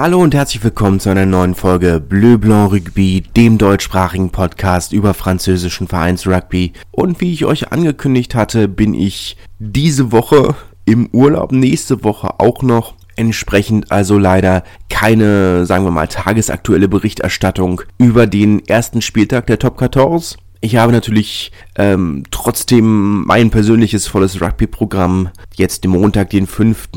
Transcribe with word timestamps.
Hallo 0.00 0.22
und 0.22 0.34
herzlich 0.34 0.64
willkommen 0.64 0.98
zu 0.98 1.10
einer 1.10 1.26
neuen 1.26 1.54
Folge 1.54 2.00
Bleu 2.00 2.38
Blanc 2.38 2.72
Rugby, 2.72 3.22
dem 3.36 3.58
deutschsprachigen 3.58 4.30
Podcast 4.30 4.94
über 4.94 5.12
französischen 5.12 5.88
Vereinsrugby. 5.88 6.72
Und 6.90 7.20
wie 7.20 7.34
ich 7.34 7.44
euch 7.44 7.70
angekündigt 7.70 8.34
hatte, 8.34 8.66
bin 8.66 8.94
ich 8.94 9.36
diese 9.58 10.10
Woche 10.10 10.56
im 10.86 11.10
Urlaub, 11.12 11.52
nächste 11.52 12.02
Woche 12.02 12.40
auch 12.40 12.62
noch. 12.62 12.94
Entsprechend 13.14 13.92
also 13.92 14.16
leider 14.16 14.64
keine, 14.88 15.66
sagen 15.66 15.84
wir 15.84 15.90
mal, 15.90 16.08
tagesaktuelle 16.08 16.88
Berichterstattung 16.88 17.82
über 17.98 18.26
den 18.26 18.66
ersten 18.66 19.02
Spieltag 19.02 19.48
der 19.48 19.58
Top 19.58 19.78
14. 19.78 20.40
Ich 20.62 20.76
habe 20.76 20.92
natürlich 20.92 21.52
ähm, 21.76 22.22
trotzdem 22.30 23.26
mein 23.26 23.50
persönliches 23.50 24.06
volles 24.06 24.40
Rugby-Programm. 24.40 25.28
Jetzt 25.56 25.84
den 25.84 25.90
Montag, 25.90 26.30
den 26.30 26.46
5. 26.46 26.88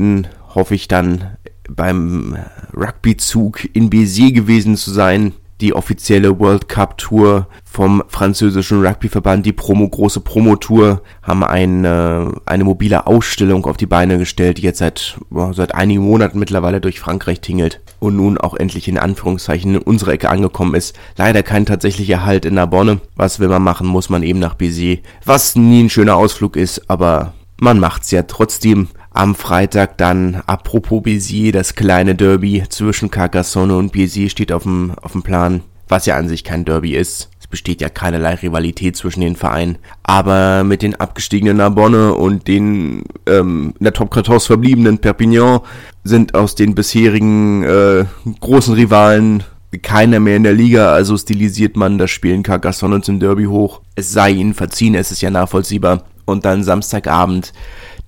hoffe 0.54 0.74
ich 0.74 0.88
dann 0.88 1.36
beim 1.68 2.36
Rugbyzug 2.76 3.68
in 3.74 3.90
Béziers 3.90 4.32
gewesen 4.32 4.76
zu 4.76 4.90
sein. 4.90 5.32
Die 5.60 5.72
offizielle 5.72 6.40
World 6.40 6.68
Cup 6.68 6.98
Tour 6.98 7.46
vom 7.64 8.02
französischen 8.08 8.84
Rugbyverband, 8.84 9.46
die 9.46 9.52
Promo, 9.52 9.88
große 9.88 10.20
Promo-Tour, 10.20 11.00
haben 11.22 11.44
eine, 11.44 12.32
eine 12.44 12.64
mobile 12.64 13.06
Ausstellung 13.06 13.64
auf 13.64 13.76
die 13.76 13.86
Beine 13.86 14.18
gestellt, 14.18 14.58
die 14.58 14.62
jetzt 14.62 14.80
seit, 14.80 15.16
seit 15.52 15.74
einigen 15.74 16.02
Monaten 16.02 16.40
mittlerweile 16.40 16.80
durch 16.80 16.98
Frankreich 16.98 17.40
tingelt 17.40 17.80
und 18.00 18.16
nun 18.16 18.36
auch 18.36 18.54
endlich 18.54 18.88
in 18.88 18.98
Anführungszeichen 18.98 19.76
in 19.76 19.80
unsere 19.80 20.12
Ecke 20.12 20.28
angekommen 20.28 20.74
ist. 20.74 20.96
Leider 21.16 21.44
kein 21.44 21.66
tatsächlicher 21.66 22.24
Halt 22.24 22.44
in 22.44 22.54
Narbonne. 22.54 23.00
Was 23.14 23.38
will 23.38 23.48
man 23.48 23.62
machen, 23.62 23.86
muss 23.86 24.10
man 24.10 24.24
eben 24.24 24.40
nach 24.40 24.56
Béziers. 24.56 24.98
Was 25.24 25.54
nie 25.54 25.84
ein 25.84 25.90
schöner 25.90 26.16
Ausflug 26.16 26.56
ist, 26.56 26.90
aber 26.90 27.32
man 27.60 27.78
macht's 27.78 28.10
ja 28.10 28.24
trotzdem. 28.24 28.88
Am 29.16 29.36
Freitag 29.36 29.96
dann, 29.96 30.42
apropos 30.46 31.00
Béziers, 31.00 31.52
das 31.52 31.76
kleine 31.76 32.16
Derby 32.16 32.64
zwischen 32.68 33.12
Carcassonne 33.12 33.76
und 33.76 33.94
Béziers 33.94 34.30
steht 34.30 34.50
auf 34.50 34.64
dem, 34.64 34.92
auf 35.00 35.12
dem 35.12 35.22
Plan, 35.22 35.62
was 35.86 36.06
ja 36.06 36.16
an 36.16 36.28
sich 36.28 36.42
kein 36.42 36.64
Derby 36.64 36.96
ist. 36.96 37.30
Es 37.38 37.46
besteht 37.46 37.80
ja 37.80 37.88
keinerlei 37.88 38.34
Rivalität 38.34 38.96
zwischen 38.96 39.20
den 39.20 39.36
Vereinen. 39.36 39.78
Aber 40.02 40.64
mit 40.64 40.82
den 40.82 40.96
abgestiegenen 40.96 41.58
Narbonne 41.58 42.14
und 42.14 42.48
den 42.48 43.04
ähm, 43.26 43.74
in 43.78 43.84
der 43.84 43.92
Top 43.92 44.12
14 44.12 44.40
verbliebenen 44.40 44.98
Perpignan 44.98 45.60
sind 46.02 46.34
aus 46.34 46.56
den 46.56 46.74
bisherigen 46.74 47.62
äh, 47.62 48.06
großen 48.40 48.74
Rivalen 48.74 49.44
keiner 49.82 50.18
mehr 50.18 50.36
in 50.36 50.42
der 50.42 50.52
Liga, 50.54 50.92
also 50.92 51.16
stilisiert 51.16 51.76
man 51.76 51.98
das 51.98 52.10
Spiel 52.10 52.32
in 52.32 52.42
Carcassonne 52.42 53.00
zum 53.00 53.20
Derby 53.20 53.44
hoch. 53.44 53.80
Es 53.94 54.12
sei 54.12 54.30
ihnen 54.30 54.54
verziehen, 54.54 54.96
es 54.96 55.12
ist 55.12 55.22
ja 55.22 55.30
nachvollziehbar. 55.30 56.02
Und 56.24 56.44
dann 56.44 56.64
Samstagabend 56.64 57.52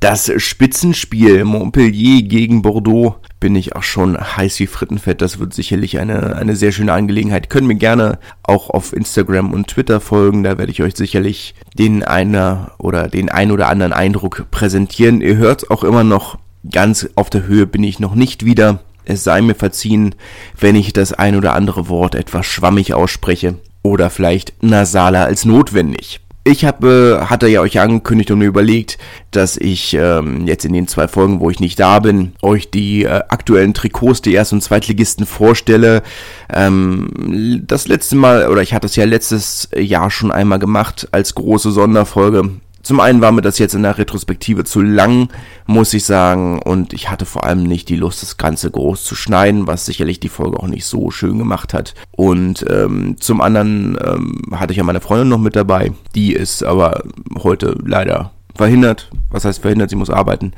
das 0.07 0.31
Spitzenspiel 0.37 1.43
Montpellier 1.43 2.23
gegen 2.23 2.62
Bordeaux 2.62 3.17
bin 3.41 3.57
ich 3.57 3.75
auch 3.75 3.83
schon 3.83 4.17
heiß 4.17 4.61
wie 4.61 4.69
Frittenfett. 4.69 5.21
Das 5.21 5.41
wird 5.41 5.53
sicherlich 5.53 5.98
eine, 5.98 6.37
eine 6.37 6.55
sehr 6.55 6.71
schöne 6.71 6.93
Angelegenheit. 6.93 7.51
Können 7.51 7.67
mir 7.67 7.75
gerne 7.75 8.21
auch 8.45 8.71
auf 8.71 8.93
Instagram 8.93 9.53
und 9.53 9.67
Twitter 9.67 9.98
folgen. 9.98 10.45
Da 10.45 10.59
werde 10.59 10.71
ich 10.71 10.81
euch 10.81 10.95
sicherlich 10.95 11.57
den 11.77 12.05
einer 12.05 12.71
oder 12.79 13.09
den 13.09 13.31
ein 13.31 13.51
oder 13.51 13.67
anderen 13.67 13.93
Eindruck 13.93 14.47
präsentieren. 14.53 15.23
Ihr 15.23 15.39
hört 15.39 15.73
auch 15.73 15.83
immer 15.83 16.05
noch 16.05 16.39
ganz 16.70 17.09
auf 17.17 17.29
der 17.29 17.48
Höhe 17.48 17.67
bin 17.67 17.83
ich 17.83 17.98
noch 17.98 18.15
nicht 18.15 18.45
wieder. 18.45 18.79
Es 19.07 19.25
sei 19.25 19.43
mir 19.43 19.57
verziehen, 19.57 20.15
wenn 20.57 20.77
ich 20.77 20.93
das 20.93 21.15
ein 21.15 21.35
oder 21.35 21.55
andere 21.55 21.89
Wort 21.89 22.15
etwas 22.15 22.47
schwammig 22.47 22.95
ausspreche 22.95 23.57
oder 23.83 24.09
vielleicht 24.11 24.63
nasaler 24.63 25.25
als 25.25 25.45
notwendig. 25.45 26.20
Ich 26.48 26.64
habe, 26.64 27.19
äh, 27.20 27.27
hatte 27.27 27.48
ja 27.48 27.61
euch 27.61 27.80
angekündigt 27.80 28.30
und 28.30 28.39
mir 28.39 28.44
überlegt, 28.44 28.98
dass 29.33 29.56
ich 29.56 29.94
ähm, 29.94 30.47
jetzt 30.47 30.64
in 30.64 30.72
den 30.72 30.86
zwei 30.86 31.08
Folgen, 31.08 31.41
wo 31.41 31.50
ich 31.50 31.58
nicht 31.58 31.80
da 31.80 31.98
bin, 31.98 32.34
euch 32.41 32.70
die 32.70 33.02
äh, 33.02 33.22
aktuellen 33.28 33.75
Trikots 33.75 34.22
der 34.22 34.34
Erst- 34.34 34.52
und 34.52 34.62
Zweitligisten 34.62 35.27
vorstelle. 35.27 36.05
Ähm, 36.48 37.64
das 37.67 37.89
letzte 37.89 38.14
Mal, 38.14 38.48
oder 38.48 38.62
ich 38.62 38.74
hatte 38.74 38.86
es 38.86 38.94
ja 38.94 39.05
letztes 39.06 39.69
Jahr 39.77 40.08
schon 40.12 40.30
einmal 40.30 40.61
gemacht 40.61 41.08
als 41.11 41.34
große 41.34 41.72
Sonderfolge. 41.72 42.50
Zum 42.86 43.01
einen 43.01 43.20
war 43.20 43.33
mir 43.33 43.42
das 43.42 43.58
jetzt 43.58 43.74
in 43.74 43.83
der 43.83 43.98
Retrospektive 43.98 44.63
zu 44.63 44.80
lang, 44.80 45.29
muss 45.67 45.92
ich 45.92 46.05
sagen, 46.05 46.63
und 46.63 46.92
ich 46.92 47.11
hatte 47.11 47.27
vor 47.27 47.42
allem 47.42 47.64
nicht 47.64 47.89
die 47.89 47.97
Lust, 47.97 48.23
das 48.23 48.36
Ganze 48.36 48.70
groß 48.70 49.02
zu 49.02 49.17
schneiden, 49.17 49.67
was 49.67 49.86
sicherlich 49.86 50.20
die 50.20 50.29
Folge 50.29 50.61
auch 50.61 50.69
nicht 50.69 50.85
so 50.85 51.11
schön 51.11 51.36
gemacht 51.36 51.74
hat. 51.74 51.97
Und 52.13 52.64
ähm, 52.70 53.17
zum 53.19 53.41
anderen 53.41 53.98
ähm, 54.01 54.41
hatte 54.52 54.73
ich 54.73 54.77
ja 54.77 54.85
meine 54.85 55.01
Freundin 55.01 55.29
noch 55.30 55.41
mit 55.41 55.57
dabei, 55.57 55.95
die 56.14 56.33
ist 56.33 56.63
aber 56.63 57.02
heute 57.42 57.77
leider 57.85 58.30
verhindert. 58.55 59.11
Was 59.30 59.45
heißt 59.45 59.63
verhindert? 59.63 59.91
Sie 59.91 59.97
muss 59.97 60.08
arbeiten. 60.08 60.53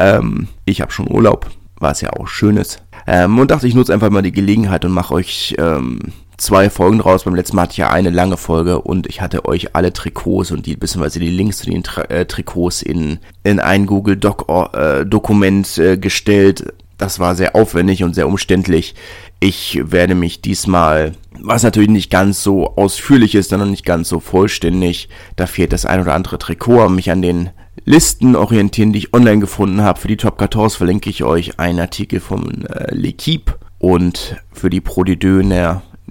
Ähm, 0.00 0.48
ich 0.64 0.80
habe 0.80 0.90
schon 0.90 1.08
Urlaub, 1.08 1.46
was 1.76 2.00
ja 2.00 2.10
auch 2.10 2.26
schön 2.26 2.56
ist. 2.56 2.82
Ähm, 3.06 3.38
und 3.38 3.52
dachte, 3.52 3.68
ich 3.68 3.76
nutze 3.76 3.94
einfach 3.94 4.10
mal 4.10 4.22
die 4.22 4.32
Gelegenheit 4.32 4.84
und 4.84 4.90
mache 4.90 5.14
euch 5.14 5.54
ähm, 5.60 6.00
zwei 6.38 6.70
Folgen 6.70 7.00
raus. 7.00 7.24
Beim 7.24 7.34
letzten 7.34 7.56
Mal 7.56 7.62
hatte 7.62 7.72
ich 7.72 7.78
ja 7.78 7.90
eine 7.90 8.10
lange 8.10 8.38
Folge 8.38 8.80
und 8.80 9.06
ich 9.06 9.20
hatte 9.20 9.44
euch 9.44 9.76
alle 9.76 9.92
Trikots 9.92 10.50
und 10.50 10.64
die, 10.64 10.76
beziehungsweise 10.76 11.20
die 11.20 11.28
Links 11.28 11.58
zu 11.58 11.66
den 11.66 11.82
Tra 11.82 12.02
äh, 12.02 12.24
Trikots 12.24 12.80
in, 12.80 13.18
in 13.42 13.60
ein 13.60 13.84
Google 13.84 14.16
Doc 14.16 14.46
äh, 14.72 15.04
Dokument 15.04 15.76
äh, 15.78 15.98
gestellt. 15.98 16.72
Das 16.96 17.18
war 17.18 17.36
sehr 17.36 17.54
aufwendig 17.54 18.02
und 18.02 18.14
sehr 18.14 18.26
umständlich. 18.26 18.94
Ich 19.40 19.80
werde 19.84 20.14
mich 20.14 20.40
diesmal, 20.40 21.12
was 21.38 21.62
natürlich 21.62 21.90
nicht 21.90 22.10
ganz 22.10 22.42
so 22.42 22.74
ausführlich 22.76 23.34
ist, 23.34 23.52
dann 23.52 23.60
noch 23.60 23.66
nicht 23.66 23.84
ganz 23.84 24.08
so 24.08 24.18
vollständig, 24.18 25.08
da 25.36 25.46
fehlt 25.46 25.72
das 25.72 25.86
ein 25.86 26.00
oder 26.00 26.14
andere 26.14 26.38
Trikot, 26.38 26.88
mich 26.88 27.10
an 27.10 27.22
den 27.22 27.50
Listen 27.84 28.34
orientieren, 28.34 28.92
die 28.92 28.98
ich 28.98 29.14
online 29.14 29.38
gefunden 29.38 29.82
habe. 29.82 30.00
Für 30.00 30.08
die 30.08 30.16
Top 30.16 30.38
14 30.38 30.70
verlinke 30.70 31.08
ich 31.08 31.22
euch 31.22 31.60
einen 31.60 31.78
Artikel 31.78 32.18
von 32.18 32.66
äh, 32.66 32.92
L'Equipe 32.92 33.54
und 33.78 34.36
für 34.52 34.70
die 34.70 34.80
Pro 34.80 35.04
de 35.04 35.16
Deux 35.16 35.44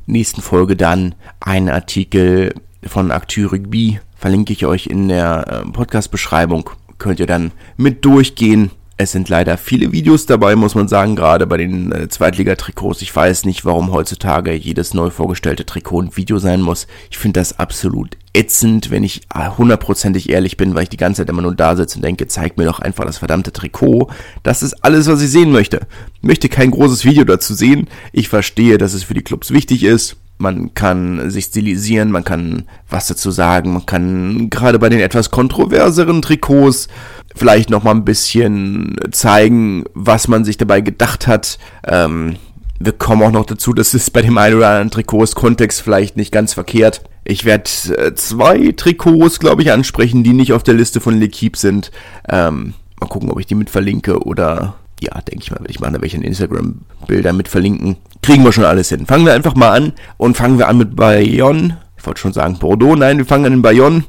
nächsten 0.08 0.42
Folge 0.42 0.76
dann 0.76 1.16
einen 1.40 1.70
Artikel 1.70 2.54
von 2.84 3.12
Actu 3.12 3.48
Rugby. 3.48 4.00
Verlinke 4.16 4.54
ich 4.54 4.66
euch 4.66 4.88
in 4.88 5.08
der 5.08 5.46
äh, 5.48 5.70
Podcast-Beschreibung. 5.70 6.70
Könnt 6.98 7.20
ihr 7.20 7.28
dann 7.28 7.52
mit 7.76 8.04
durchgehen. 8.04 8.72
Es 9.00 9.12
sind 9.12 9.30
leider 9.30 9.60
viele 9.60 9.92
Videos 9.92 10.26
dabei, 10.26 10.56
muss 10.56 10.74
man 10.74 10.88
sagen, 10.88 11.16
gerade 11.16 11.46
bei 11.46 11.58
den 11.58 11.92
äh, 11.92 12.10
Zweitligatrikots. 12.10 13.04
Ich 13.04 13.16
weiß 13.16 13.46
nicht, 13.46 13.64
warum 13.64 13.92
heutzutage 13.92 14.54
jedes 14.54 14.96
neu 14.96 15.12
vorgestellte 15.12 15.68
Trikot 15.68 16.02
ein 16.02 16.18
Video 16.18 16.40
sein 16.40 16.62
muss. 16.62 16.88
Ich 17.12 17.20
finde 17.20 17.40
das 17.40 17.60
absolut 17.60 18.18
ätzend, 18.38 18.92
wenn 18.92 19.04
ich 19.04 19.22
hundertprozentig 19.58 20.30
ehrlich 20.30 20.58
bin, 20.58 20.76
weil 20.76 20.84
ich 20.84 20.90
die 20.90 20.98
ganze 20.98 21.22
Zeit 21.22 21.30
immer 21.30 21.42
nur 21.42 21.56
da 21.56 21.76
sitze 21.76 21.98
und 21.98 22.04
denke, 22.04 22.28
zeig 22.28 22.58
mir 22.58 22.66
doch 22.66 22.80
einfach 22.80 23.06
das 23.06 23.18
verdammte 23.18 23.52
Trikot. 23.52 24.10
Das 24.44 24.64
ist 24.64 24.84
alles, 24.84 25.08
was 25.08 25.22
ich 25.22 25.32
sehen 25.32 25.52
möchte. 25.52 25.88
Ich 26.16 26.24
möchte 26.24 26.50
kein 26.50 26.72
großes 26.72 27.06
Video 27.06 27.24
dazu 27.24 27.54
sehen. 27.54 27.88
Ich 28.12 28.30
verstehe, 28.30 28.78
dass 28.78 28.94
es 28.94 29.04
für 29.04 29.14
die 29.14 29.24
Clubs 29.24 29.52
wichtig 29.52 29.84
ist 29.84 30.18
man 30.40 30.74
kann 30.74 31.30
sich 31.30 31.46
stilisieren, 31.46 32.12
man 32.12 32.24
kann 32.24 32.64
was 32.90 33.08
dazu 33.08 33.32
sagen, 33.32 33.74
man 33.74 33.86
kann 33.86 34.50
gerade 34.50 34.80
bei 34.80 34.90
den 34.90 35.00
etwas 35.00 35.32
kontroverseren 35.32 36.22
Trikots 36.22 36.88
vielleicht 37.36 37.70
noch 37.70 37.84
mal 37.84 37.92
ein 37.92 38.06
bisschen 38.06 38.96
zeigen, 39.12 39.86
was 39.94 40.28
man 40.28 40.46
sich 40.46 40.58
dabei 40.58 40.82
gedacht 40.82 41.28
hat. 41.28 41.58
Ähm, 41.86 42.36
wir 42.80 42.92
kommen 42.92 43.24
auch 43.24 43.32
noch 43.32 43.46
dazu, 43.46 43.74
dass 43.74 43.94
es 43.94 44.12
bei 44.12 44.22
dem 44.22 44.38
einen 44.38 44.58
oder 44.58 44.70
anderen 44.70 44.92
Trikots 44.92 45.34
Kontext 45.34 45.82
vielleicht 45.82 46.18
nicht 46.18 46.32
ganz 46.32 46.54
verkehrt. 46.54 47.02
Ich 47.30 47.44
werde 47.44 47.70
äh, 47.98 48.16
zwei 48.16 48.72
Trikots, 48.72 49.40
glaube 49.40 49.62
ich, 49.62 49.70
ansprechen, 49.74 50.24
die 50.24 50.32
nicht 50.32 50.54
auf 50.54 50.64
der 50.64 50.76
Liste 50.76 51.02
von 51.02 51.20
L'Equipe 51.22 51.58
sind. 51.58 51.92
Ähm, 52.30 52.74
mal 53.02 53.08
gucken, 53.08 53.30
ob 53.30 53.38
ich 53.38 53.46
die 53.46 53.56
mit 53.56 53.70
verlinke 53.70 54.24
oder 54.24 54.76
ja, 55.02 55.20
denke 55.20 55.44
ich 55.44 55.52
mal, 55.52 55.60
werde 55.60 55.70
ich 55.70 55.82
machen, 55.82 55.94
da 55.94 56.02
werde 56.02 56.16
Instagram-Bilder 56.16 57.34
mit 57.34 57.50
verlinken. 57.50 57.98
Kriegen 58.22 58.46
wir 58.46 58.54
schon 58.54 58.64
alles 58.64 58.88
hin. 58.88 59.06
Fangen 59.06 59.26
wir 59.26 59.34
einfach 59.34 59.56
mal 59.56 59.72
an 59.72 59.94
und 60.16 60.38
fangen 60.38 60.58
wir 60.58 60.70
an 60.70 60.78
mit 60.78 60.96
Bayonne. 60.96 61.80
Ich 61.98 62.06
wollte 62.06 62.22
schon 62.22 62.32
sagen 62.32 62.60
Bordeaux, 62.60 62.96
nein, 62.96 63.18
wir 63.18 63.26
fangen 63.26 63.46
an 63.46 63.54
in 63.54 63.62
Bayonne. 63.62 64.06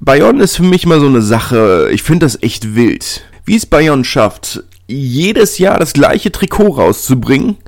Bayonne 0.00 0.42
ist 0.42 0.56
für 0.56 0.64
mich 0.64 0.82
immer 0.82 0.98
so 0.98 1.06
eine 1.06 1.22
Sache, 1.22 1.88
ich 1.92 2.02
finde 2.02 2.26
das 2.26 2.42
echt 2.42 2.74
wild. 2.74 3.22
Wie 3.44 3.54
es 3.54 3.64
Bayonne 3.64 4.04
schafft, 4.04 4.64
jedes 4.88 5.58
Jahr 5.58 5.78
das 5.78 5.92
gleiche 5.92 6.32
Trikot 6.32 6.72
rauszubringen 6.72 7.58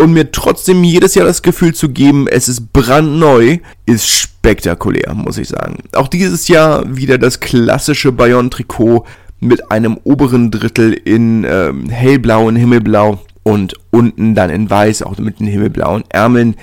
und 0.00 0.14
mir 0.14 0.32
trotzdem 0.32 0.82
jedes 0.82 1.14
Jahr 1.14 1.26
das 1.26 1.42
Gefühl 1.42 1.74
zu 1.74 1.90
geben, 1.90 2.26
es 2.26 2.48
ist 2.48 2.72
brandneu, 2.72 3.58
ist 3.84 4.08
spektakulär, 4.08 5.12
muss 5.14 5.36
ich 5.36 5.48
sagen. 5.48 5.84
Auch 5.92 6.08
dieses 6.08 6.48
Jahr 6.48 6.96
wieder 6.96 7.18
das 7.18 7.40
klassische 7.40 8.10
Bayonne-Trikot 8.10 9.04
mit 9.40 9.70
einem 9.70 9.98
oberen 10.02 10.50
Drittel 10.50 10.94
in 10.94 11.44
ähm, 11.44 11.90
hellblau 11.90 12.48
und 12.48 12.56
himmelblau 12.56 13.20
und 13.42 13.74
unten 13.90 14.34
dann 14.34 14.48
in 14.48 14.70
weiß, 14.70 15.02
auch 15.02 15.18
mit 15.18 15.38
den 15.38 15.46
himmelblauen 15.46 16.04
Ärmeln. 16.08 16.56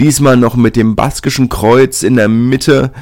Diesmal 0.00 0.36
noch 0.36 0.54
mit 0.54 0.76
dem 0.76 0.94
baskischen 0.94 1.48
Kreuz 1.48 2.04
in 2.04 2.14
der 2.14 2.28
Mitte 2.28 2.92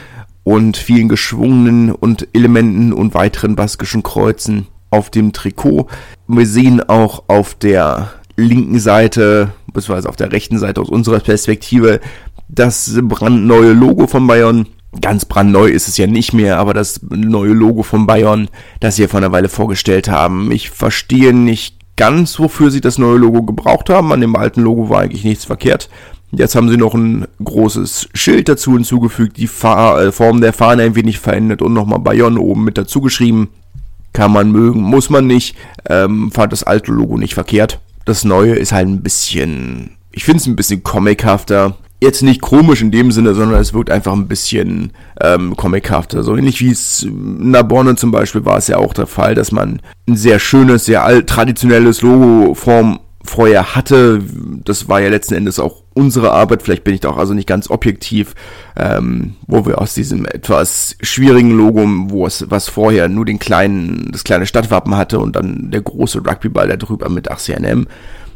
und 0.43 0.79
vielen 0.79 1.11
geschwungenen 1.11 1.93
und 1.93 2.29
Elementen 2.33 2.95
und 2.95 3.13
weiteren 3.13 3.57
baskischen 3.57 4.03
Kreuzen 4.03 4.69
auf 4.91 5.11
dem 5.11 5.33
Trikot. 5.33 5.89
Wir 6.29 6.47
sehen 6.47 6.83
auch 6.89 7.25
auf 7.29 7.55
der 7.55 8.13
linken 8.43 8.79
Seite, 8.79 9.53
beziehungsweise 9.73 10.09
auf 10.09 10.17
der 10.17 10.33
rechten 10.33 10.59
Seite 10.59 10.81
aus 10.81 10.89
unserer 10.89 11.21
Perspektive, 11.21 12.01
das 12.49 12.99
brandneue 13.03 13.73
Logo 13.73 14.07
von 14.07 14.27
Bayern 14.27 14.67
Ganz 15.01 15.25
brandneu 15.25 15.69
ist 15.69 15.89
es 15.89 15.97
ja 15.97 16.07
nicht 16.07 16.35
mehr, 16.35 16.59
aber 16.59 16.75
das 16.75 17.01
neue 17.09 17.55
Logo 17.55 17.83
von 17.83 18.07
Bayern, 18.07 18.49
das 18.81 18.97
sie 18.97 19.03
ja 19.03 19.09
vor 19.09 19.19
einer 19.19 19.33
Weile 19.33 19.49
vorgestellt 19.49 20.09
haben. 20.09 20.53
Ich 20.53 20.69
verstehe 20.69 21.33
nicht 21.33 21.77
ganz, 21.97 22.39
wofür 22.39 22.71
sie 22.71 22.83
das 22.83 22.99
neue 22.99 23.17
Logo 23.17 23.43
gebraucht 23.43 23.89
haben. 23.89 24.13
An 24.13 24.21
dem 24.21 24.37
alten 24.37 24.61
Logo 24.61 24.91
war 24.91 25.01
eigentlich 25.01 25.25
nichts 25.25 25.47
verkehrt. 25.47 25.89
Jetzt 26.31 26.55
haben 26.55 26.69
sie 26.69 26.77
noch 26.77 26.95
ein 26.95 27.27
großes 27.43 28.11
Schild 28.13 28.51
dazu 28.51 28.75
hinzugefügt, 28.75 29.39
die 29.39 29.45
äh, 29.45 30.13
Form 30.13 30.41
der 30.43 30.53
Fahne 30.53 30.83
ein 30.83 30.95
wenig 30.95 31.19
verändert 31.19 31.63
und 31.63 31.73
nochmal 31.73 31.99
Bayonne 31.99 32.41
oben 32.41 32.65
mit 32.65 32.77
dazu 32.77 33.01
geschrieben. 33.01 33.49
Kann 34.13 34.31
man 34.31 34.53
mögen, 34.53 34.83
muss 34.83 35.09
man 35.09 35.27
nicht. 35.27 35.57
Ähm, 35.89 36.31
fand 36.33 36.53
das 36.53 36.65
alte 36.65 36.93
Logo 36.93 37.17
nicht 37.17 37.33
verkehrt. 37.33 37.81
Das 38.05 38.25
neue 38.25 38.55
ist 38.55 38.73
halt 38.73 38.89
ein 38.89 39.03
bisschen, 39.03 39.97
ich 40.11 40.25
finde 40.25 40.39
es 40.39 40.47
ein 40.47 40.57
bisschen 40.57 40.83
comichafter 40.83 41.77
jetzt 42.03 42.23
nicht 42.23 42.43
komisch 42.43 42.83
in 42.83 42.91
dem 42.91 43.13
Sinne, 43.13 43.33
sondern 43.33 43.61
es 43.61 43.73
wirkt 43.73 43.89
einfach 43.89 44.13
ein 44.13 44.27
bisschen 44.27 44.93
ähm, 45.21 45.57
comichafter. 45.57 46.25
So 46.25 46.37
ähnlich 46.37 46.61
wie 46.61 46.73
es 46.73 47.05
in 47.05 47.53
Narbonne 47.53 47.95
zum 47.95 48.11
Beispiel 48.11 48.45
war 48.45 48.59
es 48.59 48.67
ja 48.67 48.77
auch 48.77 48.93
der 48.93 49.07
Fall, 49.07 49.37
dass 49.37 49.53
man 49.53 49.81
ein 50.09 50.17
sehr 50.17 50.41
schönes, 50.41 50.85
sehr 50.85 51.05
alt, 51.05 51.29
traditionelles 51.29 52.03
Logo 52.03 52.55
vorm 52.55 52.99
vorher 53.25 53.77
hatte. 53.77 54.21
Das 54.65 54.89
war 54.89 55.01
ja 55.01 55.11
letzten 55.11 55.35
Endes 55.35 55.61
auch 55.61 55.82
unsere 55.95 56.33
Arbeit. 56.33 56.63
Vielleicht 56.63 56.85
bin 56.85 56.95
ich 56.95 57.01
da 57.01 57.11
auch 57.11 57.19
also 57.19 57.35
nicht 57.35 57.49
ganz 57.49 57.71
objektiv, 57.71 58.35
ähm, 58.77 59.37
wo 59.47 59.67
wir 59.67 59.81
aus 59.81 59.95
diesem 59.95 60.25
etwas 60.27 60.97
schwierigen 61.01 61.51
Logo, 61.51 61.85
wo 62.09 62.27
es 62.27 62.47
was 62.49 62.69
vorher 62.69 63.09
nur 63.09 63.25
den 63.25 63.39
kleinen, 63.39 64.11
das 64.13 64.25
kleine 64.25 64.47
Stadtwappen 64.47 64.97
hatte 64.97 65.19
und 65.19 65.37
dann 65.37 65.71
der 65.71 65.83
große 65.83 66.19
Rugbyball 66.19 66.69
da 66.69 66.77
drüber 66.77 67.09
mit 67.09 67.31
ACNM. 67.31 67.87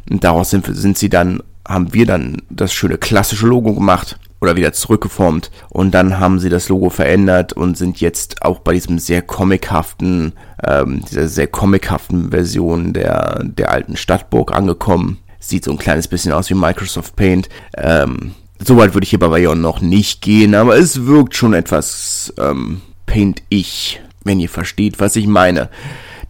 Und 0.08 0.25
daraus 0.25 0.50
sind, 0.50 0.67
sind 0.75 0.99
sie 0.99 1.08
dann 1.08 1.43
haben 1.67 1.93
wir 1.93 2.06
dann 2.06 2.43
das 2.49 2.73
schöne 2.73 2.99
klassische 2.99 3.47
Logo 3.47 3.75
gemacht 3.75 4.19
oder 4.41 4.56
wieder 4.56 4.73
zurückgeformt 4.73 5.50
und 5.70 5.93
dann 5.93 6.20
haben 6.20 6.38
sie 6.38 6.49
das 6.49 6.69
Logo 6.69 6.91
verändert 6.91 7.53
und 7.55 7.76
sind 7.76 8.00
jetzt 8.00 8.43
auch 8.43 8.61
bei 8.61 8.75
diesem 8.75 8.99
sehr 8.99 9.23
comichaften, 9.23 10.35
ähm, 10.64 11.03
dieser 11.08 11.29
sehr 11.29 11.47
comichaften 11.47 12.31
Version 12.31 12.93
der, 12.93 13.43
der 13.44 13.70
alten 13.70 13.97
Stadtburg 13.97 14.53
angekommen. 14.53 15.19
Sieht 15.38 15.64
so 15.64 15.70
ein 15.70 15.78
kleines 15.78 16.08
bisschen 16.08 16.32
aus 16.32 16.50
wie 16.50 16.54
Microsoft 16.54 17.16
Paint. 17.16 17.48
Ähm, 17.76 18.34
Soweit 18.58 18.94
würde 18.94 19.04
ich 19.04 19.10
hier 19.10 19.18
bei 19.18 19.28
Bayon 19.28 19.60
noch 19.60 19.82
nicht 19.82 20.22
gehen, 20.22 20.54
aber 20.54 20.78
es 20.78 21.04
wirkt 21.04 21.34
schon 21.34 21.52
etwas 21.52 22.32
ähm, 22.38 22.80
Paint-ich, 23.04 24.00
wenn 24.24 24.40
ihr 24.40 24.48
versteht, 24.48 24.98
was 24.98 25.14
ich 25.16 25.26
meine 25.26 25.68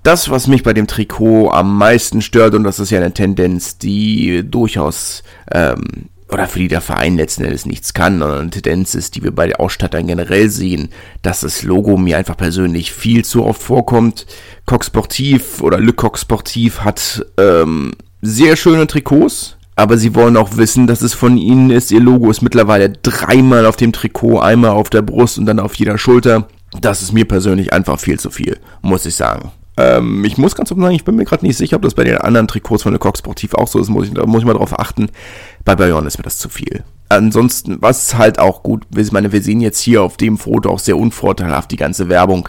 das, 0.06 0.30
was 0.30 0.46
mich 0.46 0.62
bei 0.62 0.72
dem 0.72 0.86
Trikot 0.86 1.50
am 1.50 1.76
meisten 1.76 2.22
stört, 2.22 2.54
und 2.54 2.62
das 2.62 2.78
ist 2.78 2.90
ja 2.90 3.00
eine 3.00 3.12
Tendenz, 3.12 3.76
die 3.76 4.48
durchaus, 4.48 5.24
ähm, 5.50 6.08
oder 6.30 6.46
für 6.46 6.60
die 6.60 6.68
der 6.68 6.80
Verein 6.80 7.16
letzten 7.16 7.44
Endes 7.44 7.66
nichts 7.66 7.92
kann, 7.92 8.20
sondern 8.20 8.42
eine 8.42 8.50
Tendenz 8.50 8.94
ist, 8.94 9.16
die 9.16 9.24
wir 9.24 9.34
bei 9.34 9.48
den 9.48 9.56
Ausstattern 9.56 10.06
generell 10.06 10.48
sehen, 10.48 10.90
dass 11.22 11.40
das 11.40 11.64
Logo 11.64 11.96
mir 11.96 12.18
einfach 12.18 12.36
persönlich 12.36 12.92
viel 12.92 13.24
zu 13.24 13.44
oft 13.44 13.60
vorkommt. 13.60 14.26
Coq 14.64 14.84
Sportiv 14.84 15.60
oder 15.60 15.80
Le 15.80 15.92
Coq 15.92 16.18
Sportiv 16.18 16.80
hat 16.80 17.26
ähm, 17.36 17.92
sehr 18.26 18.56
schöne 18.56 18.87
Trikots, 18.87 19.56
aber 19.76 19.99
sie 19.99 20.14
wollen 20.14 20.37
auch 20.37 20.56
wissen, 20.56 20.87
dass 20.87 21.02
es 21.02 21.14
von 21.14 21.37
ihnen 21.37 21.70
ist. 21.70 21.90
Ihr 21.90 22.00
Logo 22.00 22.31
ist 22.31 22.43
mittlerweile 22.43 22.90
dreimal 22.90 23.67
auf 23.67 23.76
dem 23.76 23.93
Trikot, 23.93 24.40
einmal 24.40 24.70
auf 24.70 24.90
der 24.90 25.02
Brust 25.02 25.38
und 25.38 25.46
dann 25.46 25.61
auf 25.61 25.75
jeder 25.75 25.99
Schulter. 25.99 26.49
Das 26.81 27.02
ist 27.02 27.12
mir 27.12 27.26
persönlich 27.26 27.73
einfach 27.73 27.99
viel 27.99 28.19
zu 28.19 28.31
viel, 28.31 28.58
muss 28.82 29.06
ich 29.06 29.14
sagen. 29.14 29.52
Ähm, 29.78 30.25
ich 30.25 30.38
muss 30.38 30.55
ganz 30.55 30.73
offen 30.73 30.82
sagen, 30.82 30.94
ich 30.94 31.05
bin 31.05 31.17
mir 31.17 31.25
gerade 31.25 31.44
nicht 31.44 31.56
sicher, 31.56 31.76
ob 31.76 31.82
das 31.82 31.94
bei 31.94 32.05
den 32.05 32.17
anderen 32.17 32.49
Trikots 32.49 32.82
von 32.82 32.93
der 32.93 32.99
Coq 32.99 33.19
Sportiv 33.19 33.55
auch 33.55 33.69
so 33.69 33.78
ist. 33.78 33.88
Muss 33.88 34.08
ich, 34.08 34.14
da 34.14 34.25
muss 34.25 34.40
ich 34.40 34.46
mal 34.46 34.55
drauf 34.55 34.78
achten. 34.78 35.11
Bei 35.64 35.76
Bayonne 35.76 36.06
ist 36.06 36.19
mir 36.19 36.25
das 36.25 36.38
zu 36.38 36.49
viel. 36.49 36.82
Ansonsten, 37.08 37.76
was 37.81 38.17
halt 38.17 38.38
auch 38.38 38.62
gut, 38.62 38.84
ich 38.96 39.12
meine, 39.12 39.32
wir 39.32 39.43
sehen 39.43 39.61
jetzt 39.61 39.81
hier 39.81 40.02
auf 40.02 40.17
dem 40.17 40.38
Foto 40.38 40.70
auch 40.70 40.78
sehr 40.78 40.96
unvorteilhaft 40.96 41.70
die 41.70 41.76
ganze 41.76 42.08
Werbung. 42.08 42.49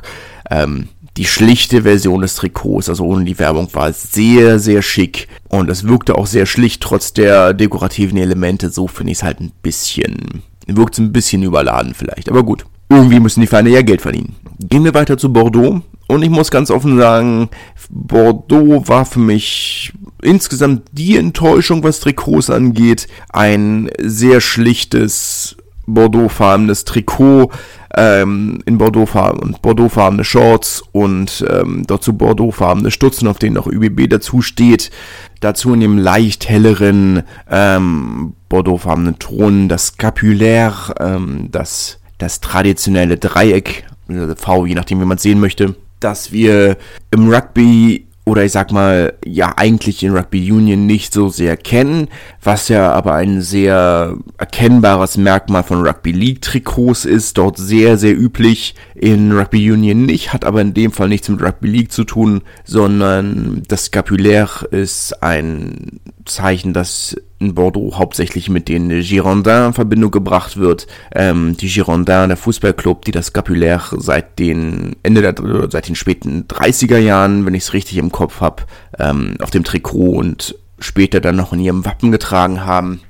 Ähm, 0.50 0.88
die 1.18 1.26
schlichte 1.26 1.82
Version 1.82 2.22
des 2.22 2.36
Trikots, 2.36 2.90
also 2.90 3.04
ohne 3.04 3.26
die 3.26 3.40
Werbung, 3.40 3.68
war 3.74 3.92
sehr, 3.92 4.60
sehr 4.60 4.82
schick. 4.82 5.28
Und 5.50 5.70
es 5.70 5.88
wirkte 5.88 6.16
auch 6.16 6.28
sehr 6.28 6.46
schlicht, 6.46 6.82
trotz 6.82 7.12
der 7.12 7.54
dekorativen 7.54 8.18
Elemente. 8.18 8.70
So 8.70 8.88
finde 8.88 9.12
ich 9.12 9.20
es 9.20 9.24
halt 9.24 9.40
ein 9.42 9.52
bisschen, 9.64 10.44
wirkt 10.68 10.94
es 10.94 11.00
ein 11.00 11.12
bisschen 11.12 11.42
überladen 11.44 11.96
vielleicht. 11.96 12.30
Aber 12.30 12.44
gut, 12.44 12.66
irgendwie 12.90 13.20
müssen 13.20 13.42
die 13.42 13.48
Vereine 13.48 13.72
ja 13.72 13.82
Geld 13.82 14.02
verdienen. 14.02 14.36
Gehen 14.60 14.84
wir 14.84 14.94
weiter 14.94 15.18
zu 15.18 15.34
Bordeaux. 15.34 15.82
Und 16.08 16.22
ich 16.22 16.30
muss 16.30 16.52
ganz 16.52 16.72
offen 16.72 16.98
sagen, 16.98 17.50
Bordeaux 17.90 18.88
war 18.88 19.06
für 19.06 19.20
mich 19.20 19.92
insgesamt 20.22 20.84
die 20.94 21.18
Enttäuschung, 21.18 21.84
was 21.84 22.00
Trikots 22.00 22.50
angeht. 22.50 23.08
Ein 23.30 23.90
sehr 24.00 24.40
schlichtes 24.40 25.57
Bordeaux-farbenes 25.88 26.86
Trikot 26.86 27.52
ähm, 27.96 28.60
in 28.66 28.78
Bordeaux-farben 28.78 29.40
und 29.40 29.62
Bordeaux-farbene 29.62 30.24
Shorts 30.24 30.84
und 30.92 31.44
ähm, 31.50 31.84
dazu 31.88 32.14
Bordeaux-farbene 32.14 32.92
Stutzen, 32.92 33.28
auf 33.28 33.40
denen 33.40 33.56
noch 33.56 33.68
ÜBB 33.68 34.08
dazu 34.08 34.42
steht. 34.42 34.92
Dazu 35.40 35.74
in 35.74 35.80
dem 35.80 35.98
leicht 35.98 36.48
helleren 36.48 37.24
ähm, 37.50 38.34
Bordeaux-farbenen 38.50 39.18
Ton 39.18 39.70
das 39.70 39.88
Scapulaire, 39.88 40.94
ähm, 41.00 41.48
das, 41.52 42.00
das 42.18 42.42
traditionelle 42.42 43.18
Dreieck, 43.18 43.86
also 44.08 44.36
V, 44.36 44.66
je 44.66 44.76
nachdem, 44.76 45.02
wie 45.02 45.06
man 45.06 45.18
es 45.18 45.24
sehen 45.24 45.40
möchte 45.40 45.76
dass 46.00 46.32
wir 46.32 46.78
im 47.12 47.30
Rugby 47.30 48.07
oder 48.28 48.44
ich 48.44 48.52
sag 48.52 48.74
mal, 48.74 49.14
ja 49.24 49.54
eigentlich 49.56 50.04
in 50.04 50.12
Rugby 50.12 50.52
Union 50.52 50.86
nicht 50.86 51.14
so 51.14 51.30
sehr 51.30 51.56
kennen, 51.56 52.10
was 52.44 52.68
ja 52.68 52.92
aber 52.92 53.14
ein 53.14 53.42
sehr 53.42 54.18
erkennbares 54.38 55.16
Merkmal 55.16 55.64
von 55.64 55.88
Rugby 55.88 56.12
League 56.12 56.42
Trikots 56.42 57.06
ist, 57.06 57.38
dort 57.38 57.58
sehr, 57.58 57.98
sehr 57.98 58.20
üblich, 58.20 58.76
in 58.96 59.32
Rugby 59.32 59.72
Union 59.72 60.06
nicht, 60.06 60.34
hat 60.34 60.44
aber 60.44 60.60
in 60.60 60.74
dem 60.74 60.92
Fall 60.92 61.08
nichts 61.08 61.30
mit 61.30 61.42
Rugby 61.42 61.70
League 61.70 61.94
zu 61.94 62.04
tun, 62.04 62.42
sondern 62.66 63.64
das 63.70 63.86
Scapulaire 63.86 64.68
ist 64.72 65.24
ein 65.24 66.02
Zeichen, 66.28 66.74
das 66.74 67.16
in 67.40 67.56
Bordeaux 67.56 67.98
hauptsächlich 67.98 68.50
mit 68.50 68.68
den 68.68 68.90
Girondins 69.02 69.68
in 69.68 69.74
Verbindung 69.74 70.12
gebracht 70.12 70.58
wird. 70.58 70.88
Ähm, 71.14 71.56
die 71.58 71.68
Girondins, 71.68 72.28
der 72.28 72.38
Fußballclub, 72.38 73.06
die 73.06 73.12
das 73.12 73.28
Scapulaire 73.28 73.96
seit 73.98 74.40
den 74.40 74.96
Ende 75.04 75.22
der 75.22 75.36
seit 75.70 75.88
den 75.88 75.96
späten 75.96 76.46
30er 76.48 76.98
Jahren, 76.98 77.46
wenn 77.46 77.54
ich 77.54 77.64
es 77.64 77.74
richtig 77.74 77.98
im 77.98 78.12
Kopf 78.12 78.42
habe, 78.42 78.64
ähm, 79.00 79.36
auf 79.42 79.52
dem 79.52 79.64
Trikot 79.64 80.12
und 80.12 80.56
später 80.80 81.22
dann 81.22 81.36
noch 81.36 81.54
in 81.54 81.60
ihrem 81.60 81.86
Wappen 81.86 82.12
getragen 82.12 82.66
haben. 82.66 83.02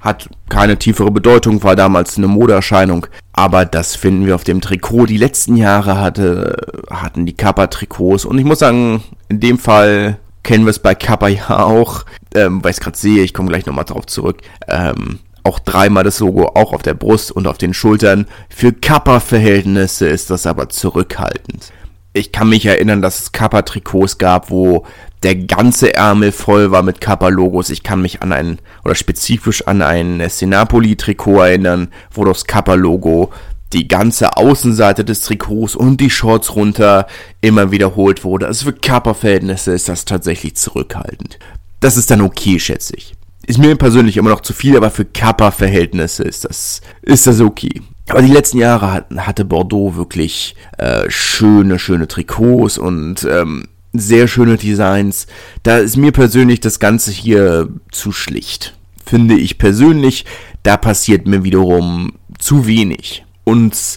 Hat 0.00 0.28
keine 0.48 0.78
tiefere 0.78 1.10
Bedeutung, 1.10 1.62
war 1.64 1.74
damals 1.74 2.18
eine 2.18 2.28
Modeerscheinung, 2.28 3.08
aber 3.32 3.64
das 3.64 3.96
finden 3.96 4.26
wir 4.26 4.36
auf 4.36 4.44
dem 4.44 4.60
Trikot. 4.60 5.06
Die 5.06 5.16
letzten 5.16 5.56
Jahre 5.56 6.00
hatte, 6.00 6.56
hatten 6.88 7.26
die 7.26 7.34
Kappa-Trikots 7.34 8.24
und 8.24 8.38
ich 8.38 8.44
muss 8.44 8.60
sagen, 8.60 9.02
in 9.28 9.40
dem 9.40 9.58
Fall 9.58 10.18
kennen 10.48 10.64
wir 10.64 10.70
es 10.70 10.78
bei 10.78 10.94
Kappa 10.94 11.28
ja 11.28 11.62
auch, 11.62 12.06
ähm, 12.34 12.64
weil 12.64 12.70
ich 12.70 12.78
es 12.78 12.82
gerade 12.82 12.96
sehe, 12.96 13.22
ich 13.22 13.34
komme 13.34 13.50
gleich 13.50 13.66
nochmal 13.66 13.84
drauf 13.84 14.06
zurück. 14.06 14.38
Ähm, 14.66 15.18
auch 15.44 15.58
dreimal 15.58 16.04
das 16.04 16.20
Logo, 16.20 16.52
auch 16.54 16.72
auf 16.72 16.80
der 16.80 16.94
Brust 16.94 17.30
und 17.30 17.46
auf 17.46 17.58
den 17.58 17.74
Schultern. 17.74 18.26
Für 18.48 18.72
Kappa-Verhältnisse 18.72 20.08
ist 20.08 20.30
das 20.30 20.46
aber 20.46 20.70
zurückhaltend. 20.70 21.70
Ich 22.14 22.32
kann 22.32 22.48
mich 22.48 22.64
erinnern, 22.64 23.02
dass 23.02 23.20
es 23.20 23.32
Kappa-Trikots 23.32 24.16
gab, 24.16 24.48
wo 24.48 24.86
der 25.22 25.36
ganze 25.36 25.92
Ärmel 25.92 26.32
voll 26.32 26.70
war 26.70 26.82
mit 26.82 27.02
Kappa-Logos. 27.02 27.68
Ich 27.68 27.82
kann 27.82 28.00
mich 28.00 28.22
an 28.22 28.32
ein, 28.32 28.58
oder 28.86 28.94
spezifisch 28.94 29.66
an 29.66 29.82
ein 29.82 30.26
Senapoli-Trikot 30.26 31.42
erinnern, 31.42 31.88
wo 32.10 32.24
das 32.24 32.46
Kappa-Logo 32.46 33.30
die 33.72 33.88
ganze 33.88 34.36
Außenseite 34.36 35.04
des 35.04 35.22
Trikots 35.22 35.74
und 35.74 36.00
die 36.00 36.10
Shorts 36.10 36.54
runter 36.56 37.06
immer 37.40 37.70
wiederholt 37.70 38.24
wurde. 38.24 38.46
Also 38.46 38.66
für 38.66 38.72
Körperverhältnisse 38.72 39.72
ist 39.72 39.88
das 39.88 40.04
tatsächlich 40.04 40.56
zurückhaltend. 40.56 41.38
Das 41.80 41.96
ist 41.96 42.10
dann 42.10 42.22
okay, 42.22 42.58
schätze 42.58 42.94
ich. 42.96 43.14
Ist 43.46 43.58
mir 43.58 43.76
persönlich 43.76 44.16
immer 44.16 44.30
noch 44.30 44.42
zu 44.42 44.52
viel, 44.52 44.76
aber 44.76 44.90
für 44.90 45.04
Kappa-Verhältnisse 45.04 46.22
ist 46.22 46.44
das, 46.44 46.82
ist 47.02 47.26
das 47.26 47.40
okay. 47.40 47.80
Aber 48.08 48.22
die 48.22 48.32
letzten 48.32 48.58
Jahre 48.58 48.92
hatten, 48.92 49.26
hatte 49.26 49.44
Bordeaux 49.44 49.96
wirklich 49.96 50.54
äh, 50.76 51.08
schöne, 51.08 51.78
schöne 51.78 52.08
Trikots 52.08 52.78
und 52.78 53.26
ähm, 53.30 53.68
sehr 53.92 54.28
schöne 54.28 54.56
Designs. 54.56 55.26
Da 55.62 55.78
ist 55.78 55.96
mir 55.96 56.12
persönlich 56.12 56.60
das 56.60 56.78
Ganze 56.78 57.10
hier 57.10 57.68
zu 57.90 58.12
schlicht. 58.12 58.74
Finde 59.04 59.34
ich 59.36 59.58
persönlich, 59.58 60.26
da 60.62 60.76
passiert 60.76 61.26
mir 61.26 61.44
wiederum 61.44 62.12
zu 62.38 62.66
wenig. 62.66 63.24
Und 63.48 63.96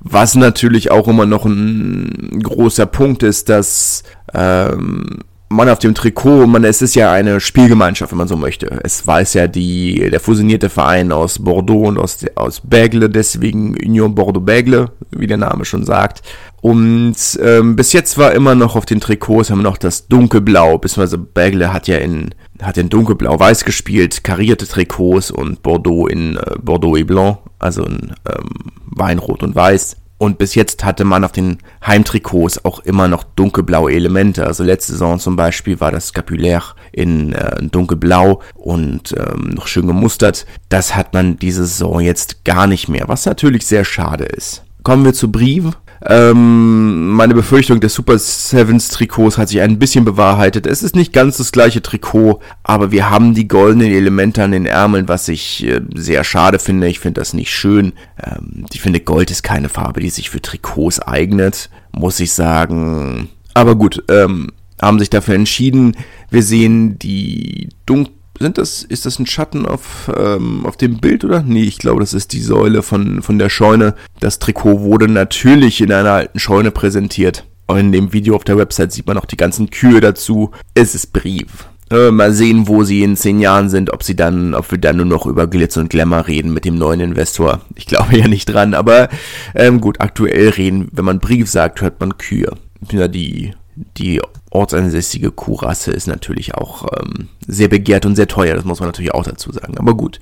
was 0.00 0.34
natürlich 0.34 0.90
auch 0.90 1.08
immer 1.08 1.24
noch 1.24 1.46
ein 1.46 2.40
großer 2.42 2.84
Punkt 2.84 3.22
ist, 3.22 3.48
dass 3.48 4.02
ähm, 4.34 5.20
man 5.48 5.68
auf 5.70 5.78
dem 5.78 5.94
Trikot, 5.94 6.46
man, 6.46 6.64
es 6.64 6.82
ist 6.82 6.94
ja 6.94 7.10
eine 7.10 7.40
Spielgemeinschaft, 7.40 8.12
wenn 8.12 8.18
man 8.18 8.28
so 8.28 8.36
möchte. 8.36 8.80
Es 8.82 9.06
weiß 9.06 9.32
ja 9.34 9.46
die, 9.46 10.10
der 10.10 10.20
fusionierte 10.20 10.68
Verein 10.68 11.10
aus 11.10 11.38
Bordeaux 11.38 11.88
und 11.88 11.98
aus, 11.98 12.18
aus 12.34 12.62
Bègle, 12.62 13.08
deswegen 13.08 13.74
Union 13.76 14.14
Bordeaux-Bègle, 14.14 14.88
wie 15.10 15.26
der 15.26 15.38
Name 15.38 15.64
schon 15.64 15.84
sagt. 15.84 16.22
Und 16.60 17.16
ähm, 17.42 17.76
bis 17.76 17.92
jetzt 17.92 18.18
war 18.18 18.32
immer 18.32 18.54
noch 18.54 18.76
auf 18.76 18.86
den 18.86 19.00
Trikots 19.00 19.50
haben 19.50 19.60
wir 19.60 19.64
noch 19.64 19.78
das 19.78 20.06
dunkelblau, 20.08 20.78
beziehungsweise 20.78 21.16
Bègle 21.16 21.72
hat 21.72 21.88
ja 21.88 21.96
in 21.96 22.34
hat 22.60 22.78
in 22.78 22.88
dunkelblau-weiß 22.88 23.64
gespielt, 23.64 24.22
karierte 24.22 24.68
Trikots 24.68 25.30
und 25.30 25.62
Bordeaux 25.62 26.06
in 26.06 26.36
äh, 26.36 26.56
Bordeaux 26.62 26.96
et 26.96 27.06
Blanc, 27.06 27.38
also 27.58 27.82
in 27.84 28.12
ähm, 28.28 28.71
Weinrot 28.96 29.42
und 29.42 29.54
Weiß. 29.54 29.96
Und 30.22 30.38
bis 30.38 30.54
jetzt 30.54 30.84
hatte 30.84 31.04
man 31.04 31.24
auf 31.24 31.32
den 31.32 31.58
Heimtrikots 31.84 32.64
auch 32.64 32.78
immer 32.78 33.08
noch 33.08 33.24
dunkelblaue 33.24 33.92
Elemente. 33.92 34.46
Also 34.46 34.62
letzte 34.62 34.92
Saison 34.92 35.18
zum 35.18 35.34
Beispiel 35.34 35.80
war 35.80 35.90
das 35.90 36.08
Scapulaire 36.08 36.76
in 36.92 37.32
äh, 37.32 37.60
dunkelblau 37.60 38.40
und 38.54 39.16
ähm, 39.18 39.50
noch 39.50 39.66
schön 39.66 39.88
gemustert. 39.88 40.46
Das 40.68 40.94
hat 40.94 41.12
man 41.12 41.38
diese 41.38 41.66
Saison 41.66 41.98
jetzt 41.98 42.44
gar 42.44 42.68
nicht 42.68 42.88
mehr, 42.88 43.08
was 43.08 43.26
natürlich 43.26 43.66
sehr 43.66 43.84
schade 43.84 44.22
ist. 44.22 44.62
Kommen 44.84 45.04
wir 45.04 45.12
zu 45.12 45.32
Brief. 45.32 45.70
Ähm, 46.04 47.10
meine 47.10 47.34
Befürchtung 47.34 47.78
des 47.78 47.94
Super 47.94 48.18
Sevens 48.18 48.88
Trikots 48.88 49.38
hat 49.38 49.48
sich 49.48 49.60
ein 49.60 49.78
bisschen 49.78 50.04
bewahrheitet. 50.04 50.66
Es 50.66 50.82
ist 50.82 50.96
nicht 50.96 51.12
ganz 51.12 51.36
das 51.36 51.52
gleiche 51.52 51.80
Trikot, 51.80 52.40
aber 52.64 52.90
wir 52.90 53.08
haben 53.08 53.34
die 53.34 53.46
goldenen 53.46 53.92
Elemente 53.92 54.42
an 54.42 54.50
den 54.50 54.66
Ärmeln, 54.66 55.06
was 55.06 55.28
ich 55.28 55.64
äh, 55.64 55.80
sehr 55.94 56.24
schade 56.24 56.58
finde. 56.58 56.88
Ich 56.88 56.98
finde 56.98 57.20
das 57.20 57.34
nicht 57.34 57.54
schön. 57.54 57.92
Ähm, 58.20 58.66
ich 58.72 58.80
finde, 58.80 59.00
Gold 59.00 59.30
ist 59.30 59.44
keine 59.44 59.68
Farbe, 59.68 60.00
die 60.00 60.10
sich 60.10 60.28
für 60.28 60.42
Trikots 60.42 60.98
eignet, 60.98 61.70
muss 61.92 62.18
ich 62.18 62.32
sagen. 62.32 63.28
Aber 63.54 63.76
gut, 63.76 64.02
ähm, 64.08 64.50
haben 64.80 64.98
sich 64.98 65.10
dafür 65.10 65.36
entschieden. 65.36 65.96
Wir 66.30 66.42
sehen 66.42 66.98
die 66.98 67.68
dunkel 67.86 68.12
sind 68.38 68.58
das, 68.58 68.82
ist 68.82 69.06
das 69.06 69.18
ein 69.18 69.26
Schatten 69.26 69.66
auf, 69.66 70.10
ähm, 70.16 70.66
auf 70.66 70.76
dem 70.76 70.98
Bild 70.98 71.24
oder? 71.24 71.42
Nee, 71.42 71.64
ich 71.64 71.78
glaube, 71.78 72.00
das 72.00 72.14
ist 72.14 72.32
die 72.32 72.40
Säule 72.40 72.82
von, 72.82 73.22
von 73.22 73.38
der 73.38 73.48
Scheune. 73.48 73.94
Das 74.20 74.38
Trikot 74.38 74.80
wurde 74.80 75.08
natürlich 75.08 75.80
in 75.80 75.92
einer 75.92 76.12
alten 76.12 76.38
Scheune 76.38 76.70
präsentiert. 76.70 77.44
Und 77.66 77.78
in 77.78 77.92
dem 77.92 78.12
Video 78.12 78.34
auf 78.34 78.44
der 78.44 78.58
Website 78.58 78.92
sieht 78.92 79.06
man 79.06 79.18
auch 79.18 79.24
die 79.24 79.36
ganzen 79.36 79.70
Kühe 79.70 80.00
dazu. 80.00 80.50
Es 80.74 80.94
ist 80.94 81.12
Brief. 81.12 81.66
Äh, 81.90 82.10
mal 82.10 82.32
sehen, 82.32 82.68
wo 82.68 82.84
sie 82.84 83.02
in 83.02 83.16
zehn 83.16 83.38
Jahren 83.38 83.68
sind, 83.68 83.92
ob 83.92 84.02
sie 84.02 84.16
dann, 84.16 84.54
ob 84.54 84.70
wir 84.70 84.78
dann 84.78 84.96
nur 84.96 85.06
noch 85.06 85.26
über 85.26 85.46
Glitz 85.46 85.76
und 85.76 85.90
Glamour 85.90 86.26
reden 86.26 86.54
mit 86.54 86.64
dem 86.64 86.76
neuen 86.76 87.00
Investor. 87.00 87.60
Ich 87.74 87.86
glaube 87.86 88.16
ja 88.18 88.28
nicht 88.28 88.46
dran, 88.46 88.72
aber 88.72 89.10
ähm, 89.54 89.80
gut, 89.80 90.00
aktuell 90.00 90.48
reden, 90.50 90.88
wenn 90.92 91.04
man 91.04 91.20
Brief 91.20 91.50
sagt, 91.50 91.82
hört 91.82 92.00
man 92.00 92.16
Kühe. 92.16 92.50
Ja, 92.90 93.08
die 93.08 93.52
die 93.98 94.20
ortsansässige 94.54 95.30
Kuhrasse 95.30 95.90
ist 95.92 96.06
natürlich 96.06 96.54
auch 96.54 96.86
ähm, 96.98 97.28
sehr 97.46 97.68
begehrt 97.68 98.06
und 98.06 98.16
sehr 98.16 98.28
teuer, 98.28 98.54
das 98.54 98.64
muss 98.64 98.80
man 98.80 98.88
natürlich 98.88 99.14
auch 99.14 99.24
dazu 99.24 99.52
sagen. 99.52 99.78
Aber 99.78 99.94
gut, 99.94 100.20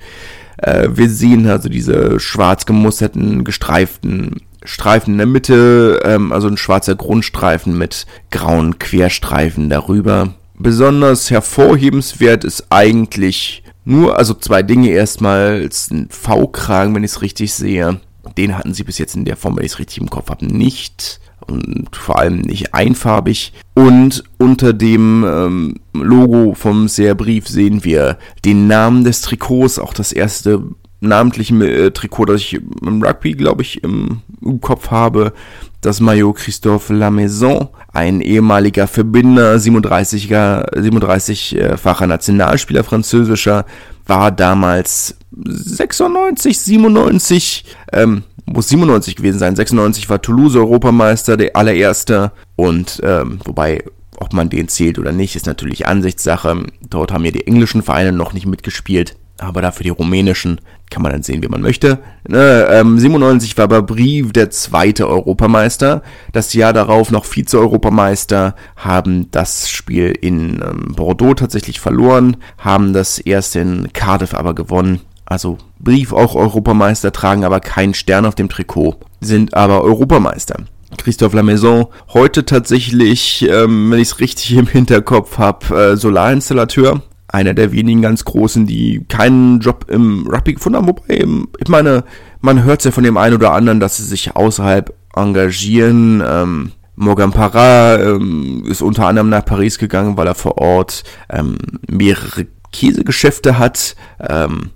äh, 0.57 0.89
wir 0.91 1.09
sehen 1.09 1.47
also 1.47 1.69
diese 1.69 2.19
schwarz 2.19 2.65
gemusterten, 2.65 3.43
gestreiften 3.43 4.41
Streifen 4.63 5.13
in 5.13 5.17
der 5.17 5.27
Mitte, 5.27 5.99
ähm, 6.03 6.31
also 6.31 6.47
ein 6.47 6.57
schwarzer 6.57 6.95
Grundstreifen 6.95 7.77
mit 7.77 8.05
grauen 8.29 8.77
Querstreifen 8.79 9.69
darüber. 9.69 10.35
Besonders 10.57 11.31
hervorhebenswert 11.31 12.43
ist 12.43 12.67
eigentlich 12.69 13.63
nur, 13.83 14.17
also 14.17 14.35
zwei 14.35 14.61
Dinge. 14.61 14.89
Erstmals 14.89 15.89
ein 15.89 16.07
V-Kragen, 16.09 16.93
wenn 16.93 17.03
ich 17.03 17.11
es 17.11 17.21
richtig 17.23 17.53
sehe. 17.53 17.99
Den 18.37 18.55
hatten 18.55 18.75
sie 18.75 18.83
bis 18.83 18.99
jetzt 18.99 19.15
in 19.15 19.25
der 19.25 19.37
Form, 19.37 19.57
wenn 19.57 19.65
ich 19.65 19.71
es 19.71 19.79
richtig 19.79 19.97
im 19.97 20.09
Kopf 20.09 20.29
habe, 20.29 20.45
nicht 20.45 21.19
und 21.51 21.95
vor 21.95 22.19
allem 22.19 22.39
nicht 22.39 22.73
einfarbig. 22.73 23.53
Und 23.73 24.23
unter 24.37 24.73
dem 24.73 25.23
ähm, 25.27 25.75
Logo 25.93 26.53
vom 26.53 26.87
Seerbrief 26.87 27.47
sehen 27.47 27.83
wir 27.83 28.17
den 28.45 28.67
Namen 28.67 29.03
des 29.03 29.21
Trikots, 29.21 29.79
auch 29.79 29.93
das 29.93 30.11
erste 30.11 30.63
namentliche 31.01 31.55
äh, 31.65 31.91
Trikot, 31.91 32.25
das 32.25 32.41
ich 32.41 32.53
im 32.81 33.03
Rugby, 33.03 33.33
glaube 33.33 33.63
ich, 33.63 33.83
im, 33.83 34.21
im 34.41 34.61
Kopf 34.61 34.91
habe. 34.91 35.33
Das 35.81 35.99
Maillot 35.99 36.35
Christophe 36.35 36.93
Lamaison, 36.93 37.69
ein 37.91 38.21
ehemaliger 38.21 38.85
Verbinder, 38.85 39.55
37er, 39.55 40.75
37-facher 40.75 42.05
Nationalspieler 42.05 42.83
französischer, 42.83 43.65
war 44.11 44.29
damals 44.29 45.15
96, 45.31 46.59
97 46.59 47.63
ähm, 47.93 48.23
muss 48.45 48.67
97 48.67 49.15
gewesen 49.15 49.39
sein. 49.39 49.55
96 49.55 50.09
war 50.09 50.21
Toulouse 50.21 50.57
Europameister, 50.57 51.37
der 51.37 51.55
allererste. 51.55 52.33
Und 52.57 52.99
ähm, 53.03 53.39
wobei, 53.45 53.85
ob 54.17 54.33
man 54.33 54.49
den 54.49 54.67
zählt 54.67 54.99
oder 54.99 55.13
nicht, 55.13 55.37
ist 55.37 55.45
natürlich 55.45 55.87
Ansichtssache. 55.87 56.65
Dort 56.89 57.13
haben 57.13 57.23
ja 57.23 57.31
die 57.31 57.47
englischen 57.47 57.83
Vereine 57.83 58.11
noch 58.11 58.33
nicht 58.33 58.45
mitgespielt. 58.45 59.15
Aber 59.37 59.61
dafür 59.61 59.85
die 59.85 59.89
rumänischen 59.89 60.59
kann 60.91 61.01
man 61.01 61.11
dann 61.11 61.23
sehen, 61.23 61.41
wie 61.41 61.47
man 61.47 61.61
möchte. 61.61 61.97
Ne, 62.27 62.67
ähm, 62.69 62.99
97 62.99 63.57
war 63.57 63.67
Babri 63.67 64.23
der 64.31 64.51
zweite 64.51 65.07
Europameister. 65.07 66.03
Das 66.31 66.53
Jahr 66.53 66.73
darauf 66.73 67.09
noch 67.09 67.25
Vize-Europameister, 67.25 68.55
haben 68.75 69.31
das 69.31 69.71
Spiel 69.71 70.11
in 70.11 70.61
ähm, 70.61 70.93
Bordeaux 70.95 71.33
tatsächlich 71.33 71.79
verloren, 71.79 72.37
haben 72.59 72.93
das 72.93 73.17
erste 73.17 73.59
in 73.61 73.91
Cardiff 73.93 74.35
aber 74.35 74.53
gewonnen 74.53 75.01
also 75.31 75.57
Brief 75.79 76.11
auch 76.11 76.35
Europameister, 76.35 77.13
tragen 77.13 77.45
aber 77.45 77.61
keinen 77.61 77.93
Stern 77.93 78.25
auf 78.25 78.35
dem 78.35 78.49
Trikot, 78.49 78.97
sind 79.21 79.53
aber 79.53 79.81
Europameister. 79.81 80.57
Christophe 80.97 81.37
Lamaison, 81.37 81.87
heute 82.09 82.45
tatsächlich, 82.45 83.47
ähm, 83.49 83.91
wenn 83.91 83.99
ich 83.99 84.09
es 84.09 84.19
richtig 84.19 84.53
im 84.57 84.67
Hinterkopf 84.67 85.37
habe, 85.37 85.93
äh, 85.93 85.97
Solarinstallateur. 85.97 87.01
Einer 87.31 87.53
der 87.53 87.71
wenigen 87.71 88.01
ganz 88.01 88.25
Großen, 88.25 88.65
die 88.67 89.05
keinen 89.07 89.59
Job 89.59 89.85
im 89.89 90.27
Rugby 90.27 90.53
gefunden 90.53 90.77
haben. 90.77 90.87
Wobei, 90.87 91.15
ähm, 91.15 91.47
ich 91.59 91.69
meine, 91.69 92.03
man 92.41 92.63
hört 92.63 92.83
ja 92.83 92.91
von 92.91 93.03
dem 93.03 93.17
einen 93.17 93.35
oder 93.35 93.53
anderen, 93.53 93.79
dass 93.79 93.97
sie 93.97 94.03
sich 94.03 94.35
außerhalb 94.35 94.93
engagieren. 95.15 96.21
Ähm, 96.25 96.71
Morgan 96.95 97.31
Parra 97.31 97.99
ähm, 97.99 98.63
ist 98.67 98.81
unter 98.81 99.07
anderem 99.07 99.29
nach 99.29 99.45
Paris 99.45 99.77
gegangen, 99.77 100.17
weil 100.17 100.27
er 100.27 100.35
vor 100.35 100.57
Ort 100.57 101.03
ähm, 101.29 101.57
mehrere 101.89 102.47
Käsegeschäfte 102.71 103.57
hat. 103.57 103.95
Ähm, 104.19 104.71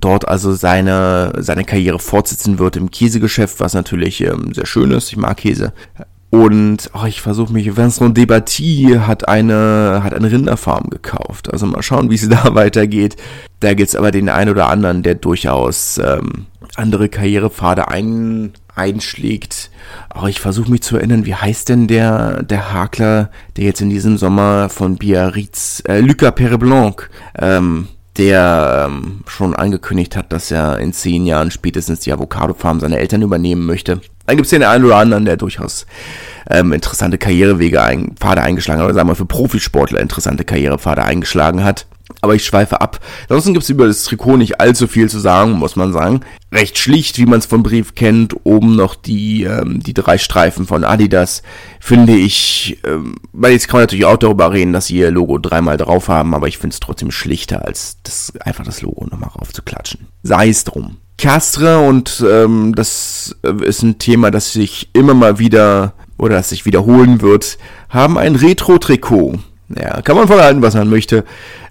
dort 0.00 0.28
also 0.28 0.52
seine, 0.52 1.32
seine 1.38 1.64
Karriere 1.64 1.98
fortsetzen 1.98 2.58
wird 2.58 2.76
im 2.76 2.90
Käsegeschäft, 2.90 3.60
was 3.60 3.74
natürlich 3.74 4.20
ähm, 4.20 4.52
sehr 4.52 4.66
schön 4.66 4.90
ist. 4.90 5.10
Ich 5.10 5.16
mag 5.16 5.36
Käse. 5.38 5.72
Und 6.34 6.90
oh, 6.94 7.04
ich 7.04 7.20
versuche 7.20 7.52
mich, 7.52 7.76
Vincent 7.76 8.16
Debati 8.16 8.96
hat 9.06 9.28
eine, 9.28 10.00
hat 10.02 10.14
eine 10.14 10.32
Rinderfarm 10.32 10.88
gekauft. 10.88 11.52
Also 11.52 11.66
mal 11.66 11.82
schauen, 11.82 12.08
wie 12.08 12.14
es 12.14 12.26
da 12.30 12.54
weitergeht. 12.54 13.16
Da 13.60 13.74
gibt's 13.74 13.94
aber 13.94 14.10
den 14.10 14.30
einen 14.30 14.50
oder 14.50 14.70
anderen, 14.70 15.02
der 15.02 15.14
durchaus 15.14 15.98
ähm, 15.98 16.46
andere 16.74 17.10
Karrierepfade 17.10 17.88
ein, 17.88 18.54
einschlägt. 18.74 19.70
Aber 20.08 20.24
oh, 20.24 20.26
ich 20.26 20.40
versuche 20.40 20.70
mich 20.70 20.80
zu 20.80 20.96
erinnern, 20.96 21.26
wie 21.26 21.34
heißt 21.34 21.68
denn 21.68 21.86
der, 21.86 22.42
der 22.42 22.72
Hakler, 22.72 23.30
der 23.58 23.64
jetzt 23.64 23.82
in 23.82 23.90
diesem 23.90 24.16
Sommer 24.16 24.70
von 24.70 24.96
Biarritz, 24.96 25.82
äh, 25.86 26.00
Lucas 26.00 26.34
Pereblanc, 26.34 27.10
ähm, 27.38 27.88
der 28.16 28.88
ähm, 28.88 29.20
schon 29.26 29.54
angekündigt 29.54 30.16
hat, 30.16 30.32
dass 30.32 30.50
er 30.50 30.78
in 30.78 30.94
zehn 30.94 31.26
Jahren 31.26 31.50
spätestens 31.50 32.00
die 32.00 32.12
Avocado-Farm 32.12 32.80
seiner 32.80 32.98
Eltern 32.98 33.20
übernehmen 33.20 33.66
möchte. 33.66 34.00
Dann 34.26 34.36
gibt 34.36 34.46
es 34.46 34.50
den 34.50 34.62
einen 34.62 34.84
oder 34.84 34.96
anderen, 34.96 35.24
der 35.24 35.36
durchaus 35.36 35.86
ähm, 36.50 36.72
interessante 36.72 37.18
Karrierewege, 37.18 37.82
ein, 37.82 38.14
Pfade 38.18 38.42
eingeschlagen 38.42 38.80
hat, 38.80 38.86
oder 38.86 38.94
sagen 38.94 39.08
wir 39.08 39.14
für 39.14 39.26
Profisportler 39.26 40.00
interessante 40.00 40.44
Karrierepfade 40.44 41.04
eingeschlagen 41.04 41.64
hat. 41.64 41.86
Aber 42.20 42.34
ich 42.34 42.44
schweife 42.44 42.80
ab. 42.80 43.00
Ansonsten 43.22 43.54
gibt 43.54 43.64
es 43.64 43.70
über 43.70 43.86
das 43.86 44.04
Trikot 44.04 44.36
nicht 44.36 44.60
allzu 44.60 44.86
viel 44.86 45.08
zu 45.08 45.18
sagen, 45.18 45.52
muss 45.52 45.76
man 45.76 45.92
sagen. 45.92 46.20
Recht 46.52 46.78
schlicht, 46.78 47.18
wie 47.18 47.26
man 47.26 47.38
es 47.38 47.46
vom 47.46 47.62
Brief 47.62 47.94
kennt. 47.94 48.36
Oben 48.44 48.76
noch 48.76 48.94
die, 48.94 49.44
ähm, 49.44 49.80
die 49.80 49.94
drei 49.94 50.18
Streifen 50.18 50.66
von 50.66 50.84
Adidas. 50.84 51.42
Finde 51.80 52.14
ich, 52.14 52.78
ähm, 52.84 53.16
weil 53.32 53.52
jetzt 53.52 53.66
kann 53.66 53.78
man 53.78 53.84
natürlich 53.84 54.04
auch 54.04 54.18
darüber 54.18 54.52
reden, 54.52 54.72
dass 54.72 54.86
sie 54.86 54.98
ihr 54.98 55.10
Logo 55.10 55.38
dreimal 55.38 55.78
drauf 55.78 56.08
haben, 56.08 56.34
aber 56.34 56.48
ich 56.48 56.58
finde 56.58 56.74
es 56.74 56.80
trotzdem 56.80 57.10
schlichter, 57.10 57.64
als 57.64 57.96
das, 58.02 58.32
einfach 58.40 58.64
das 58.64 58.82
Logo 58.82 59.06
nochmal 59.06 59.30
raufzuklatschen. 59.30 60.06
Sei 60.22 60.48
es 60.48 60.64
drum. 60.64 60.98
Castre 61.22 61.78
und 61.78 62.24
ähm, 62.28 62.74
das 62.74 63.36
äh, 63.44 63.64
ist 63.64 63.84
ein 63.84 63.98
Thema, 63.98 64.32
das 64.32 64.52
sich 64.52 64.90
immer 64.92 65.14
mal 65.14 65.38
wieder 65.38 65.92
oder 66.18 66.34
das 66.34 66.48
sich 66.48 66.66
wiederholen 66.66 67.22
wird, 67.22 67.58
haben 67.88 68.18
ein 68.18 68.34
Retro-Trikot 68.34 69.38
ja, 69.80 70.02
kann 70.02 70.16
man 70.16 70.26
verhalten, 70.26 70.62
was 70.62 70.74
man 70.74 70.88
möchte. 70.88 71.24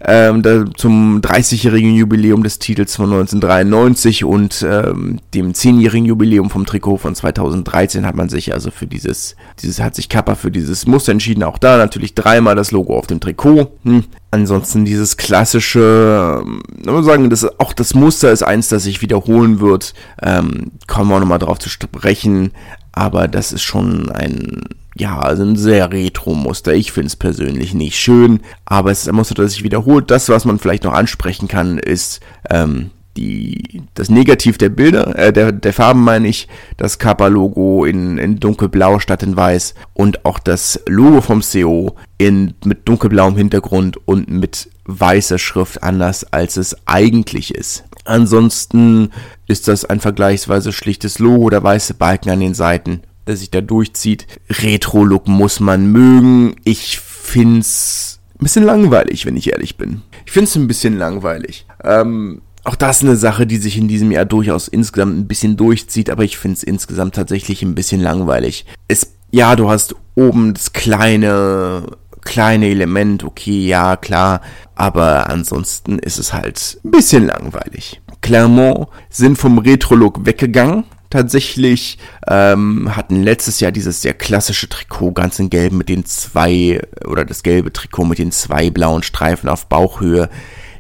Ähm, 0.04 0.42
da, 0.42 0.66
zum 0.76 1.22
30-jährigen 1.22 1.94
Jubiläum 1.94 2.44
des 2.44 2.60
Titels 2.60 2.96
von 2.96 3.12
1993 3.12 4.24
und 4.24 4.66
ähm, 4.68 5.20
dem 5.34 5.54
10-jährigen 5.54 6.06
Jubiläum 6.06 6.50
vom 6.50 6.66
Trikot 6.66 6.98
von 6.98 7.14
2013 7.14 8.06
hat 8.06 8.16
man 8.16 8.30
sich 8.30 8.54
also 8.54 8.72
für 8.72 8.88
dieses, 8.88 9.36
dieses 9.62 9.80
hat 9.80 9.96
sich 9.96 10.10
Kappa 10.10 10.36
für 10.36 10.50
dieses 10.50 10.88
Muster 10.88 11.12
entschieden. 11.12 11.44
Auch 11.44 11.58
da 11.58 11.78
natürlich 11.78 12.16
dreimal 12.16 12.56
das 12.56 12.72
Logo 12.72 12.98
auf 12.98 13.08
dem 13.08 13.20
Trikot. 13.20 13.72
Hm. 13.84 14.06
Ansonsten 14.32 14.86
dieses 14.86 15.18
klassische, 15.18 16.42
ähm, 16.42 16.64
man 16.86 17.04
sagen, 17.04 17.30
das, 17.30 17.60
auch 17.60 17.74
das 17.74 17.94
Muster 17.94 18.32
ist 18.32 18.44
eins, 18.44 18.70
das 18.70 18.84
sich 18.84 19.02
wiederholen 19.02 19.60
wird. 19.60 19.94
Ähm, 20.22 20.72
kommen 20.88 21.10
wir 21.10 21.18
auch 21.18 21.20
nochmal 21.20 21.40
drauf 21.40 21.60
zu 21.60 21.70
sprechen. 21.70 22.52
Aber 22.94 23.28
das 23.28 23.52
ist 23.54 23.62
schon 23.62 24.10
ein 24.12 24.64
ja, 24.96 25.20
also 25.20 25.44
ein 25.44 25.56
sehr 25.56 25.92
Retro-Muster. 25.92 26.74
Ich 26.74 26.92
finde 26.92 27.08
es 27.08 27.16
persönlich 27.16 27.74
nicht 27.74 27.98
schön, 27.98 28.42
aber 28.66 28.92
es 28.92 29.04
ist 29.04 29.10
ein 29.10 29.16
Muster, 29.16 29.36
das 29.36 29.54
sich 29.54 29.64
wiederholt. 29.64 30.12
Das, 30.12 30.30
was 30.30 30.46
man 30.46 30.60
vielleicht 30.60 30.84
noch 30.84 30.94
ansprechen 30.94 31.48
kann, 31.48 31.78
ist 31.78 32.20
ähm, 32.50 32.92
die, 33.18 33.84
das 33.94 34.10
Negativ 34.10 34.58
der 34.58 34.70
Bilder, 34.70 35.18
äh, 35.18 35.34
der, 35.34 35.52
der 35.52 35.74
Farben 35.74 36.04
meine 36.04 36.28
ich, 36.28 36.48
das 36.78 37.00
Kappa-Logo 37.00 37.86
in, 37.86 38.18
in 38.18 38.40
dunkelblau 38.40 39.00
statt 39.00 39.24
in 39.24 39.36
weiß 39.36 39.76
und 39.94 40.26
auch 40.26 40.40
das 40.40 40.82
Logo 40.88 41.22
vom 41.22 41.42
CO 41.42 41.96
in, 42.18 42.54
mit 42.66 42.88
dunkelblauem 42.88 43.36
Hintergrund 43.36 43.98
und 44.08 44.30
mit 44.30 44.70
weißer 44.86 45.38
Schrift 45.38 45.84
anders, 45.84 46.26
als 46.34 46.58
es 46.58 46.76
eigentlich 46.86 47.56
ist. 47.56 47.86
Ansonsten 48.04 49.12
ist 49.48 49.68
das 49.68 49.86
ein 49.86 50.00
vergleichsweise 50.00 50.72
schlichtes 50.72 51.20
Logo, 51.20 51.50
der 51.50 51.64
weiße 51.64 51.94
Balken 51.94 52.30
an 52.30 52.40
den 52.40 52.54
Seiten, 52.54 53.02
der 53.28 53.38
sich 53.38 53.52
da 53.52 53.62
durchzieht. 53.62 54.28
Retro-Look 54.50 55.28
muss 55.28 55.60
man 55.60 55.92
mögen. 55.92 56.56
Ich 56.64 57.00
find's 57.00 58.20
ein 58.36 58.44
bisschen 58.44 58.64
langweilig, 58.64 59.26
wenn 59.26 59.38
ich 59.38 59.52
ehrlich 59.52 59.78
bin. 59.78 60.02
Ich 60.26 60.32
find's 60.32 60.56
ein 60.56 60.68
bisschen 60.68 60.98
langweilig. 60.98 61.66
Ähm, 61.84 62.42
auch 62.64 62.76
das 62.76 62.98
ist 62.98 63.04
eine 63.04 63.16
Sache, 63.16 63.48
die 63.48 63.58
sich 63.58 63.78
in 63.78 63.88
diesem 63.88 64.12
Jahr 64.12 64.26
durchaus 64.26 64.68
insgesamt 64.68 65.18
ein 65.18 65.28
bisschen 65.28 65.58
durchzieht, 65.58 66.10
aber 66.10 66.24
ich 66.24 66.38
finde 66.38 66.58
es 66.58 66.64
insgesamt 66.64 67.16
tatsächlich 67.16 67.64
ein 67.64 67.76
bisschen 67.76 68.02
langweilig. 68.02 68.66
Es, 68.88 69.14
ja, 69.32 69.56
du 69.56 69.70
hast 69.70 69.96
oben 70.16 70.54
das 70.54 70.74
kleine, 70.74 71.84
kleine 72.22 72.68
Element, 72.68 73.24
okay, 73.24 73.66
ja, 73.66 73.96
klar, 73.96 74.42
aber 74.76 75.30
ansonsten 75.30 75.98
ist 75.98 76.20
es 76.20 76.34
halt 76.34 76.80
ein 76.84 76.92
bisschen 76.92 77.26
langweilig. 77.26 78.02
Clermont 78.22 78.88
sind 79.10 79.38
vom 79.38 79.58
Retro-Look 79.58 80.26
weggegangen. 80.26 80.84
Tatsächlich 81.12 81.98
ähm, 82.26 82.96
hatten 82.96 83.22
letztes 83.22 83.60
Jahr 83.60 83.74
dieses 83.74 84.02
sehr 84.02 84.14
klassische 84.14 84.70
Trikot 84.70 85.12
ganz 85.12 85.40
in 85.40 85.50
gelb 85.50 85.74
mit 85.74 85.90
den 85.90 86.06
zwei, 86.06 86.82
oder 87.06 87.26
das 87.26 87.44
gelbe 87.44 87.74
Trikot 87.74 88.06
mit 88.06 88.18
den 88.18 88.32
zwei 88.32 88.70
blauen 88.70 89.04
Streifen 89.04 89.50
auf 89.50 89.68
Bauchhöhe. 89.68 90.30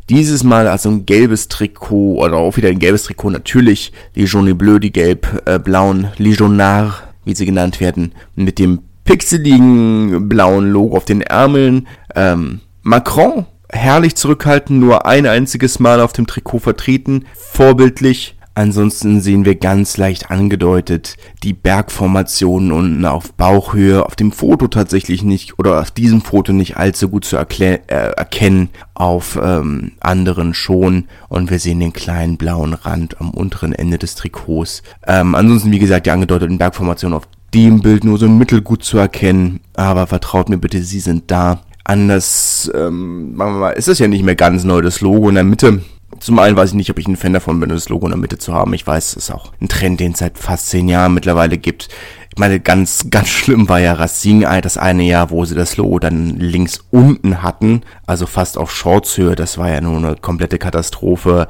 Dieses 0.10 0.46
Mal 0.46 0.70
also 0.70 0.90
ein 0.90 1.06
gelbes 1.06 1.50
Trikot, 1.50 2.16
oder 2.16 2.38
auch 2.38 2.56
wieder 2.56 2.70
ein 2.70 2.80
gelbes 2.80 3.04
Trikot, 3.04 3.30
natürlich 3.30 3.92
die 4.16 4.24
Jaune 4.24 4.56
Bleu, 4.56 4.80
die 4.80 4.94
gelb-blauen 4.94 6.06
äh, 6.06 6.24
Legionnaires, 6.24 7.04
wie 7.26 7.36
sie 7.36 7.46
genannt 7.46 7.82
werden, 7.82 8.14
mit 8.34 8.58
dem 8.58 8.80
pixeligen 9.04 10.30
blauen 10.30 10.72
Logo 10.72 10.96
auf 10.96 11.04
den 11.04 11.20
Ärmeln. 11.20 11.90
Ähm, 12.16 12.62
Macron, 12.84 13.48
herrlich 13.70 14.16
zurückhaltend, 14.16 14.80
nur 14.80 15.06
ein 15.06 15.26
einziges 15.26 15.80
Mal 15.80 16.00
auf 16.00 16.14
dem 16.14 16.26
Trikot 16.26 16.60
vertreten, 16.60 17.26
vorbildlich, 17.36 18.38
Ansonsten 18.53 19.22
sehen 19.22 19.46
wir 19.46 19.55
ganz 19.55 19.96
leicht 19.96 20.29
angedeutet 20.29 21.15
die 21.41 21.53
Bergformationen 21.53 22.74
unten 22.74 23.05
auf 23.05 23.31
Bauchhöhe, 23.34 24.05
auf 24.05 24.17
dem 24.17 24.34
Foto 24.34 24.67
tatsächlich 24.67 25.24
nicht 25.24 25.58
oder 25.58 25.79
auf 25.79 25.91
diesem 25.91 26.22
Foto 26.22 26.51
nicht 26.51 26.75
allzu 26.75 27.08
gut 27.08 27.24
zu 27.24 27.38
äh, 27.38 27.79
erkennen, 27.88 28.70
auf 28.93 29.39
ähm, 29.41 29.93
anderen 30.01 30.53
schon. 30.53 31.05
Und 31.29 31.50
wir 31.50 31.60
sehen 31.60 31.79
den 31.79 31.93
kleinen 31.93 32.36
blauen 32.38 32.74
Rand 32.74 33.22
am 33.22 33.31
unteren 33.31 33.74
Ende 33.74 33.98
des 33.98 34.15
Trikots. 34.15 34.84
Ähm, 35.08 35.34
ansonsten 35.34 35.72
wie 35.72 35.79
gesagt 35.79 36.05
die 36.05 36.12
angedeuteten 36.12 36.58
Bergformationen 36.58 37.17
auf 37.17 37.27
dem 37.53 37.81
Bild 37.81 38.03
nur 38.03 38.17
so 38.17 38.27
mittelgut 38.27 38.84
zu 38.84 38.98
erkennen, 38.98 39.62
aber 39.75 40.08
vertraut 40.08 40.50
mir 40.50 40.58
bitte, 40.58 40.84
sie 40.84 41.00
sind 41.00 41.31
da. 41.31 41.62
Anders, 41.84 42.72
ähm, 42.75 43.36
machen 43.36 43.53
wir 43.53 43.60
mal, 43.60 43.72
ist 43.72 43.88
das 43.88 44.00
ja 44.00 44.08
nicht 44.08 44.24
mehr 44.24 44.36
ganz 44.36 44.63
neu, 44.63 44.81
das 44.81 45.01
Logo 45.01 45.29
in 45.29 45.36
der 45.36 45.43
Mitte 45.43 45.81
zum 46.22 46.38
einen 46.38 46.56
weiß 46.56 46.70
ich 46.70 46.75
nicht, 46.75 46.92
ob 46.92 47.00
ich 47.00 47.08
ein 47.08 47.18
Fan 47.18 47.34
davon 47.34 47.60
bin, 47.60 47.70
das 47.70 47.90
Logo 47.90 48.06
in 48.06 48.12
der 48.12 48.20
Mitte 48.20 48.38
zu 48.38 48.54
haben. 48.54 48.74
Ich 48.75 48.86
weiß, 48.86 49.10
es 49.10 49.16
ist 49.16 49.32
auch 49.32 49.51
ein 49.60 49.68
Trend, 49.68 50.00
den 50.00 50.12
es 50.12 50.20
seit 50.20 50.38
fast 50.38 50.70
zehn 50.70 50.88
Jahren 50.88 51.16
mittlerweile 51.16 51.58
gibt. 51.58 51.90
Ich 52.30 52.38
meine, 52.38 52.60
ganz, 52.60 53.08
ganz 53.10 53.30
schlimm 53.30 53.68
war 53.68 53.80
ja 53.80 53.94
Racing 53.94 54.46
das 54.62 54.78
eine 54.78 55.04
Jahr, 55.04 55.32
wo 55.32 55.44
sie 55.46 55.56
das 55.56 55.78
Logo 55.78 55.98
dann 55.98 56.38
links 56.38 56.80
unten 56.92 57.42
hatten, 57.42 57.82
also 58.06 58.28
fast 58.28 58.60
auf 58.60 58.72
Shortshöhe. 58.72 59.36
Das 59.36 59.58
war 59.58 59.70
ja 59.70 59.82
nur 59.82 59.98
eine 59.98 60.16
komplette 60.16 60.60
Katastrophe. 60.60 61.48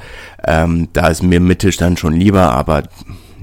Ähm, 0.48 0.88
da 0.94 1.10
ist 1.10 1.22
mir 1.22 1.42
mittig 1.42 1.75
dann 1.75 1.98
schon 1.98 2.13
lieber, 2.13 2.51
aber 2.51 2.84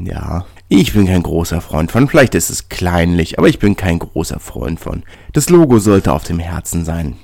ja, 0.02 0.46
ich 0.68 0.94
bin 0.94 1.06
kein 1.06 1.22
großer 1.22 1.60
Freund 1.60 1.92
von. 1.92 2.08
Vielleicht 2.08 2.34
ist 2.34 2.48
es 2.48 2.70
kleinlich, 2.70 3.38
aber 3.38 3.48
ich 3.48 3.58
bin 3.58 3.76
kein 3.76 3.98
großer 3.98 4.40
Freund 4.40 4.80
von. 4.80 5.02
Das 5.34 5.50
Logo 5.50 5.78
sollte 5.78 6.12
auf 6.12 6.24
dem 6.24 6.38
Herzen 6.38 6.86
sein. 6.86 7.16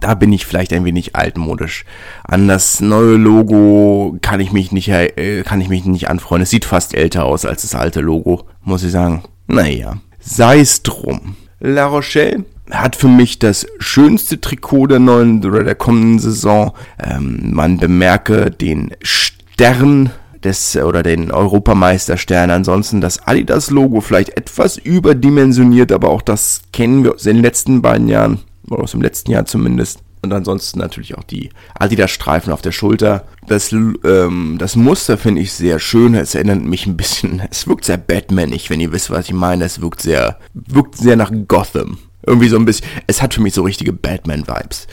Da 0.00 0.14
bin 0.14 0.32
ich 0.32 0.46
vielleicht 0.46 0.72
ein 0.72 0.84
wenig 0.84 1.14
altmodisch. 1.16 1.84
An 2.24 2.48
das 2.48 2.80
neue 2.80 3.16
Logo 3.16 4.16
kann 4.22 4.40
ich 4.40 4.52
mich 4.52 4.72
nicht, 4.72 4.88
äh, 4.88 5.42
kann 5.44 5.60
ich 5.60 5.68
mich 5.68 5.84
nicht 5.84 6.08
anfreuen. 6.08 6.42
Es 6.42 6.50
sieht 6.50 6.64
fast 6.64 6.94
älter 6.94 7.24
aus 7.24 7.44
als 7.44 7.62
das 7.62 7.74
alte 7.74 8.00
Logo, 8.00 8.46
muss 8.62 8.84
ich 8.84 8.92
sagen. 8.92 9.22
Naja, 9.46 9.96
sei 10.20 10.60
es 10.60 10.82
drum. 10.82 11.36
La 11.60 11.86
Rochelle 11.86 12.44
hat 12.70 12.96
für 12.96 13.08
mich 13.08 13.38
das 13.38 13.66
schönste 13.78 14.40
Trikot 14.40 14.86
der 14.86 14.98
neuen 14.98 15.44
oder 15.44 15.62
der 15.62 15.74
kommenden 15.74 16.18
Saison. 16.18 16.72
Ähm, 17.02 17.50
man 17.52 17.78
bemerke 17.78 18.50
den 18.50 18.92
Stern 19.02 20.10
des 20.42 20.76
oder 20.76 21.02
den 21.02 21.30
Europameisterstern. 21.30 22.50
Ansonsten 22.50 23.00
das 23.00 23.26
Adidas-Logo 23.26 24.00
vielleicht 24.00 24.36
etwas 24.36 24.76
überdimensioniert, 24.76 25.92
aber 25.92 26.10
auch 26.10 26.22
das 26.22 26.62
kennen 26.72 27.04
wir 27.04 27.14
aus 27.14 27.22
den 27.22 27.40
letzten 27.40 27.82
beiden 27.82 28.08
Jahren 28.08 28.40
oder 28.70 28.82
aus 28.82 28.92
dem 28.92 29.02
letzten 29.02 29.30
Jahr 29.30 29.44
zumindest. 29.44 30.00
Und 30.24 30.32
ansonsten 30.32 30.78
natürlich 30.78 31.18
auch 31.18 31.24
die 31.24 31.50
Adidas-Streifen 31.74 32.52
auf 32.52 32.62
der 32.62 32.70
Schulter. 32.70 33.26
Das, 33.48 33.72
ähm, 33.72 34.56
das 34.56 34.76
Muster 34.76 35.18
finde 35.18 35.40
ich 35.40 35.52
sehr 35.52 35.80
schön. 35.80 36.14
Es 36.14 36.36
erinnert 36.36 36.62
mich 36.62 36.86
ein 36.86 36.96
bisschen, 36.96 37.42
es 37.50 37.66
wirkt 37.66 37.84
sehr 37.84 37.98
Batmanig, 37.98 38.70
wenn 38.70 38.80
ihr 38.80 38.92
wisst, 38.92 39.10
was 39.10 39.26
ich 39.26 39.34
meine. 39.34 39.64
Es 39.64 39.80
wirkt 39.80 40.00
sehr, 40.00 40.38
wirkt 40.54 40.96
sehr 40.96 41.16
nach 41.16 41.32
Gotham. 41.48 41.98
Irgendwie 42.24 42.48
so 42.48 42.56
ein 42.56 42.64
bisschen, 42.64 42.86
es 43.08 43.20
hat 43.20 43.34
für 43.34 43.40
mich 43.40 43.52
so 43.52 43.62
richtige 43.62 43.92
Batman-Vibes. 43.92 44.86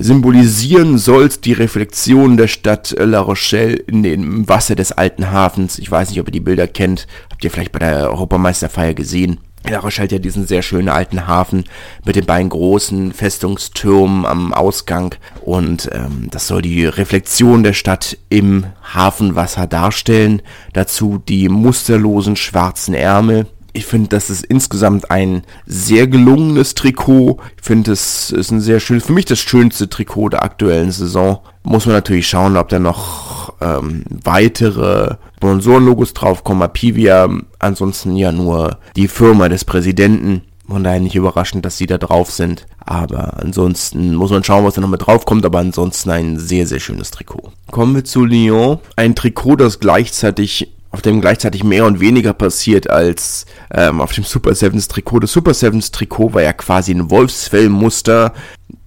Symbolisieren 0.00 0.98
soll's 0.98 1.40
die 1.40 1.52
Reflexion 1.52 2.36
der 2.36 2.48
Stadt 2.48 2.92
La 2.98 3.20
Rochelle 3.20 3.74
in 3.74 4.02
dem 4.02 4.48
Wasser 4.48 4.74
des 4.74 4.90
alten 4.90 5.30
Hafens. 5.30 5.78
Ich 5.78 5.88
weiß 5.88 6.10
nicht, 6.10 6.18
ob 6.18 6.26
ihr 6.26 6.32
die 6.32 6.40
Bilder 6.40 6.66
kennt. 6.66 7.06
Habt 7.30 7.44
ihr 7.44 7.52
vielleicht 7.52 7.70
bei 7.70 7.78
der 7.78 8.10
Europameisterfeier 8.10 8.94
gesehen. 8.94 9.38
La 9.68 9.78
Rochelle 9.78 10.06
hat 10.06 10.12
ja 10.12 10.18
diesen 10.18 10.46
sehr 10.46 10.62
schönen 10.62 10.88
alten 10.88 11.26
Hafen 11.26 11.64
mit 12.04 12.16
den 12.16 12.26
beiden 12.26 12.48
großen 12.48 13.12
Festungstürmen 13.12 14.26
am 14.26 14.52
Ausgang 14.52 15.14
und 15.40 15.88
ähm, 15.92 16.28
das 16.30 16.48
soll 16.48 16.62
die 16.62 16.84
Reflexion 16.84 17.62
der 17.62 17.72
Stadt 17.72 18.18
im 18.28 18.66
Hafenwasser 18.82 19.66
darstellen. 19.66 20.42
Dazu 20.72 21.22
die 21.26 21.48
musterlosen 21.48 22.36
schwarzen 22.36 22.94
Ärmel. 22.94 23.46
Ich 23.74 23.86
finde, 23.86 24.08
das 24.08 24.28
ist 24.28 24.44
insgesamt 24.44 25.10
ein 25.10 25.44
sehr 25.66 26.06
gelungenes 26.06 26.74
Trikot. 26.74 27.38
Ich 27.56 27.64
finde, 27.64 27.92
es 27.92 28.30
ist 28.30 28.50
ein 28.50 28.60
sehr 28.60 28.80
schönes, 28.80 29.06
für 29.06 29.12
mich 29.12 29.24
das 29.24 29.38
schönste 29.38 29.88
Trikot 29.88 30.30
der 30.30 30.42
aktuellen 30.42 30.92
Saison. 30.92 31.38
Muss 31.62 31.86
man 31.86 31.94
natürlich 31.94 32.28
schauen, 32.28 32.56
ob 32.56 32.68
da 32.68 32.78
noch 32.78 33.54
ähm, 33.60 34.04
weitere 34.24 35.16
Sponsorenlogos 35.36 36.12
draufkommen. 36.12 36.62
Apivia, 36.62 37.28
ansonsten 37.58 38.14
ja 38.16 38.30
nur 38.30 38.78
die 38.94 39.08
Firma 39.08 39.48
des 39.48 39.64
Präsidenten. 39.64 40.42
Von 40.68 40.84
daher 40.84 41.00
nicht 41.00 41.16
überraschend, 41.16 41.64
dass 41.64 41.76
sie 41.76 41.86
da 41.86 41.98
drauf 41.98 42.30
sind. 42.30 42.66
Aber 42.78 43.40
ansonsten 43.40 44.14
muss 44.14 44.30
man 44.30 44.44
schauen, 44.44 44.64
was 44.64 44.74
da 44.74 44.80
noch 44.80 44.88
mit 44.88 45.06
draufkommt. 45.06 45.44
Aber 45.44 45.58
ansonsten 45.58 46.10
ein 46.10 46.38
sehr, 46.38 46.66
sehr 46.66 46.80
schönes 46.80 47.10
Trikot. 47.10 47.52
Kommen 47.70 47.94
wir 47.94 48.04
zu 48.04 48.24
Lyon. 48.24 48.78
Ein 48.96 49.14
Trikot, 49.14 49.56
das 49.56 49.80
gleichzeitig 49.80 50.68
auf 50.92 51.02
dem 51.02 51.20
gleichzeitig 51.20 51.64
mehr 51.64 51.86
und 51.86 52.00
weniger 52.00 52.32
passiert 52.32 52.88
als 52.88 53.46
ähm, 53.72 54.00
auf 54.00 54.12
dem 54.12 54.24
Super 54.24 54.54
Sevens 54.54 54.88
Trikot. 54.88 55.20
Das 55.20 55.32
Super 55.32 55.54
Sevens 55.54 55.90
Trikot 55.90 56.34
war 56.34 56.42
ja 56.42 56.52
quasi 56.52 56.92
ein 56.92 57.10
Wolfsfellmuster 57.10 58.32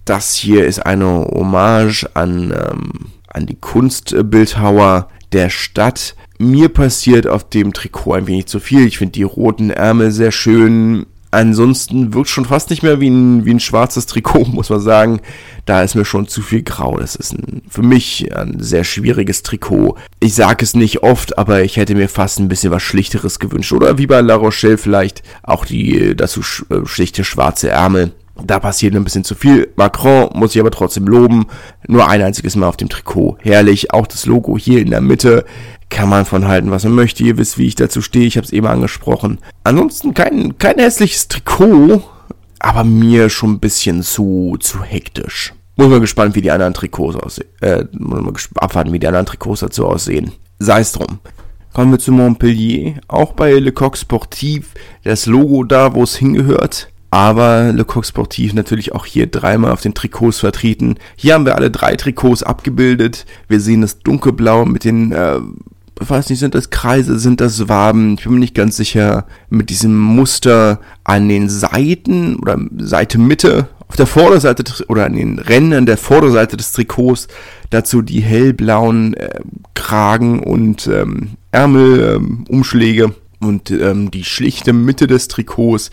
das 0.06 0.36
hier 0.36 0.65
ist 0.65 0.86
eine 0.86 1.06
Hommage 1.06 2.06
an, 2.13 2.52
ähm, 2.52 2.91
an 3.28 3.48
die 3.48 3.56
Kunstbildhauer 3.56 5.10
der 5.34 5.50
Stadt. 5.50 6.15
Mir 6.38 6.70
passiert 6.70 7.28
auf 7.28 7.50
dem 7.50 7.74
Trikot 7.74 8.13
ein 8.13 8.28
wenig 8.28 8.46
zu 8.46 8.60
viel. 8.60 8.86
Ich 8.86 9.00
finde 9.00 9.13
die 9.13 9.24
roten 9.24 9.72
Ärmel 9.72 10.12
sehr 10.12 10.32
schön. 10.32 11.08
Ansonsten 11.32 12.14
wirkt 12.14 12.30
schon 12.30 12.46
fast 12.46 12.70
nicht 12.70 12.84
mehr 12.84 13.00
wie 13.00 13.10
ein, 13.10 13.46
wie 13.46 13.52
ein 13.52 13.60
schwarzes 13.60 14.06
Trikot, 14.06 14.46
muss 14.52 14.70
man 14.70 14.80
sagen. 14.80 15.22
Da 15.66 15.84
ist 15.84 15.96
mir 15.96 16.06
schon 16.06 16.28
zu 16.28 16.42
viel 16.42 16.64
grau. 16.64 16.98
Das 16.98 17.16
ist 17.16 17.34
ein, 17.34 17.64
für 17.68 17.82
mich 17.82 18.36
ein 18.36 18.60
sehr 18.60 18.84
schwieriges 18.84 19.44
Trikot. 19.44 19.98
Ich 20.20 20.36
sage 20.36 20.64
es 20.64 20.76
nicht 20.76 21.04
oft, 21.04 21.38
aber 21.38 21.64
ich 21.64 21.78
hätte 21.78 21.96
mir 21.96 22.08
fast 22.08 22.40
ein 22.40 22.48
bisschen 22.48 22.72
was 22.72 22.84
Schlichteres 22.84 23.40
gewünscht. 23.40 23.74
Oder 23.74 23.98
wie 23.98 24.08
bei 24.08 24.22
La 24.22 24.36
Rochelle 24.36 24.78
vielleicht 24.78 25.24
auch 25.44 25.66
die 25.66 26.16
dazu 26.16 26.42
äh, 26.70 26.86
schlichte 26.86 27.24
schwarze 27.24 27.70
Ärmel. 27.70 28.12
Da 28.43 28.60
passiert 28.60 28.95
ein 28.95 29.04
bisschen 29.04 29.24
zu 29.24 29.34
viel. 29.34 29.71
Macron 29.76 30.30
muss 30.34 30.54
ich 30.56 30.62
aber 30.62 30.71
trotzdem 30.71 31.08
loben. 31.08 31.48
Nur 31.88 32.08
ein 32.08 32.21
einziges 32.21 32.56
Mal 32.56 32.67
auf 32.67 32.78
dem 32.78 32.89
Trikot. 32.89 33.38
Herrlich. 33.39 33.93
Auch 33.93 34.08
das 34.08 34.26
Logo 34.26 34.58
hier 34.58 34.82
in 34.82 34.89
der 34.89 35.02
Mitte. 35.02 35.45
Kann 35.89 36.10
man 36.10 36.26
von 36.26 36.48
halten, 36.48 36.71
was 36.71 36.84
man 36.84 36.93
möchte. 36.93 37.24
Ihr 37.24 37.38
wisst, 37.38 37.58
wie 37.58 37.67
ich 37.67 37.76
dazu 37.76 38.02
stehe. 38.02 38.26
Ich 38.26 38.36
habe 38.36 38.45
es 38.45 38.52
eben 38.52 38.67
angesprochen. 38.67 39.39
Ansonsten 39.63 40.13
kein, 40.13 40.58
kein 40.58 40.78
hässliches 40.78 41.30
Trikot. 41.30 42.04
Aber 42.60 42.84
mir 42.84 43.30
schon 43.30 43.54
ein 43.54 43.60
bisschen 43.60 44.04
zu, 44.04 44.58
zu 44.60 44.84
hektisch. 44.84 45.54
Muss 45.78 45.89
man 45.89 46.02
gespannt, 46.02 46.36
wie 46.36 46.41
die 46.41 46.52
anderen 46.52 46.74
Trikots 46.74 47.15
aussehen. 47.15 47.48
Äh, 47.62 47.86
muss 47.93 48.21
man 48.21 48.34
abwarten, 48.56 48.91
wie 48.91 49.00
die 49.00 49.08
anderen 49.08 49.26
Trikots 49.26 49.62
dazu 49.62 49.86
aussehen. 49.86 50.32
Sei 50.60 50.82
es 50.82 50.91
drum. 50.91 51.19
Kommen 51.74 51.91
wir 51.91 52.00
zu 52.00 52.12
Montpellier. 52.12 52.95
Auch 53.08 53.34
bei 53.34 53.54
Le 53.54 53.71
Coq 53.71 53.98
Sportif. 53.98 54.74
Das 55.04 55.26
Logo 55.26 55.63
da, 55.63 55.93
wo 55.93 56.04
es 56.04 56.17
hingehört 56.17 56.89
aber 57.15 57.71
Le 57.71 57.86
Coq 57.86 58.06
Sportif 58.06 58.54
natürlich 58.54 58.91
auch 58.91 59.06
hier 59.06 59.28
dreimal 59.28 59.71
auf 59.71 59.80
den 59.80 59.93
Trikots 59.93 60.39
vertreten. 60.39 60.95
Hier 61.15 61.34
haben 61.34 61.45
wir 61.45 61.56
alle 61.56 61.71
drei 61.71 61.95
Trikots 61.95 62.43
abgebildet. 62.43 63.25
Wir 63.47 63.62
sehen 63.62 63.80
das 63.80 63.99
dunkelblau 63.99 64.65
mit 64.65 64.84
den, 64.84 65.13
äh, 65.13 65.39
weiß 65.95 66.30
nicht, 66.30 66.39
sind 66.39 66.56
das 66.56 66.71
Kreise, 66.71 67.17
sind 67.17 67.39
das 67.39 67.69
Waben? 67.69 68.15
Ich 68.15 68.25
bin 68.25 68.34
mir 68.34 68.39
nicht 68.39 68.54
ganz 68.54 68.75
sicher. 68.75 69.28
Mit 69.49 69.69
diesem 69.69 69.97
Muster 69.97 70.82
an 71.06 71.30
den 71.30 71.47
Seiten 71.47 72.36
oder 72.36 72.60
Seite 72.80 73.17
Mitte 73.17 73.69
auf 73.88 73.95
der 73.95 74.08
Vorderseite 74.08 74.65
oder 74.89 75.06
an 75.06 75.15
den 75.15 75.39
Rändern 75.39 75.86
der 75.86 75.97
Vorderseite 75.97 76.58
des 76.58 76.73
Trikots 76.73 77.30
dazu 77.69 78.01
die 78.01 78.19
hellblauen 78.19 79.13
äh, 79.13 79.39
Kragen 79.73 80.41
und 80.41 80.88
ähm, 80.88 81.38
Ärmelumschläge 81.54 83.04
ähm, 83.04 83.15
und 83.39 83.71
ähm, 83.71 84.12
die 84.12 84.25
schlichte 84.25 84.73
Mitte 84.73 85.08
des 85.08 85.30
Trikots. 85.30 85.91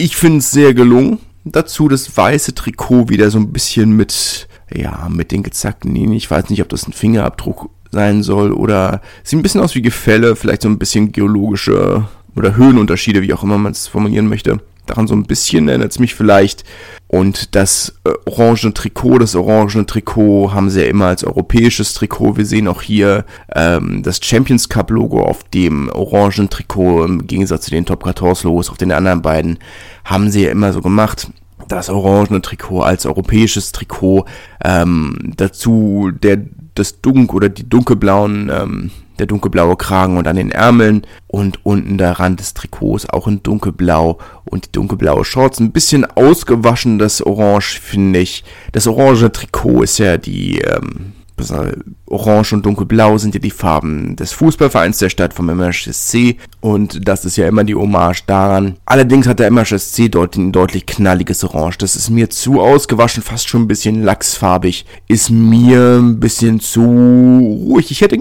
Ich 0.00 0.16
finde 0.16 0.38
es 0.38 0.50
sehr 0.50 0.72
gelungen. 0.72 1.18
Dazu 1.44 1.86
das 1.86 2.16
weiße 2.16 2.54
Trikot 2.54 3.10
wieder 3.10 3.30
so 3.30 3.36
ein 3.38 3.52
bisschen 3.52 3.92
mit, 3.92 4.48
ja, 4.72 5.10
mit 5.10 5.30
den 5.30 5.42
gezackten 5.42 5.94
Linien. 5.94 6.14
Ich 6.14 6.30
weiß 6.30 6.48
nicht, 6.48 6.62
ob 6.62 6.70
das 6.70 6.88
ein 6.88 6.94
Fingerabdruck 6.94 7.68
sein 7.92 8.22
soll 8.22 8.52
oder 8.52 9.02
sieht 9.22 9.38
ein 9.38 9.42
bisschen 9.42 9.60
aus 9.60 9.74
wie 9.74 9.82
Gefälle, 9.82 10.36
vielleicht 10.36 10.62
so 10.62 10.70
ein 10.70 10.78
bisschen 10.78 11.12
geologische 11.12 12.08
oder 12.34 12.56
Höhenunterschiede, 12.56 13.20
wie 13.20 13.34
auch 13.34 13.42
immer 13.42 13.58
man 13.58 13.72
es 13.72 13.88
formulieren 13.88 14.26
möchte. 14.26 14.60
Daran 14.86 15.06
so 15.06 15.14
ein 15.14 15.24
bisschen 15.24 15.68
erinnert 15.68 15.92
es 15.92 15.98
mich 15.98 16.14
vielleicht. 16.14 16.64
Und 17.10 17.56
das 17.56 17.96
äh, 18.04 18.12
orangene 18.24 18.72
Trikot, 18.72 19.18
das 19.18 19.34
orangene 19.34 19.84
Trikot 19.84 20.52
haben 20.52 20.70
sie 20.70 20.82
ja 20.82 20.86
immer 20.86 21.06
als 21.06 21.24
europäisches 21.24 21.92
Trikot. 21.92 22.36
Wir 22.36 22.46
sehen 22.46 22.68
auch 22.68 22.82
hier 22.82 23.24
ähm, 23.52 24.04
das 24.04 24.20
Champions 24.22 24.68
Cup 24.68 24.92
Logo 24.92 25.20
auf 25.20 25.42
dem 25.42 25.90
orangenen 25.90 26.50
Trikot 26.50 27.04
im 27.04 27.26
Gegensatz 27.26 27.64
zu 27.64 27.72
den 27.72 27.84
Top 27.84 28.04
14 28.04 28.48
Logos 28.48 28.70
auf 28.70 28.76
den 28.76 28.92
anderen 28.92 29.22
beiden 29.22 29.58
haben 30.04 30.30
sie 30.30 30.44
ja 30.44 30.52
immer 30.52 30.72
so 30.72 30.82
gemacht 30.82 31.26
das 31.66 31.88
orangene 31.88 32.42
Trikot 32.42 32.82
als 32.82 33.06
europäisches 33.06 33.72
Trikot, 33.72 34.24
ähm, 34.64 35.32
dazu 35.36 36.12
der 36.12 36.38
das 36.80 37.00
Dunk 37.00 37.32
oder 37.32 37.48
die 37.48 37.68
dunkelblauen, 37.68 38.50
ähm, 38.52 38.90
der 39.18 39.26
dunkelblaue 39.26 39.76
Kragen 39.76 40.16
und 40.16 40.26
an 40.26 40.36
den 40.36 40.50
Ärmeln 40.50 41.06
und 41.26 41.64
unten 41.64 41.98
der 41.98 42.18
Rand 42.18 42.40
des 42.40 42.54
Trikots 42.54 43.08
auch 43.08 43.28
in 43.28 43.42
dunkelblau 43.42 44.18
und 44.46 44.66
die 44.66 44.72
dunkelblaue 44.72 45.24
Shorts. 45.24 45.60
Ein 45.60 45.72
bisschen 45.72 46.04
ausgewaschen, 46.04 46.98
das 46.98 47.22
Orange, 47.22 47.78
finde 47.80 48.20
ich. 48.20 48.44
Das 48.72 48.86
orange 48.86 49.30
Trikot 49.30 49.82
ist 49.82 49.98
ja 49.98 50.16
die, 50.16 50.60
ähm, 50.60 51.12
Orange 52.06 52.54
und 52.54 52.66
Dunkelblau 52.66 53.18
sind 53.18 53.34
ja 53.34 53.40
die 53.40 53.50
Farben 53.50 54.16
des 54.16 54.32
Fußballvereins 54.32 54.98
der 54.98 55.10
Stadt 55.10 55.34
vom 55.34 55.46
MHSC 55.46 56.36
und 56.60 57.06
das 57.08 57.24
ist 57.24 57.36
ja 57.36 57.48
immer 57.48 57.64
die 57.64 57.74
Hommage 57.74 58.24
daran. 58.26 58.76
Allerdings 58.84 59.26
hat 59.26 59.38
der 59.38 59.50
MHSC 59.50 60.08
dort 60.08 60.36
ein 60.36 60.52
deutlich 60.52 60.86
knalliges 60.86 61.44
Orange. 61.44 61.78
Das 61.78 61.96
ist 61.96 62.10
mir 62.10 62.30
zu 62.30 62.60
ausgewaschen, 62.60 63.22
fast 63.22 63.48
schon 63.48 63.62
ein 63.62 63.68
bisschen 63.68 64.02
lachsfarbig. 64.02 64.84
Ist 65.08 65.30
mir 65.30 65.98
ein 66.00 66.20
bisschen 66.20 66.60
zu 66.60 66.82
ruhig. 66.82 67.90
Ich 67.90 68.00
hätte, 68.00 68.18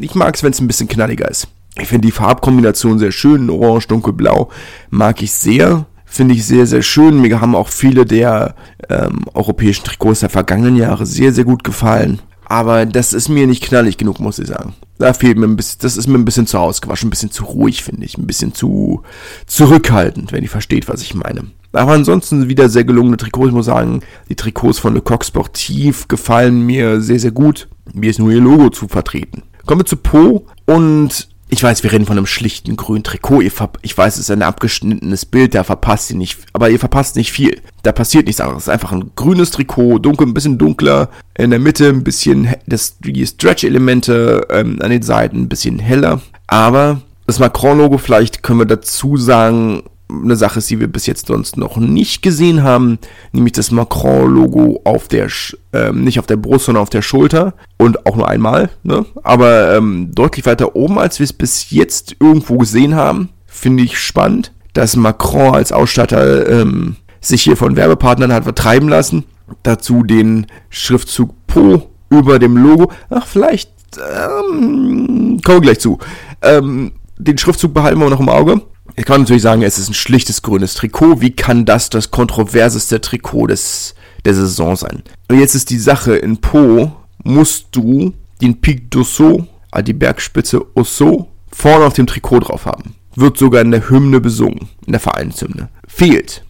ich 0.00 0.14
mag 0.14 0.34
es, 0.34 0.42
wenn 0.42 0.52
es 0.52 0.60
ein 0.60 0.66
bisschen 0.66 0.88
knalliger 0.88 1.30
ist. 1.30 1.48
Ich 1.80 1.88
finde 1.88 2.06
die 2.06 2.12
Farbkombination 2.12 2.98
sehr 2.98 3.12
schön. 3.12 3.50
Orange, 3.50 3.86
Dunkelblau 3.88 4.50
mag 4.90 5.22
ich 5.22 5.32
sehr 5.32 5.86
finde 6.10 6.34
ich 6.34 6.46
sehr, 6.46 6.66
sehr 6.66 6.82
schön. 6.82 7.20
Mir 7.20 7.40
haben 7.40 7.54
auch 7.54 7.68
viele 7.68 8.04
der 8.04 8.54
ähm, 8.88 9.24
europäischen 9.34 9.84
Trikots 9.84 10.20
der 10.20 10.30
vergangenen 10.30 10.76
Jahre 10.76 11.06
sehr, 11.06 11.32
sehr 11.32 11.44
gut 11.44 11.62
gefallen. 11.62 12.20
Aber 12.48 12.86
das 12.86 13.12
ist 13.12 13.28
mir 13.28 13.46
nicht 13.46 13.62
knallig 13.62 13.98
genug, 13.98 14.20
muss 14.20 14.38
ich 14.38 14.48
sagen. 14.48 14.74
Da 14.98 15.12
fehlt 15.12 15.38
mir 15.38 15.46
ein 15.46 15.56
bisschen, 15.56 15.78
das 15.82 15.96
ist 15.96 16.06
mir 16.06 16.18
ein 16.18 16.24
bisschen 16.24 16.46
zu 16.46 16.58
ausgewaschen, 16.58 17.08
ein 17.08 17.10
bisschen 17.10 17.30
zu 17.30 17.44
ruhig, 17.44 17.84
finde 17.84 18.04
ich. 18.04 18.16
Ein 18.16 18.26
bisschen 18.26 18.54
zu 18.54 19.02
zurückhaltend, 19.46 20.32
wenn 20.32 20.42
ihr 20.42 20.48
versteht, 20.48 20.88
was 20.88 21.02
ich 21.02 21.14
meine. 21.14 21.44
Aber 21.72 21.92
ansonsten 21.92 22.48
wieder 22.48 22.68
sehr 22.70 22.84
gelungene 22.84 23.18
Trikots. 23.18 23.48
Ich 23.48 23.54
muss 23.54 23.66
sagen, 23.66 24.00
die 24.30 24.34
Trikots 24.34 24.78
von 24.78 24.94
Le 24.94 25.02
Coq 25.02 25.24
Sportif 25.24 26.08
gefallen 26.08 26.62
mir 26.62 27.02
sehr, 27.02 27.20
sehr 27.20 27.30
gut. 27.30 27.68
Mir 27.92 28.10
ist 28.10 28.18
nur 28.18 28.32
ihr 28.32 28.40
Logo 28.40 28.70
zu 28.70 28.88
vertreten. 28.88 29.42
Kommen 29.66 29.82
wir 29.82 29.86
zu 29.86 29.96
Po 29.96 30.46
und 30.64 31.27
ich 31.50 31.62
weiß, 31.62 31.82
wir 31.82 31.92
reden 31.92 32.06
von 32.06 32.18
einem 32.18 32.26
schlichten 32.26 32.76
grünen 32.76 33.04
Trikot. 33.04 33.40
ich 33.40 33.96
weiß, 33.96 34.14
es 34.14 34.20
ist 34.20 34.30
ein 34.30 34.42
abgeschnittenes 34.42 35.24
Bild, 35.24 35.54
da 35.54 35.64
verpasst 35.64 36.10
ihr 36.10 36.16
nicht, 36.16 36.38
aber 36.52 36.68
ihr 36.68 36.78
verpasst 36.78 37.16
nicht 37.16 37.32
viel. 37.32 37.60
Da 37.82 37.92
passiert 37.92 38.26
nichts 38.26 38.40
anderes. 38.40 38.64
Es 38.64 38.68
ist 38.68 38.72
einfach 38.72 38.92
ein 38.92 39.12
grünes 39.16 39.50
Trikot, 39.50 39.98
dunkel, 39.98 40.26
ein 40.26 40.34
bisschen 40.34 40.58
dunkler, 40.58 41.08
in 41.36 41.50
der 41.50 41.58
Mitte 41.58 41.88
ein 41.88 42.04
bisschen 42.04 42.54
das, 42.66 42.98
die 42.98 43.26
Stretch-Elemente 43.26 44.46
ähm, 44.50 44.78
an 44.82 44.90
den 44.90 45.02
Seiten 45.02 45.42
ein 45.42 45.48
bisschen 45.48 45.78
heller. 45.78 46.20
Aber 46.46 47.00
das 47.26 47.38
Macron-Logo, 47.38 47.98
vielleicht 47.98 48.42
können 48.42 48.60
wir 48.60 48.66
dazu 48.66 49.16
sagen, 49.16 49.84
eine 50.10 50.36
Sache 50.36 50.58
ist, 50.58 50.70
die 50.70 50.80
wir 50.80 50.88
bis 50.88 51.06
jetzt 51.06 51.26
sonst 51.26 51.56
noch 51.56 51.76
nicht 51.76 52.22
gesehen 52.22 52.62
haben, 52.62 52.98
nämlich 53.32 53.52
das 53.52 53.70
Macron-Logo 53.70 54.80
auf 54.84 55.08
der, 55.08 55.28
ähm, 55.72 56.04
nicht 56.04 56.18
auf 56.18 56.26
der 56.26 56.36
Brust, 56.36 56.66
sondern 56.66 56.82
auf 56.82 56.90
der 56.90 57.02
Schulter 57.02 57.54
und 57.76 58.06
auch 58.06 58.16
nur 58.16 58.28
einmal, 58.28 58.70
ne? 58.82 59.04
aber 59.22 59.76
ähm, 59.76 60.10
deutlich 60.14 60.46
weiter 60.46 60.74
oben, 60.74 60.98
als 60.98 61.18
wir 61.18 61.24
es 61.24 61.32
bis 61.32 61.70
jetzt 61.70 62.16
irgendwo 62.20 62.58
gesehen 62.58 62.94
haben. 62.94 63.28
Finde 63.46 63.82
ich 63.82 63.98
spannend, 63.98 64.52
dass 64.72 64.96
Macron 64.96 65.54
als 65.54 65.72
Ausstatter 65.72 66.48
ähm, 66.48 66.96
sich 67.20 67.42
hier 67.42 67.56
von 67.56 67.76
Werbepartnern 67.76 68.32
hat 68.32 68.44
vertreiben 68.44 68.88
lassen. 68.88 69.24
Dazu 69.62 70.02
den 70.02 70.46
Schriftzug 70.68 71.34
Po 71.46 71.88
über 72.10 72.38
dem 72.38 72.56
Logo. 72.56 72.92
Ach, 73.10 73.26
vielleicht 73.26 73.70
ähm, 73.96 75.40
kommen 75.44 75.56
wir 75.56 75.60
gleich 75.60 75.80
zu. 75.80 75.98
Ähm, 76.42 76.92
den 77.16 77.38
Schriftzug 77.38 77.74
behalten 77.74 77.98
wir 77.98 78.10
noch 78.10 78.20
im 78.20 78.28
Auge. 78.28 78.62
Ich 78.98 79.04
kann 79.04 79.20
natürlich 79.20 79.44
sagen, 79.44 79.62
es 79.62 79.78
ist 79.78 79.88
ein 79.88 79.94
schlichtes 79.94 80.42
grünes 80.42 80.74
Trikot. 80.74 81.20
Wie 81.20 81.30
kann 81.30 81.64
das 81.64 81.88
das 81.88 82.10
kontroverseste 82.10 83.00
Trikot 83.00 83.46
des, 83.46 83.94
der 84.24 84.34
Saison 84.34 84.74
sein? 84.74 85.04
Und 85.28 85.38
jetzt 85.38 85.54
ist 85.54 85.70
die 85.70 85.78
Sache, 85.78 86.16
in 86.16 86.38
Po 86.38 86.90
musst 87.22 87.68
du 87.70 88.12
den 88.42 88.60
Pic 88.60 88.92
d'Osso, 88.92 89.46
also 89.70 89.84
die 89.84 89.92
Bergspitze 89.92 90.66
Osso, 90.74 91.28
vorne 91.52 91.84
auf 91.84 91.92
dem 91.92 92.08
Trikot 92.08 92.40
drauf 92.40 92.66
haben. 92.66 92.96
Wird 93.14 93.38
sogar 93.38 93.62
in 93.62 93.70
der 93.70 93.88
Hymne 93.88 94.20
besungen, 94.20 94.68
in 94.84 94.92
der 94.92 95.00
Vereinshymne. 95.00 95.68
Fehlt. 95.86 96.42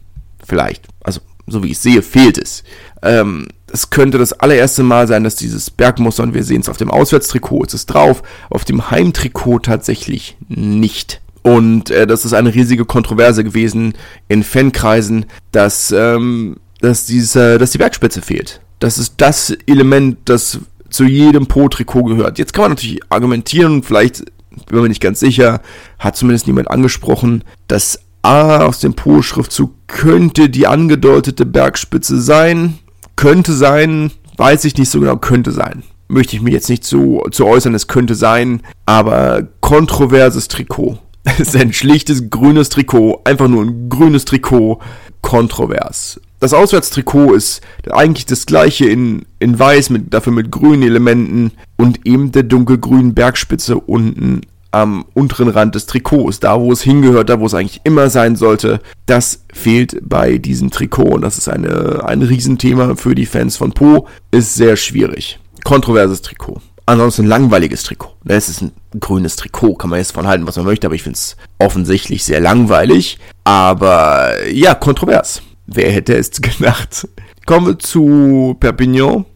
Vielleicht. 0.43 0.87
Also, 1.05 1.21
so 1.47 1.63
wie 1.63 1.73
ich 1.73 1.79
sehe, 1.79 2.01
fehlt 2.01 2.39
es. 2.39 2.65
Ähm, 3.03 3.49
es 3.71 3.91
könnte 3.91 4.17
das 4.17 4.33
allererste 4.33 4.83
Mal 4.83 5.07
sein, 5.07 5.23
dass 5.23 5.35
dieses 5.35 5.69
Bergmuster, 5.71 6.23
und 6.23 6.33
wir 6.33 6.45
sehen 6.45 6.63
es 6.63 6.71
auf 6.71 6.79
dem 6.79 6.91
Auswärtstrikot, 6.91 7.65
ist 7.65 7.75
es 7.75 7.85
drauf, 7.85 8.23
auf 8.49 8.65
dem 8.65 8.91
Heimtrikot 8.91 9.59
tatsächlich 9.59 10.39
nicht. 10.49 11.21
Und 11.49 11.91
äh, 11.91 12.07
das 12.07 12.27
ist 12.27 12.35
eine 12.35 12.55
riesige 12.55 12.85
Kontroverse 12.85 13.43
gewesen 13.43 13.95
in 14.29 14.43
Fankreisen, 14.43 15.25
dass, 15.51 15.91
ähm, 15.93 16.57
dass, 16.83 17.07
diese, 17.07 17.57
dass 17.57 17.71
die 17.71 17.79
Bergspitze 17.79 18.21
fehlt. 18.21 18.61
Das 18.81 18.99
ist 18.99 19.15
das 19.17 19.57
Element, 19.67 20.19
das 20.27 20.61
zu 20.91 21.05
jedem 21.05 21.47
Po-Trikot 21.47 22.05
gehört. 22.05 22.39
Jetzt 22.39 22.53
kann 22.53 22.65
man 22.65 22.73
natürlich 22.73 23.01
argumentieren, 23.09 23.83
vielleicht 23.83 24.27
bin 24.67 24.83
mir 24.83 24.89
nicht 24.89 25.01
ganz 25.01 25.21
sicher, 25.21 25.63
hat 25.99 26.17
zumindest 26.17 26.47
niemand 26.47 26.71
angesprochen, 26.71 27.45
dass 27.67 28.01
A 28.21 28.59
aus 28.67 28.81
dem 28.81 28.93
Po-Schriftzug 28.93 29.73
könnte 29.87 30.51
die 30.51 30.67
angedeutete 30.67 31.47
Bergspitze 31.47 32.21
sein. 32.21 32.79
Könnte 33.17 33.55
sein, 33.55 34.11
weiß 34.37 34.67
ich 34.67 34.77
nicht 34.77 34.91
so 34.91 35.01
genau, 35.01 35.17
könnte 35.17 35.53
sein. 35.53 35.83
Möchte 36.09 36.37
ich 36.37 36.43
mir 36.43 36.51
jetzt 36.51 36.69
nicht 36.69 36.85
so 36.85 37.23
zu 37.31 37.47
äußern, 37.47 37.75
es 37.75 37.87
könnte 37.87 38.15
sein, 38.15 38.61
aber 38.85 39.49
kontroverses 39.61 40.49
Trikot. 40.49 40.99
Ist 41.39 41.57
ein 41.57 41.73
schlichtes 41.73 42.31
grünes 42.31 42.69
Trikot, 42.69 43.21
einfach 43.25 43.49
nur 43.49 43.65
ein 43.65 43.89
grünes 43.89 44.25
Trikot, 44.25 44.81
kontrovers. 45.21 46.21
Das 46.41 46.55
Auswärtstrikot 46.55 47.35
ist 47.35 47.61
eigentlich 47.91 48.27
das 48.27 48.47
gleiche 48.47 48.87
in, 48.87 49.27
in 49.41 49.59
weiß, 49.59 49.91
mit, 49.91 50.15
dafür 50.15 50.33
mit 50.33 50.53
grünen 50.53 50.83
Elementen 50.83 51.53
und 51.77 52.07
eben 52.07 52.31
der 52.31 52.45
dunkelgrünen 52.45 53.15
Bergspitze 53.15 53.77
unten 53.77 54.43
am 54.71 55.05
unteren 55.15 55.49
Rand 55.49 55.75
des 55.75 55.87
Trikots, 55.87 56.41
da 56.41 56.61
wo 56.61 56.71
es 56.71 56.83
hingehört, 56.83 57.31
da 57.31 57.41
wo 57.41 57.47
es 57.47 57.55
eigentlich 57.55 57.81
immer 57.85 58.11
sein 58.11 58.37
sollte. 58.37 58.81
Das 59.07 59.45
fehlt 59.53 59.99
bei 60.03 60.39
diesem 60.39 60.71
Trikot 60.71 61.15
und 61.15 61.23
das 61.23 61.39
ist 61.39 61.49
eine, 61.49 62.05
ein 62.05 62.23
Riesenthema 62.23 62.95
für 62.95 63.15
die 63.15 63.27
Fans 63.27 63.57
von 63.57 63.73
Po. 63.73 64.07
Ist 64.31 64.55
sehr 64.55 64.77
schwierig. 64.77 65.41
Kontroverses 65.65 66.23
Trikot. 66.23 66.61
Ansonsten 66.89 67.27
ein 67.27 67.29
langweiliges 67.29 67.83
Trikot. 67.83 68.15
Es 68.25 68.49
ist 68.49 68.63
ein 68.63 68.73
grünes 68.99 69.37
Trikot, 69.37 69.75
kann 69.75 69.91
man 69.91 69.99
jetzt 69.99 70.13
von 70.13 70.27
halten, 70.27 70.47
was 70.47 70.57
man 70.57 70.65
möchte, 70.65 70.87
aber 70.87 70.95
ich 70.95 71.03
finde 71.03 71.19
es 71.19 71.37
offensichtlich 71.59 72.25
sehr 72.25 72.41
langweilig. 72.41 73.19
Aber 73.45 74.49
ja, 74.49 74.75
kontrovers. 74.75 75.43
Wer 75.67 75.93
hätte 75.93 76.17
es 76.17 76.31
gedacht? 76.41 77.07
Kommen 77.45 77.67
wir 77.67 77.79
zu 77.79 78.57
Perpignan. 78.59 79.27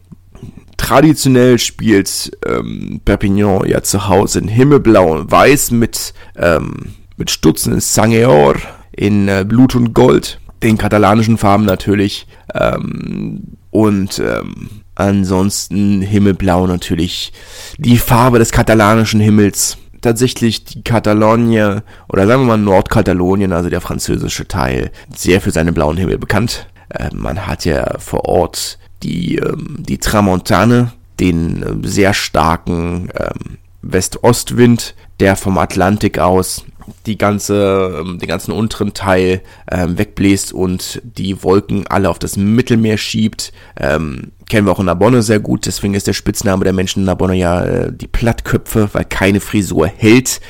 Traditionell 0.77 1.59
spielt 1.59 2.35
ähm, 2.43 3.01
Perpignan 3.05 3.69
ja 3.69 3.83
zu 3.83 4.07
Hause 4.07 4.39
in 4.39 4.47
Himmelblau 4.47 5.11
und 5.11 5.31
Weiß 5.31 5.69
mit, 5.69 6.15
ähm, 6.35 6.95
mit 7.17 7.29
Stutzen 7.29 7.73
in 7.73 7.81
Sangeor 7.81 8.55
in 8.93 9.27
äh, 9.27 9.45
Blut 9.47 9.75
und 9.75 9.93
Gold. 9.93 10.39
Den 10.63 10.79
katalanischen 10.79 11.37
Farben 11.37 11.65
natürlich. 11.65 12.25
Ähm, 12.55 13.57
und 13.69 14.17
ähm, 14.17 14.82
Ansonsten 14.95 16.01
Himmelblau 16.01 16.67
natürlich 16.67 17.33
die 17.77 17.97
Farbe 17.97 18.39
des 18.39 18.51
katalanischen 18.51 19.19
Himmels. 19.19 19.77
Tatsächlich 20.01 20.65
die 20.65 20.83
Katalonie 20.83 21.79
oder 22.09 22.27
sagen 22.27 22.41
wir 22.41 22.47
mal 22.47 22.57
Nordkatalonien, 22.57 23.53
also 23.53 23.69
der 23.69 23.81
französische 23.81 24.47
Teil, 24.47 24.91
sehr 25.15 25.39
für 25.39 25.51
seinen 25.51 25.73
blauen 25.73 25.97
Himmel 25.97 26.17
bekannt. 26.17 26.67
Äh, 26.89 27.09
man 27.13 27.47
hat 27.47 27.65
ja 27.65 27.97
vor 27.99 28.25
Ort 28.25 28.79
die, 29.01 29.37
ähm, 29.37 29.77
die 29.79 29.97
Tramontane, 29.97 30.91
den 31.19 31.63
äh, 31.63 31.87
sehr 31.87 32.13
starken 32.13 33.09
ähm, 33.17 33.57
West-Ost-Wind, 33.81 34.95
der 35.19 35.35
vom 35.35 35.57
Atlantik 35.57 36.19
aus 36.19 36.65
die 37.05 37.17
ganze, 37.17 37.99
ähm, 37.99 38.19
den 38.19 38.27
ganzen 38.27 38.51
unteren 38.51 38.93
Teil 38.93 39.41
ähm, 39.71 39.97
wegbläst 39.97 40.53
und 40.53 41.01
die 41.03 41.43
Wolken 41.43 41.87
alle 41.87 42.09
auf 42.09 42.19
das 42.19 42.37
Mittelmeer 42.37 42.97
schiebt. 42.97 43.51
Ähm, 43.79 44.31
kennen 44.49 44.67
wir 44.67 44.71
auch 44.71 44.79
in 44.79 44.85
Narbonne 44.85 45.21
sehr 45.21 45.39
gut, 45.39 45.65
deswegen 45.65 45.93
ist 45.93 46.07
der 46.07 46.13
Spitzname 46.13 46.63
der 46.63 46.73
Menschen 46.73 46.99
in 46.99 47.05
Narbonne 47.05 47.35
ja 47.35 47.63
äh, 47.63 47.93
die 47.93 48.07
Plattköpfe, 48.07 48.89
weil 48.93 49.05
keine 49.05 49.39
Frisur 49.39 49.87
hält, 49.87 50.41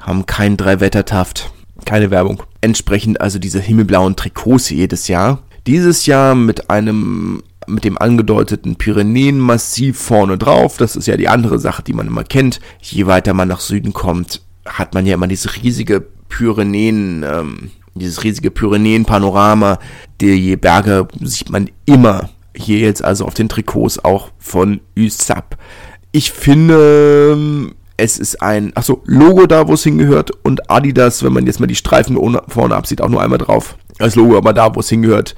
haben 0.00 0.26
keinen 0.26 0.56
Dreiwettertaft, 0.56 1.50
keine 1.84 2.10
Werbung. 2.10 2.42
Entsprechend 2.60 3.20
also 3.20 3.38
diese 3.38 3.60
himmelblauen 3.60 4.16
Trikots 4.16 4.70
jedes 4.70 5.08
Jahr. 5.08 5.42
Dieses 5.66 6.06
Jahr 6.06 6.34
mit 6.34 6.70
einem 6.70 7.42
mit 7.66 7.84
dem 7.84 7.98
angedeuteten 7.98 8.76
Pyrenäenmassiv 8.76 9.98
vorne 9.98 10.38
drauf. 10.38 10.78
Das 10.78 10.96
ist 10.96 11.06
ja 11.06 11.16
die 11.16 11.28
andere 11.28 11.58
Sache, 11.58 11.82
die 11.82 11.92
man 11.92 12.06
immer 12.06 12.24
kennt. 12.24 12.60
Je 12.80 13.06
weiter 13.06 13.34
man 13.34 13.48
nach 13.48 13.60
Süden 13.60 13.92
kommt, 13.92 14.40
hat 14.68 14.94
man 14.94 15.06
ja 15.06 15.14
immer 15.14 15.26
diese 15.26 15.54
riesige 15.56 16.04
Pyrenäen, 16.28 17.24
ähm, 17.26 17.70
dieses 17.94 18.22
riesige 18.24 18.50
Pyrenäen-Panorama. 18.50 19.78
Die 20.20 20.56
Berge 20.56 21.08
sieht 21.20 21.50
man 21.50 21.70
immer. 21.86 22.30
Hier 22.54 22.78
jetzt 22.78 23.04
also 23.04 23.24
auf 23.24 23.34
den 23.34 23.48
Trikots 23.48 24.04
auch 24.04 24.30
von 24.38 24.80
USAP. 24.96 25.56
Ich 26.10 26.32
finde, 26.32 27.72
es 27.96 28.18
ist 28.18 28.42
ein, 28.42 28.72
achso, 28.76 29.02
Logo 29.04 29.46
da, 29.46 29.68
wo 29.68 29.74
es 29.74 29.82
hingehört 29.82 30.30
und 30.42 30.70
Adidas, 30.70 31.22
wenn 31.22 31.32
man 31.32 31.46
jetzt 31.46 31.60
mal 31.60 31.66
die 31.66 31.74
Streifen 31.74 32.18
vorne 32.48 32.74
absieht, 32.74 33.00
auch 33.00 33.08
nur 33.08 33.22
einmal 33.22 33.38
drauf. 33.38 33.76
Das 33.98 34.14
Logo 34.14 34.36
aber 34.36 34.52
da, 34.52 34.74
wo 34.74 34.80
es 34.80 34.88
hingehört. 34.88 35.34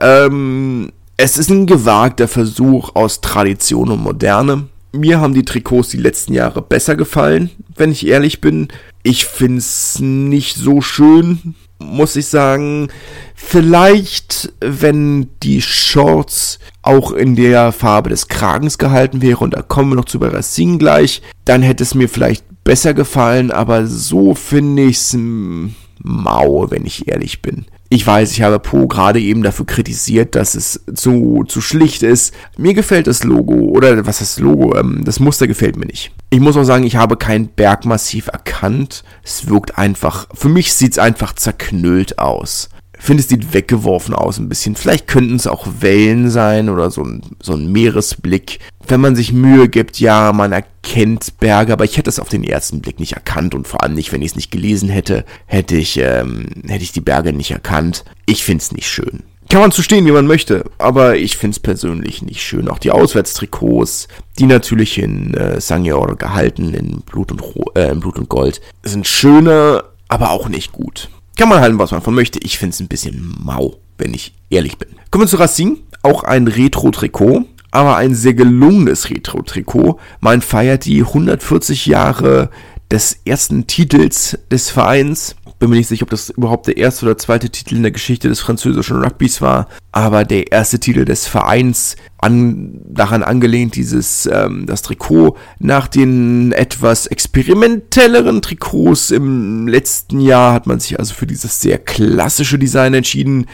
Ähm, 0.00 0.90
es 1.16 1.36
ist 1.36 1.50
ein 1.50 1.66
gewagter 1.66 2.28
Versuch 2.28 2.94
aus 2.94 3.20
Tradition 3.20 3.90
und 3.90 4.02
Moderne. 4.02 4.68
Mir 4.92 5.20
haben 5.20 5.34
die 5.34 5.44
Trikots 5.44 5.88
die 5.88 5.96
letzten 5.96 6.34
Jahre 6.34 6.60
besser 6.60 6.96
gefallen, 6.96 7.50
wenn 7.76 7.90
ich 7.90 8.06
ehrlich 8.06 8.40
bin. 8.40 8.68
Ich 9.02 9.24
find's 9.24 9.98
nicht 10.00 10.56
so 10.56 10.82
schön, 10.82 11.54
muss 11.78 12.14
ich 12.14 12.26
sagen. 12.26 12.88
Vielleicht, 13.34 14.52
wenn 14.60 15.30
die 15.42 15.62
Shorts 15.62 16.58
auch 16.82 17.12
in 17.12 17.36
der 17.36 17.72
Farbe 17.72 18.10
des 18.10 18.28
Kragens 18.28 18.76
gehalten 18.76 19.22
wäre, 19.22 19.38
und 19.38 19.54
da 19.54 19.62
kommen 19.62 19.90
wir 19.90 19.96
noch 19.96 20.04
zu 20.04 20.20
bei 20.20 20.28
Racing 20.28 20.78
gleich, 20.78 21.22
dann 21.46 21.62
hätte 21.62 21.82
es 21.82 21.94
mir 21.94 22.08
vielleicht 22.08 22.44
besser 22.62 22.92
gefallen, 22.92 23.50
aber 23.50 23.86
so 23.86 24.34
finde 24.34 24.84
ich's 24.84 25.16
mau, 25.18 26.70
wenn 26.70 26.84
ich 26.84 27.08
ehrlich 27.08 27.40
bin. 27.40 27.64
Ich 27.92 28.06
weiß, 28.06 28.32
ich 28.32 28.40
habe 28.40 28.58
Po 28.58 28.88
gerade 28.88 29.20
eben 29.20 29.42
dafür 29.42 29.66
kritisiert, 29.66 30.34
dass 30.34 30.54
es 30.54 30.82
zu, 30.94 31.44
zu 31.46 31.60
schlicht 31.60 32.02
ist. 32.02 32.32
Mir 32.56 32.72
gefällt 32.72 33.06
das 33.06 33.22
Logo, 33.22 33.52
oder 33.52 34.06
was 34.06 34.20
das 34.20 34.38
Logo? 34.38 34.74
Ähm, 34.78 35.02
das 35.04 35.20
Muster 35.20 35.46
gefällt 35.46 35.76
mir 35.76 35.84
nicht. 35.84 36.10
Ich 36.30 36.40
muss 36.40 36.56
auch 36.56 36.64
sagen, 36.64 36.84
ich 36.84 36.96
habe 36.96 37.18
kein 37.18 37.48
Bergmassiv 37.48 38.28
erkannt. 38.28 39.04
Es 39.22 39.46
wirkt 39.46 39.76
einfach, 39.76 40.26
für 40.32 40.48
mich 40.48 40.72
sieht 40.72 40.92
es 40.92 40.98
einfach 40.98 41.34
zerknüllt 41.34 42.18
aus 42.18 42.70
finde, 43.02 43.22
es 43.22 43.28
sieht 43.28 43.52
weggeworfen 43.52 44.14
aus 44.14 44.38
ein 44.38 44.48
bisschen. 44.48 44.76
Vielleicht 44.76 45.08
könnten 45.08 45.34
es 45.34 45.46
auch 45.46 45.66
Wellen 45.80 46.30
sein 46.30 46.68
oder 46.68 46.90
so 46.90 47.02
ein, 47.02 47.22
so 47.40 47.54
ein 47.54 47.70
Meeresblick. 47.70 48.60
Wenn 48.86 49.00
man 49.00 49.16
sich 49.16 49.32
Mühe 49.32 49.68
gibt, 49.68 49.98
ja, 49.98 50.32
man 50.32 50.52
erkennt 50.52 51.38
Berge, 51.40 51.72
aber 51.72 51.84
ich 51.84 51.96
hätte 51.96 52.10
es 52.10 52.20
auf 52.20 52.28
den 52.28 52.44
ersten 52.44 52.80
Blick 52.80 53.00
nicht 53.00 53.14
erkannt 53.14 53.54
und 53.54 53.66
vor 53.66 53.82
allem 53.82 53.94
nicht, 53.94 54.12
wenn 54.12 54.22
ich 54.22 54.32
es 54.32 54.36
nicht 54.36 54.50
gelesen 54.50 54.88
hätte, 54.88 55.24
hätte 55.46 55.76
ich, 55.76 55.98
ähm, 55.98 56.46
hätte 56.66 56.84
ich 56.84 56.92
die 56.92 57.00
Berge 57.00 57.32
nicht 57.32 57.50
erkannt. 57.50 58.04
Ich 58.26 58.44
finde 58.44 58.62
es 58.62 58.72
nicht 58.72 58.88
schön. 58.88 59.24
Kann 59.48 59.60
man 59.60 59.72
zu 59.72 59.82
stehen, 59.82 60.06
wie 60.06 60.12
man 60.12 60.26
möchte, 60.26 60.64
aber 60.78 61.16
ich 61.16 61.36
finde 61.36 61.56
es 61.56 61.60
persönlich 61.60 62.22
nicht 62.22 62.42
schön. 62.42 62.68
Auch 62.68 62.78
die 62.78 62.90
Auswärtstrikots, 62.90 64.08
die 64.38 64.46
natürlich 64.46 64.98
in 64.98 65.34
äh, 65.34 65.60
Sangior 65.60 66.16
gehalten, 66.16 66.72
in 66.72 67.00
Blut 67.00 67.32
und, 67.32 67.42
äh, 67.74 67.90
in 67.90 68.00
Blut 68.00 68.18
und 68.18 68.28
Gold, 68.28 68.60
sind 68.82 69.06
schöner, 69.06 69.84
aber 70.08 70.30
auch 70.30 70.48
nicht 70.48 70.72
gut. 70.72 71.10
Kann 71.36 71.48
man 71.48 71.60
halten, 71.60 71.78
was 71.78 71.90
man 71.90 72.02
von 72.02 72.14
möchte. 72.14 72.38
Ich 72.40 72.58
finde 72.58 72.74
es 72.74 72.80
ein 72.80 72.88
bisschen 72.88 73.34
mau, 73.38 73.76
wenn 73.98 74.14
ich 74.14 74.34
ehrlich 74.50 74.78
bin. 74.78 74.88
Kommen 75.10 75.24
wir 75.24 75.28
zu 75.28 75.36
Racing. 75.36 75.78
Auch 76.02 76.24
ein 76.24 76.48
Retro-Trikot, 76.48 77.44
aber 77.70 77.96
ein 77.96 78.14
sehr 78.14 78.34
gelungenes 78.34 79.08
Retro-Trikot. 79.08 79.98
Man 80.20 80.42
feiert 80.42 80.84
die 80.84 81.02
140 81.02 81.86
Jahre 81.86 82.50
des 82.90 83.20
ersten 83.24 83.66
Titels 83.66 84.38
des 84.50 84.68
Vereins 84.68 85.36
bin 85.62 85.70
mir 85.70 85.76
nicht 85.76 85.86
sicher, 85.86 86.02
ob 86.02 86.10
das 86.10 86.30
überhaupt 86.30 86.66
der 86.66 86.76
erste 86.76 87.06
oder 87.06 87.16
zweite 87.16 87.48
Titel 87.48 87.76
in 87.76 87.82
der 87.82 87.92
Geschichte 87.92 88.28
des 88.28 88.40
französischen 88.40 89.00
Rugbys 89.00 89.40
war, 89.40 89.68
aber 89.92 90.24
der 90.24 90.50
erste 90.50 90.80
Titel 90.80 91.04
des 91.04 91.28
Vereins 91.28 91.94
an, 92.18 92.80
daran 92.84 93.22
angelehnt, 93.22 93.76
dieses 93.76 94.26
ähm, 94.26 94.66
das 94.66 94.82
Trikot 94.82 95.36
nach 95.60 95.86
den 95.86 96.50
etwas 96.50 97.06
experimentelleren 97.06 98.42
Trikots 98.42 99.12
im 99.12 99.68
letzten 99.68 100.20
Jahr 100.20 100.52
hat 100.52 100.66
man 100.66 100.80
sich 100.80 100.98
also 100.98 101.14
für 101.14 101.28
dieses 101.28 101.60
sehr 101.60 101.78
klassische 101.78 102.58
Design 102.58 102.94
entschieden. 102.94 103.46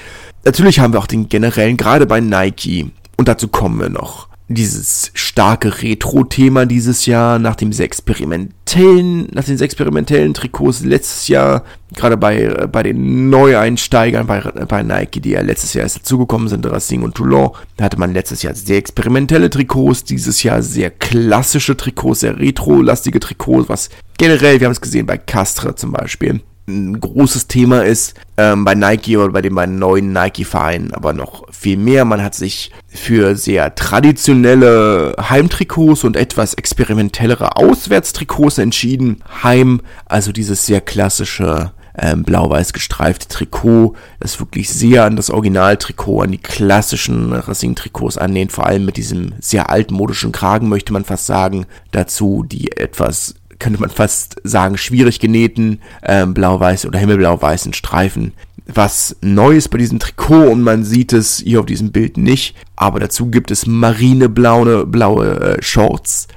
Natürlich 0.47 0.81
haben 0.81 0.95
wir 0.95 1.01
auch 1.01 1.07
den 1.07 1.29
generellen, 1.29 1.77
gerade 1.77 2.07
bei 2.07 2.21
Nike, 2.21 2.91
und 3.19 3.29
dazu 3.29 3.49
kommen 3.49 3.79
wir 3.81 3.91
noch 3.91 4.29
dieses 4.49 5.11
starke 5.13 5.83
Retro-Thema 5.83 6.65
dieses 6.65 7.05
Jahr 7.05 7.39
nach 7.39 7.55
dem 7.55 7.73
sehr 7.75 7.91
experimentellen, 8.69 9.29
nach 9.33 9.45
den 9.45 9.61
experimentellen 9.61 10.35
Trikots 10.35 10.85
letztes 10.85 11.29
Jahr, 11.29 11.65
gerade 11.95 12.17
bei, 12.17 12.67
bei 12.71 12.83
den 12.83 13.31
Neueinsteigern 13.31 14.27
bei, 14.27 14.41
bei 14.41 14.83
Nike, 14.83 15.21
die 15.21 15.31
ja 15.31 15.41
letztes 15.41 15.75
Jahr 15.75 15.85
erst 15.85 15.97
dazugekommen 15.97 16.49
sind, 16.49 16.67
Racing 16.67 17.03
und 17.03 17.15
Toulon, 17.15 17.51
da 17.77 17.85
hatte 17.85 17.99
man 17.99 18.13
letztes 18.13 18.43
Jahr 18.43 18.55
sehr 18.55 18.77
experimentelle 18.77 19.49
Trikots, 19.51 20.05
dieses 20.05 20.43
Jahr 20.43 20.63
sehr 20.63 20.91
klassische 20.91 21.77
Trikots, 21.77 22.21
sehr 22.21 22.39
retro-lastige 22.39 23.21
Trikots, 23.21 23.69
was 23.69 23.89
generell, 24.19 24.61
wir 24.61 24.67
haben 24.67 24.73
es 24.73 24.81
gesehen 24.81 25.07
bei 25.07 25.17
Castre 25.17 25.75
zum 25.75 25.93
Beispiel, 25.93 26.41
ein 26.69 27.01
großes 27.01 27.49
Thema 27.49 27.85
ist 27.85 28.15
ähm, 28.37 28.65
bei 28.65 28.75
Nike 28.75 29.17
oder 29.17 29.33
bei 29.33 29.43
den 29.43 29.55
beiden 29.55 29.79
neuen 29.79 30.13
Nike-Vereinen, 30.13 30.93
aber 30.95 31.13
noch 31.13 31.45
viel 31.51 31.77
mehr. 31.77 32.05
Man 32.05 32.23
hat 32.23 32.35
sich 32.35 32.71
für 32.87 33.35
sehr 33.35 33.75
traditionelle 33.75 35.17
Heimtrikots 35.19 36.05
und 36.05 36.17
etwas 36.17 36.55
experimentellere 36.55 37.57
Auswärtstrikots 37.57 38.59
entschieden. 38.59 39.25
Heim, 39.43 39.81
also 40.07 40.31
dieses 40.31 40.67
sehr 40.67 40.81
klassische 40.81 41.73
ähm, 42.01 42.23
blau-weiß 42.23 42.73
gestreifte 42.73 43.27
Trikot, 43.29 43.95
das 44.21 44.39
wirklich 44.39 44.71
sehr 44.71 45.05
an 45.05 45.17
das 45.17 45.31
Originaltrikot, 45.31 46.23
an 46.23 46.33
die 46.33 46.39
klassischen 46.39 47.33
Racing-Trikots 47.33 48.19
annehmt, 48.19 48.53
vor 48.53 48.67
allem 48.67 48.85
mit 48.85 48.97
diesem 48.97 49.33
sehr 49.41 49.71
altmodischen 49.71 50.31
Kragen, 50.31 50.69
möchte 50.69 50.93
man 50.93 51.05
fast 51.05 51.27
sagen. 51.27 51.67
Dazu 51.91 52.45
die 52.47 52.71
etwas 52.73 53.35
könnte 53.59 53.81
man 53.81 53.91
fast 53.91 54.37
sagen, 54.45 54.79
schwierig 54.79 55.21
genähten, 55.21 55.81
äh, 56.03 56.27
blau-weiß 56.27 56.87
oder 56.87 56.99
himmelblau-weißen 56.99 57.75
Streifen. 57.75 58.33
Was 58.67 59.17
Neues 59.21 59.69
bei 59.69 59.79
diesem 59.79 59.99
Trikot 59.99 60.51
und 60.51 60.63
man 60.63 60.85
sieht 60.85 61.13
es 61.13 61.39
hier 61.39 61.61
auf 61.61 61.67
diesem 61.67 61.91
Bild 61.91 62.17
nicht, 62.19 62.55
aber 62.77 63.01
dazu 63.01 63.31
gibt 63.31 63.51
es 63.51 63.67
marineblaue 63.67 64.87
blaue 64.87 65.41
äh, 65.41 65.63
Shorts, 65.63 66.29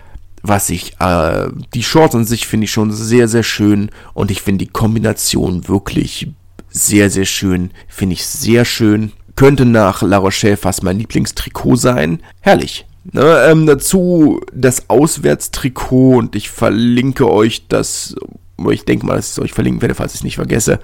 was 0.41 0.69
ich, 0.69 0.95
äh, 0.99 1.49
die 1.73 1.83
Shorts 1.83 2.15
an 2.15 2.25
sich 2.25 2.47
finde 2.47 2.65
ich 2.65 2.71
schon 2.71 2.91
sehr, 2.91 3.27
sehr 3.27 3.43
schön 3.43 3.89
und 4.13 4.31
ich 4.31 4.41
finde 4.41 4.65
die 4.65 4.71
Kombination 4.71 5.67
wirklich 5.67 6.29
sehr, 6.69 7.09
sehr 7.09 7.25
schön, 7.25 7.71
finde 7.87 8.13
ich 8.13 8.25
sehr 8.25 8.65
schön. 8.65 9.11
Könnte 9.35 9.65
nach 9.65 10.01
La 10.01 10.17
Rochelle 10.17 10.57
fast 10.57 10.83
mein 10.83 10.97
Lieblingstrikot 10.97 11.75
sein. 11.75 12.21
Herrlich. 12.41 12.85
Ne, 13.03 13.45
ähm, 13.49 13.65
dazu 13.65 14.41
das 14.53 14.89
Auswärtstrikot 14.89 16.17
und 16.17 16.35
ich 16.35 16.51
verlinke 16.51 17.31
euch 17.31 17.67
das, 17.67 18.15
ich 18.69 18.85
denke 18.85 19.07
mal, 19.07 19.15
dass 19.15 19.25
ich 19.25 19.31
es 19.31 19.39
euch 19.39 19.53
verlinken 19.53 19.81
werde, 19.81 19.95
falls 19.95 20.13
ich 20.13 20.19
es 20.19 20.23
nicht 20.23 20.35
vergesse. 20.35 20.79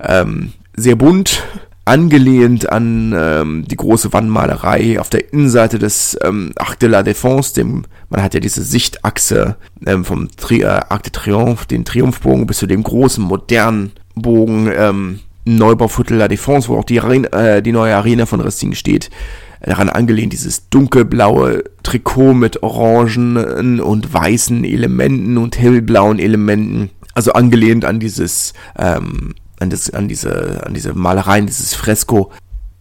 Ähm, 0.00 0.52
sehr 0.74 0.96
bunt, 0.96 1.42
angelehnt 1.84 2.70
an 2.70 3.14
ähm, 3.14 3.64
die 3.68 3.76
große 3.76 4.14
Wandmalerei 4.14 4.98
auf 4.98 5.10
der 5.10 5.30
Innenseite 5.30 5.78
des 5.78 6.16
ähm, 6.24 6.52
Arc 6.56 6.78
de 6.78 6.88
la 6.88 7.02
Défense, 7.02 7.54
dem, 7.54 7.84
man 8.08 8.22
hat 8.22 8.32
ja 8.32 8.40
diese 8.40 8.62
Sichtachse 8.62 9.56
ähm, 9.84 10.06
vom 10.06 10.28
Tri 10.36 10.62
äh, 10.62 10.66
Arc 10.66 11.02
de 11.02 11.12
Triomphe, 11.12 11.66
den 11.66 11.84
Triumphbogen 11.84 12.46
bis 12.46 12.58
zu 12.58 12.66
dem 12.66 12.82
großen 12.82 13.22
modernen 13.22 13.92
Bogen, 14.14 14.70
ähm, 14.74 15.20
Neubauviertel 15.44 16.16
La 16.16 16.26
Défense, 16.26 16.68
wo 16.68 16.76
auch 16.76 16.84
die, 16.84 17.00
Arena, 17.00 17.28
äh, 17.28 17.62
die 17.62 17.72
neue 17.72 17.94
Arena 17.94 18.24
von 18.24 18.40
Racing 18.40 18.74
steht 18.74 19.10
daran 19.60 19.88
angelehnt, 19.88 20.32
dieses 20.32 20.68
dunkelblaue 20.68 21.64
Trikot 21.82 22.34
mit 22.34 22.62
orangen 22.62 23.80
und 23.80 24.12
weißen 24.12 24.64
Elementen 24.64 25.38
und 25.38 25.58
hellblauen 25.58 26.18
Elementen. 26.18 26.90
Also 27.14 27.32
angelehnt 27.32 27.84
an 27.84 27.98
dieses, 27.98 28.52
ähm, 28.78 29.34
an, 29.58 29.70
das, 29.70 29.90
an 29.90 30.08
diese, 30.08 30.64
an 30.66 30.74
diese 30.74 30.94
Malereien, 30.94 31.46
dieses 31.46 31.74
Fresko. 31.74 32.30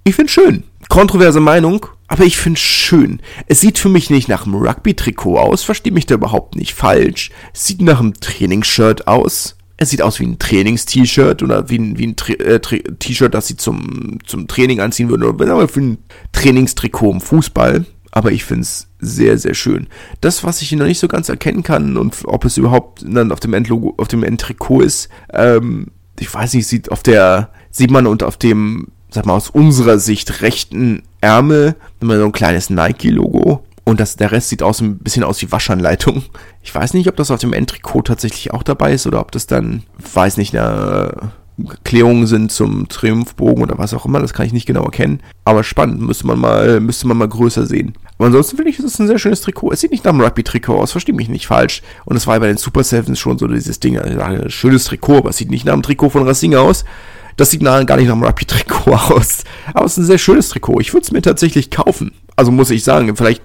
Ich 0.03 0.15
finde 0.15 0.31
schön. 0.31 0.63
Kontroverse 0.89 1.39
Meinung, 1.39 1.85
aber 2.07 2.23
ich 2.23 2.37
finde 2.37 2.59
schön. 2.59 3.19
Es 3.47 3.59
sieht 3.59 3.77
für 3.77 3.89
mich 3.89 4.09
nicht 4.09 4.29
nach 4.29 4.45
einem 4.45 4.55
Rugby-Trikot 4.55 5.37
aus, 5.37 5.63
verstehe 5.63 5.91
mich 5.91 6.05
da 6.05 6.15
überhaupt 6.15 6.55
nicht 6.55 6.73
falsch. 6.73 7.31
Es 7.53 7.65
sieht 7.65 7.81
nach 7.81 7.99
einem 7.99 8.13
Trainingsshirt 8.13 9.07
aus. 9.07 9.56
Es 9.77 9.91
sieht 9.91 10.01
aus 10.01 10.19
wie 10.19 10.25
ein 10.25 10.39
Trainings-T-Shirt 10.39 11.43
oder 11.43 11.69
wie 11.69 11.77
ein, 11.77 11.97
wie 11.97 12.07
ein 12.07 12.15
äh, 12.39 12.59
T-Shirt, 12.59 13.33
das 13.33 13.47
sie 13.47 13.57
zum, 13.57 14.17
zum 14.25 14.47
Training 14.47 14.79
anziehen 14.81 15.09
würden. 15.09 15.23
Oder 15.23 15.67
für 15.67 15.81
ein 15.81 15.97
Trainingstrikot 16.31 17.11
im 17.11 17.21
Fußball. 17.21 17.85
aber 18.11 18.31
ich 18.31 18.43
finde 18.43 18.63
es 18.63 18.87
sehr, 18.99 19.37
sehr 19.37 19.53
schön. 19.53 19.87
Das, 20.21 20.43
was 20.43 20.63
ich 20.63 20.71
noch 20.71 20.87
nicht 20.87 20.99
so 20.99 21.07
ganz 21.07 21.29
erkennen 21.29 21.61
kann 21.61 21.97
und 21.97 22.15
ob 22.25 22.45
es 22.45 22.57
überhaupt 22.57 23.05
dann 23.07 23.31
auf 23.31 23.39
dem 23.39 23.53
Endlogo, 23.53 23.93
auf 23.97 24.07
dem 24.07 24.23
Endtrikot 24.23 24.81
ist, 24.81 25.09
ähm, 25.31 25.91
ich 26.19 26.33
weiß 26.33 26.55
nicht, 26.55 26.65
sieht 26.65 26.91
auf 26.91 27.03
der, 27.03 27.51
sieht 27.69 27.91
man 27.91 28.07
und 28.07 28.23
auf 28.23 28.37
dem, 28.37 28.87
sag 29.11 29.27
mal, 29.27 29.35
aus 29.35 29.51
unserer 29.51 29.99
Sicht 29.99 30.41
rechten 30.41 31.03
Ärmel 31.21 31.75
immer 31.99 32.17
so 32.17 32.25
ein 32.25 32.31
kleines 32.31 32.71
Nike-Logo. 32.71 33.63
Und 33.87 34.01
das, 34.01 34.17
der 34.17 34.33
Rest 34.33 34.49
sieht 34.49 34.63
aus 34.63 34.81
ein 34.81 34.97
bisschen 34.97 35.23
aus 35.23 35.41
wie 35.41 35.49
Waschanleitung. 35.49 36.21
Ich 36.61 36.75
weiß 36.75 36.93
nicht, 36.93 37.07
ob 37.07 37.15
das 37.15 37.31
auf 37.31 37.39
dem 37.39 37.53
Endtrikot 37.53 38.01
tatsächlich 38.01 38.51
auch 38.51 38.63
dabei 38.63 38.91
ist 38.91 39.07
oder 39.07 39.21
ob 39.21 39.31
das 39.31 39.47
dann, 39.47 39.83
weiß 40.13 40.35
nicht, 40.35 40.53
eine 40.53 41.31
Klärungen 41.85 42.27
sind 42.27 42.51
zum 42.51 42.89
Triumphbogen 42.89 43.63
oder 43.63 43.77
was 43.77 43.93
auch 43.93 44.05
immer, 44.05 44.19
das 44.19 44.33
kann 44.33 44.45
ich 44.45 44.51
nicht 44.51 44.65
genau 44.65 44.83
erkennen. 44.83 45.21
Aber 45.45 45.63
spannend, 45.63 46.01
müsste 46.01 46.27
man 46.27 46.37
mal, 46.37 46.81
müsste 46.81 47.07
man 47.07 47.15
mal 47.15 47.29
größer 47.29 47.65
sehen. 47.65 47.93
Aber 48.17 48.25
ansonsten 48.25 48.57
finde 48.57 48.71
ich, 48.71 48.77
es 48.77 48.83
ist 48.83 48.99
ein 48.99 49.07
sehr 49.07 49.19
schönes 49.19 49.39
Trikot. 49.39 49.71
Es 49.71 49.79
sieht 49.79 49.91
nicht 49.91 50.03
nach 50.03 50.11
einem 50.11 50.19
Rugby-Trikot 50.19 50.77
aus, 50.77 50.91
verstehe 50.91 51.15
mich 51.15 51.29
nicht 51.29 51.47
falsch. 51.47 51.81
Und 52.03 52.17
es 52.17 52.27
war 52.27 52.35
ja 52.35 52.39
bei 52.39 52.47
den 52.47 52.57
Super 52.57 52.83
Sevens 52.83 53.19
schon 53.19 53.37
so 53.37 53.47
dieses 53.47 53.79
Ding, 53.79 53.97
also 53.97 54.19
ein 54.19 54.49
schönes 54.49 54.83
Trikot, 54.83 55.19
aber 55.19 55.29
es 55.29 55.37
sieht 55.37 55.49
nicht 55.49 55.63
nach 55.63 55.71
einem 55.71 55.83
Trikot 55.83 56.09
von 56.09 56.27
Racing 56.27 56.55
aus. 56.55 56.83
Das 57.37 57.51
sieht 57.51 57.63
gar 57.63 57.79
nicht 57.79 57.87
nach 57.87 58.15
einem 58.15 58.23
Rugby-Trikot 58.23 58.91
aus. 59.15 59.45
Aber 59.73 59.85
es 59.85 59.93
ist 59.93 59.99
ein 59.99 60.05
sehr 60.07 60.17
schönes 60.17 60.49
Trikot. 60.49 60.81
Ich 60.81 60.93
würde 60.93 61.05
es 61.05 61.13
mir 61.13 61.21
tatsächlich 61.21 61.71
kaufen. 61.71 62.11
Also 62.37 62.51
muss 62.51 62.69
ich 62.69 62.83
sagen, 62.83 63.15
vielleicht 63.15 63.41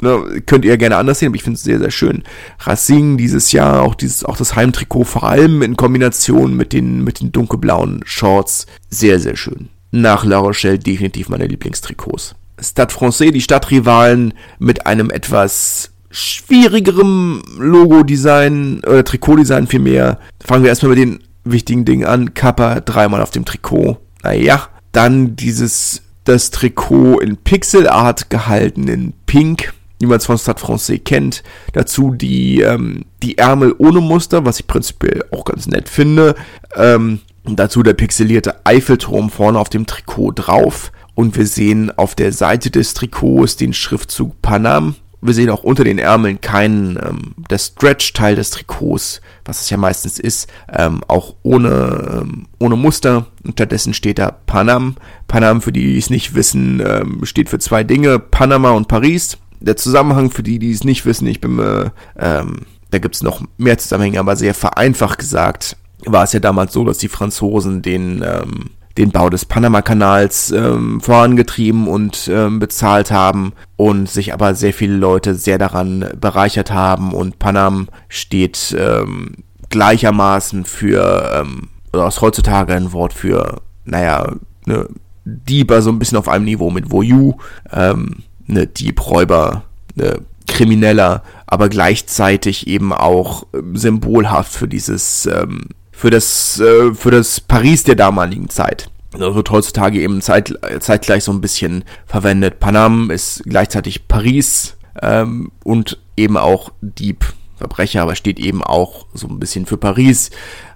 ne, 0.00 0.42
könnt 0.46 0.64
ihr 0.64 0.76
gerne 0.78 0.96
anders 0.96 1.18
sehen, 1.18 1.28
aber 1.28 1.36
ich 1.36 1.42
finde 1.42 1.56
es 1.56 1.64
sehr, 1.64 1.78
sehr 1.78 1.90
schön. 1.90 2.22
Racing 2.60 3.18
dieses 3.18 3.52
Jahr, 3.52 3.82
auch 3.82 3.94
dieses, 3.94 4.24
auch 4.24 4.36
das 4.36 4.54
Heimtrikot, 4.56 5.04
vor 5.04 5.24
allem 5.24 5.60
in 5.60 5.76
Kombination 5.76 6.54
mit 6.54 6.72
den, 6.72 7.02
mit 7.02 7.20
den 7.20 7.32
dunkelblauen 7.32 8.00
Shorts, 8.04 8.66
sehr, 8.88 9.18
sehr 9.18 9.36
schön. 9.36 9.68
Nach 9.90 10.24
La 10.24 10.38
Rochelle 10.38 10.78
definitiv 10.78 11.28
meine 11.28 11.46
Lieblingstrikots. 11.46 12.36
Stade 12.60 12.92
Francais, 12.92 13.32
die 13.32 13.40
Stadtrivalen 13.40 14.34
mit 14.58 14.86
einem 14.86 15.10
etwas 15.10 15.90
schwierigerem 16.10 17.42
Logo-Design 17.58 18.82
oder 18.84 19.04
Trikot-Design 19.04 19.66
vielmehr. 19.66 20.18
Fangen 20.44 20.62
wir 20.62 20.70
erstmal 20.70 20.90
mit 20.90 20.98
den 20.98 21.20
wichtigen 21.44 21.84
Dingen 21.84 22.06
an. 22.06 22.34
Kappa 22.34 22.80
dreimal 22.80 23.22
auf 23.22 23.30
dem 23.30 23.44
Trikot. 23.44 23.98
Naja, 24.22 24.68
dann 24.92 25.36
dieses 25.36 26.02
das 26.28 26.50
Trikot 26.50 27.20
in 27.20 27.36
Pixelart 27.38 28.28
gehalten 28.30 28.86
in 28.88 29.14
Pink, 29.26 29.72
wie 29.98 30.06
man 30.06 30.18
es 30.18 30.26
von 30.26 30.38
Stade 30.38 30.60
Francais 30.60 31.00
kennt. 31.04 31.42
Dazu 31.72 32.12
die, 32.12 32.60
ähm, 32.60 33.04
die 33.22 33.38
Ärmel 33.38 33.74
ohne 33.78 34.00
Muster, 34.00 34.44
was 34.44 34.60
ich 34.60 34.66
prinzipiell 34.66 35.24
auch 35.32 35.44
ganz 35.44 35.66
nett 35.66 35.88
finde. 35.88 36.34
Ähm, 36.76 37.20
dazu 37.44 37.82
der 37.82 37.94
pixelierte 37.94 38.66
Eiffelturm 38.66 39.30
vorne 39.30 39.58
auf 39.58 39.70
dem 39.70 39.86
Trikot 39.86 40.32
drauf. 40.32 40.92
Und 41.14 41.36
wir 41.36 41.46
sehen 41.46 41.90
auf 41.96 42.14
der 42.14 42.32
Seite 42.32 42.70
des 42.70 42.94
Trikots 42.94 43.56
den 43.56 43.72
Schriftzug 43.72 44.40
Panam 44.42 44.94
wir 45.20 45.34
sehen 45.34 45.50
auch 45.50 45.64
unter 45.64 45.84
den 45.84 45.98
Ärmeln 45.98 46.40
keinen, 46.40 46.96
ähm, 46.96 47.34
der 47.50 47.58
Stretch-Teil 47.58 48.36
des 48.36 48.50
Trikots, 48.50 49.20
was 49.44 49.60
es 49.60 49.70
ja 49.70 49.76
meistens 49.76 50.18
ist, 50.18 50.48
ähm, 50.72 51.00
auch 51.08 51.34
ohne, 51.42 52.22
ähm, 52.22 52.46
ohne 52.58 52.76
Muster. 52.76 53.26
Unterdessen 53.44 53.94
steht 53.94 54.18
da 54.18 54.30
Panam. 54.30 54.96
Panam, 55.26 55.60
für 55.60 55.72
die, 55.72 55.92
die 55.92 55.98
es 55.98 56.10
nicht 56.10 56.34
wissen, 56.34 56.80
ähm, 56.84 57.24
steht 57.24 57.48
für 57.48 57.58
zwei 57.58 57.82
Dinge, 57.84 58.18
Panama 58.18 58.70
und 58.70 58.88
Paris. 58.88 59.38
Der 59.60 59.76
Zusammenhang, 59.76 60.30
für 60.30 60.44
die, 60.44 60.58
die 60.58 60.70
es 60.70 60.84
nicht 60.84 61.04
wissen, 61.04 61.26
ich 61.26 61.40
bin, 61.40 61.58
äh, 61.58 61.90
ähm, 62.16 62.60
da 62.90 62.98
gibt's 62.98 63.22
noch 63.22 63.42
mehr 63.56 63.78
Zusammenhänge, 63.78 64.20
aber 64.20 64.36
sehr 64.36 64.54
vereinfacht 64.54 65.18
gesagt, 65.18 65.76
war 66.04 66.24
es 66.24 66.32
ja 66.32 66.40
damals 66.40 66.72
so, 66.72 66.84
dass 66.84 66.98
die 66.98 67.08
Franzosen 67.08 67.82
den, 67.82 68.22
ähm, 68.24 68.70
den 68.98 69.12
Bau 69.12 69.30
des 69.30 69.44
Panama-Kanals 69.44 70.50
ähm, 70.50 71.00
vorangetrieben 71.00 71.86
und 71.86 72.28
ähm, 72.30 72.58
bezahlt 72.58 73.10
haben 73.10 73.52
und 73.76 74.10
sich 74.10 74.34
aber 74.34 74.54
sehr 74.54 74.74
viele 74.74 74.96
Leute 74.96 75.34
sehr 75.34 75.56
daran 75.56 76.04
bereichert 76.20 76.72
haben 76.72 77.14
und 77.14 77.38
Panam 77.38 77.88
steht 78.08 78.76
ähm, 78.76 79.36
gleichermaßen 79.70 80.64
für, 80.64 81.30
ähm, 81.40 81.68
oder 81.92 82.08
ist 82.08 82.20
heutzutage 82.20 82.74
ein 82.74 82.92
Wort 82.92 83.12
für, 83.12 83.60
naja, 83.84 84.34
ne, 84.66 84.88
Dieber 85.24 85.80
so 85.82 85.90
ein 85.90 85.98
bisschen 85.98 86.18
auf 86.18 86.28
einem 86.28 86.44
Niveau 86.44 86.70
mit 86.70 86.90
Voyou, 86.90 87.36
ähm, 87.72 88.24
ne 88.46 88.66
Diebräuber, 88.66 89.62
ne 89.94 90.20
Krimineller, 90.48 91.22
aber 91.46 91.68
gleichzeitig 91.68 92.66
eben 92.66 92.92
auch 92.92 93.46
ähm, 93.54 93.76
symbolhaft 93.76 94.52
für 94.52 94.66
dieses 94.66 95.26
ähm, 95.26 95.66
für 95.98 96.10
das, 96.10 96.60
äh, 96.60 96.94
für 96.94 97.10
das 97.10 97.40
Paris 97.40 97.82
der 97.82 97.96
damaligen 97.96 98.48
Zeit. 98.48 98.88
Das 99.10 99.34
wird 99.34 99.50
heutzutage 99.50 100.00
eben 100.00 100.20
zeit, 100.20 100.54
zeitgleich 100.78 101.24
so 101.24 101.32
ein 101.32 101.40
bisschen 101.40 101.82
verwendet. 102.06 102.60
Panam 102.60 103.10
ist 103.10 103.42
gleichzeitig 103.44 104.06
Paris 104.06 104.76
ähm, 105.02 105.50
und 105.64 105.98
eben 106.16 106.36
auch 106.36 106.70
Dieb, 106.82 107.32
Verbrecher, 107.56 108.02
aber 108.02 108.14
steht 108.14 108.38
eben 108.38 108.62
auch 108.62 109.06
so 109.12 109.26
ein 109.26 109.40
bisschen 109.40 109.66
für 109.66 109.76
Paris. 109.76 110.30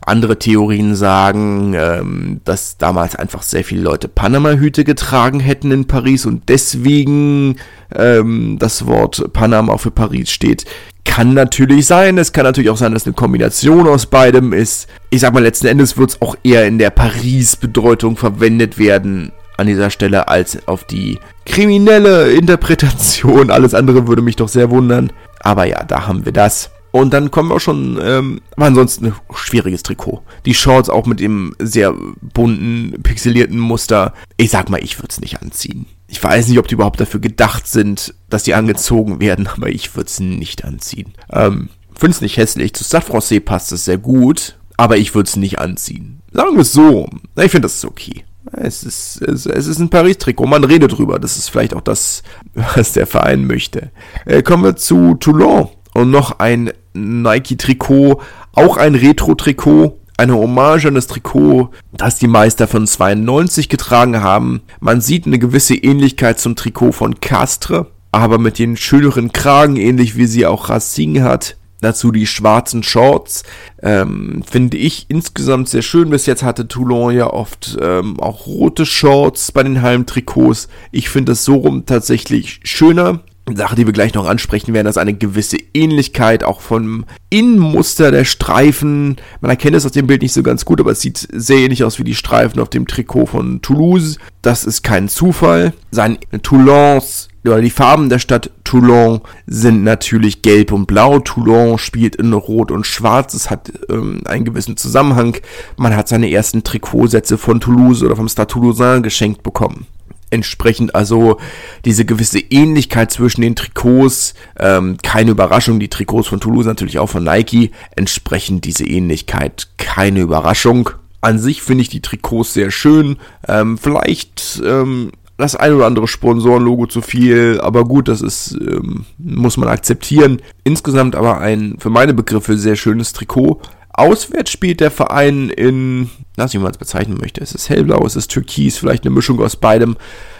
Andere 0.04 0.40
Theorien 0.40 0.96
sagen, 0.96 1.74
ähm, 1.76 2.40
dass 2.44 2.76
damals 2.76 3.14
einfach 3.14 3.44
sehr 3.44 3.62
viele 3.62 3.82
Leute 3.82 4.08
Panama-Hüte 4.08 4.82
getragen 4.82 5.38
hätten 5.38 5.70
in 5.70 5.87
Paris 5.87 6.26
und 6.26 6.48
deswegen 6.48 7.58
ähm, 7.94 8.58
das 8.58 8.87
Wort 8.87 9.32
Panama 9.32 9.76
für 9.76 9.92
Paris 9.92 10.32
steht. 10.32 10.64
Kann 11.04 11.34
natürlich 11.34 11.86
sein. 11.86 12.16
Es 12.18 12.32
kann 12.32 12.44
natürlich 12.44 12.70
auch 12.70 12.76
sein, 12.76 12.92
dass 12.92 13.06
eine 13.06 13.14
Kombination 13.14 13.88
aus 13.88 14.06
beidem 14.06 14.52
ist. 14.52 14.88
Ich 15.10 15.20
sag 15.20 15.34
mal, 15.34 15.42
letzten 15.42 15.66
Endes 15.66 15.96
wird 15.96 16.10
es 16.10 16.22
auch 16.22 16.36
eher 16.42 16.66
in 16.66 16.78
der 16.78 16.90
Paris-Bedeutung 16.90 18.16
verwendet 18.16 18.78
werden 18.78 19.32
an 19.56 19.66
dieser 19.66 19.90
Stelle 19.90 20.28
als 20.28 20.66
auf 20.66 20.84
die 20.84 21.18
kriminelle 21.44 22.32
Interpretation. 22.32 23.50
Alles 23.50 23.74
andere 23.74 24.06
würde 24.06 24.22
mich 24.22 24.36
doch 24.36 24.48
sehr 24.48 24.70
wundern. 24.70 25.12
Aber 25.40 25.64
ja, 25.64 25.84
da 25.84 26.06
haben 26.06 26.24
wir 26.24 26.32
das. 26.32 26.70
Und 26.92 27.14
dann 27.14 27.30
kommen 27.30 27.48
wir 27.48 27.56
auch 27.56 27.60
schon, 27.60 27.98
ähm, 28.02 28.42
aber 28.54 28.66
ansonsten 28.66 29.06
ein 29.06 29.14
schwieriges 29.34 29.82
Trikot. 29.82 30.22
Die 30.44 30.54
Shorts 30.54 30.90
auch 30.90 31.06
mit 31.06 31.20
dem 31.20 31.54
sehr 31.58 31.94
bunten, 32.20 33.02
pixelierten 33.02 33.58
Muster. 33.58 34.12
Ich 34.36 34.50
sag 34.50 34.68
mal, 34.68 34.82
ich 34.82 34.98
würde 34.98 35.08
es 35.10 35.20
nicht 35.20 35.40
anziehen. 35.40 35.86
Ich 36.12 36.22
weiß 36.22 36.48
nicht, 36.48 36.59
ob 36.59 36.68
die 36.68 36.75
überhaupt 36.75 37.01
dafür 37.01 37.20
gedacht 37.20 37.66
sind, 37.66 38.12
dass 38.29 38.42
die 38.42 38.53
angezogen 38.53 39.18
werden, 39.18 39.46
aber 39.46 39.70
ich 39.70 39.96
würde 39.96 40.09
es 40.09 40.20
nicht 40.20 40.62
anziehen. 40.62 41.14
Ähm, 41.33 41.70
finde 41.98 42.14
es 42.14 42.20
nicht 42.20 42.37
hässlich. 42.37 42.75
Zu 42.75 42.85
Stade 42.85 43.07
Francais 43.07 43.40
passt 43.40 43.72
es 43.72 43.87
sehr 43.87 43.96
gut, 43.96 44.59
aber 44.77 44.98
ich 44.98 45.14
würde 45.14 45.27
es 45.27 45.37
nicht 45.37 45.59
anziehen. 45.59 46.20
Sagen 46.31 46.55
wir 46.55 46.61
es 46.61 46.72
so. 46.72 47.09
Ich 47.37 47.51
finde, 47.51 47.62
das 47.62 47.77
ist 47.77 47.87
okay. 47.87 48.25
Es 48.53 48.85
ist, 48.85 49.22
es, 49.22 49.46
es 49.46 49.66
ist 49.66 49.79
ein 49.79 49.88
Paris-Trikot, 49.88 50.44
man 50.44 50.64
redet 50.64 50.98
drüber. 50.98 51.18
Das 51.18 51.38
ist 51.38 51.48
vielleicht 51.48 51.72
auch 51.72 51.81
das, 51.81 52.22
was 52.55 52.92
der 52.92 53.07
Verein 53.07 53.46
möchte. 53.46 53.90
Äh, 54.27 54.42
kommen 54.42 54.64
wir 54.64 54.77
zu 54.77 55.14
Toulon 55.14 55.70
und 55.94 56.11
noch 56.11 56.40
ein 56.40 56.72
Nike-Trikot, 56.92 58.20
auch 58.53 58.77
ein 58.77 58.94
Retro-Trikot 58.94 59.98
eine 60.16 60.35
Hommage 60.35 60.87
an 60.87 60.94
das 60.94 61.07
Trikot, 61.07 61.70
das 61.92 62.18
die 62.18 62.27
Meister 62.27 62.68
von 62.68 62.87
92 62.87 63.68
getragen 63.68 64.22
haben. 64.22 64.62
Man 64.81 65.01
sieht 65.01 65.27
eine 65.27 65.38
gewisse 65.38 65.75
Ähnlichkeit 65.75 66.38
zum 66.38 66.57
Trikot 66.57 66.92
von 66.92 67.20
Castre, 67.20 67.90
aber 68.11 68.38
mit 68.38 68.59
den 68.59 68.77
schöneren 68.77 69.33
Kragen, 69.33 69.77
ähnlich 69.77 70.16
wie 70.16 70.27
sie 70.27 70.46
auch 70.46 70.68
Racing 70.68 71.22
hat. 71.22 71.57
Dazu 71.83 72.12
die 72.12 72.29
schwarzen 72.29 72.85
Shorts. 72.85 73.42
Ähm, 73.83 74.44
finde 74.48 74.77
ich 74.77 75.07
insgesamt 75.09 75.68
sehr 75.68 75.83
schön. 75.83 76.11
Bis 76.11 76.27
jetzt 76.27 76.44
hatte 76.44 76.68
Toulon 76.68 77.12
ja 77.12 77.27
oft 77.27 77.77
ähm, 77.81 78.20
auch 78.20 78.46
rote 78.46 78.87
Shorts 78.87 79.51
bei 79.51 79.64
den 79.64 79.83
Heimtrikots. 79.83 80.68
Ich 80.92 81.09
finde 81.09 81.33
das 81.33 81.44
so 81.44 81.57
rum 81.57 81.85
tatsächlich 81.85 82.61
schöner. 82.62 83.25
Sache, 83.55 83.74
die 83.74 83.87
wir 83.87 83.92
gleich 83.92 84.14
noch 84.14 84.28
ansprechen 84.28 84.72
werden, 84.72 84.87
ist 84.87 84.98
eine 84.98 85.14
gewisse 85.14 85.59
Ähnlichkeit 85.74 86.44
auch 86.44 86.61
vom 86.61 87.05
Innenmuster 87.28 88.11
der 88.11 88.24
Streifen. 88.24 89.16
Man 89.40 89.50
erkennt 89.50 89.76
es 89.76 89.85
aus 89.85 89.92
dem 89.92 90.07
Bild 90.07 90.22
nicht 90.22 90.33
so 90.33 90.42
ganz 90.42 90.64
gut, 90.64 90.81
aber 90.81 90.92
es 90.92 91.00
sieht 91.00 91.28
sehr 91.33 91.59
ähnlich 91.59 91.85
aus 91.85 91.98
wie 91.98 92.05
die 92.05 92.14
Streifen 92.14 92.61
auf 92.61 92.70
dem 92.70 92.87
Trikot 92.87 93.26
von 93.26 93.61
Toulouse. 93.61 94.18
Das 94.42 94.64
ist 94.64 94.83
kein 94.83 95.09
Zufall. 95.09 95.72
Sein 95.90 96.18
Toulons 96.42 97.28
oder 97.44 97.61
die 97.61 97.70
Farben 97.70 98.09
der 98.09 98.20
Stadt 98.20 98.50
Toulon 98.62 99.20
sind 99.46 99.83
natürlich 99.83 100.42
gelb 100.42 100.70
und 100.70 100.87
blau. 100.87 101.18
Toulon 101.18 101.76
spielt 101.78 102.14
in 102.16 102.33
rot 102.33 102.70
und 102.70 102.87
schwarz. 102.87 103.35
Es 103.35 103.50
hat 103.50 103.72
ähm, 103.90 104.20
einen 104.26 104.44
gewissen 104.44 104.76
Zusammenhang. 104.76 105.37
Man 105.76 105.96
hat 105.96 106.07
seine 106.07 106.31
ersten 106.31 106.62
Trikotsätze 106.62 107.38
von 107.38 107.61
Toulouse 107.61 108.05
oder 108.05 108.14
vom 108.14 108.28
Stade 108.28 108.46
Toulousain 108.46 109.02
geschenkt 109.02 109.42
bekommen 109.42 109.87
entsprechend 110.32 110.94
also 110.94 111.38
diese 111.84 112.04
gewisse 112.04 112.40
Ähnlichkeit 112.40 113.10
zwischen 113.10 113.42
den 113.42 113.54
Trikots, 113.54 114.34
ähm, 114.58 114.96
keine 115.02 115.30
Überraschung, 115.30 115.78
die 115.78 115.88
Trikots 115.88 116.28
von 116.28 116.40
Toulouse 116.40 116.66
natürlich 116.66 116.98
auch 116.98 117.08
von 117.08 117.24
Nike, 117.24 117.70
entsprechend 117.96 118.64
diese 118.64 118.84
Ähnlichkeit, 118.86 119.68
keine 119.76 120.20
Überraschung. 120.20 120.90
An 121.20 121.38
sich 121.38 121.62
finde 121.62 121.82
ich 121.82 121.88
die 121.88 122.02
Trikots 122.02 122.54
sehr 122.54 122.70
schön, 122.70 123.16
ähm, 123.46 123.78
vielleicht 123.78 124.60
ähm, 124.64 125.12
das 125.38 125.56
ein 125.56 125.72
oder 125.74 125.87
andere 125.87 126.08
Sponsorenlogo 126.08 126.87
zu 126.87 127.02
viel, 127.02 127.60
aber 127.60 127.85
gut, 127.85 128.08
das 128.08 128.20
ist, 128.22 128.56
ähm, 128.60 129.04
muss 129.18 129.56
man 129.56 129.68
akzeptieren. 129.68 130.40
Insgesamt 130.64 131.16
aber 131.16 131.38
ein, 131.38 131.76
für 131.78 131.90
meine 131.90 132.14
Begriffe, 132.14 132.56
sehr 132.56 132.76
schönes 132.76 133.12
Trikot. 133.12 133.60
Auswärts 133.92 134.50
spielt 134.50 134.80
der 134.80 134.90
Verein 134.90 135.50
in, 135.50 136.10
lass 136.36 136.54
ich 136.54 136.60
mal 136.60 136.70
es 136.70 136.78
bezeichnen 136.78 137.18
möchte. 137.20 137.42
Es 137.42 137.54
ist 137.54 137.68
hellblau, 137.68 138.04
es 138.06 138.16
ist 138.16 138.30
türkis, 138.30 138.78
vielleicht 138.78 139.04
eine 139.04 139.14
Mischung 139.14 139.40
aus 139.40 139.56
beidem. 139.56 139.96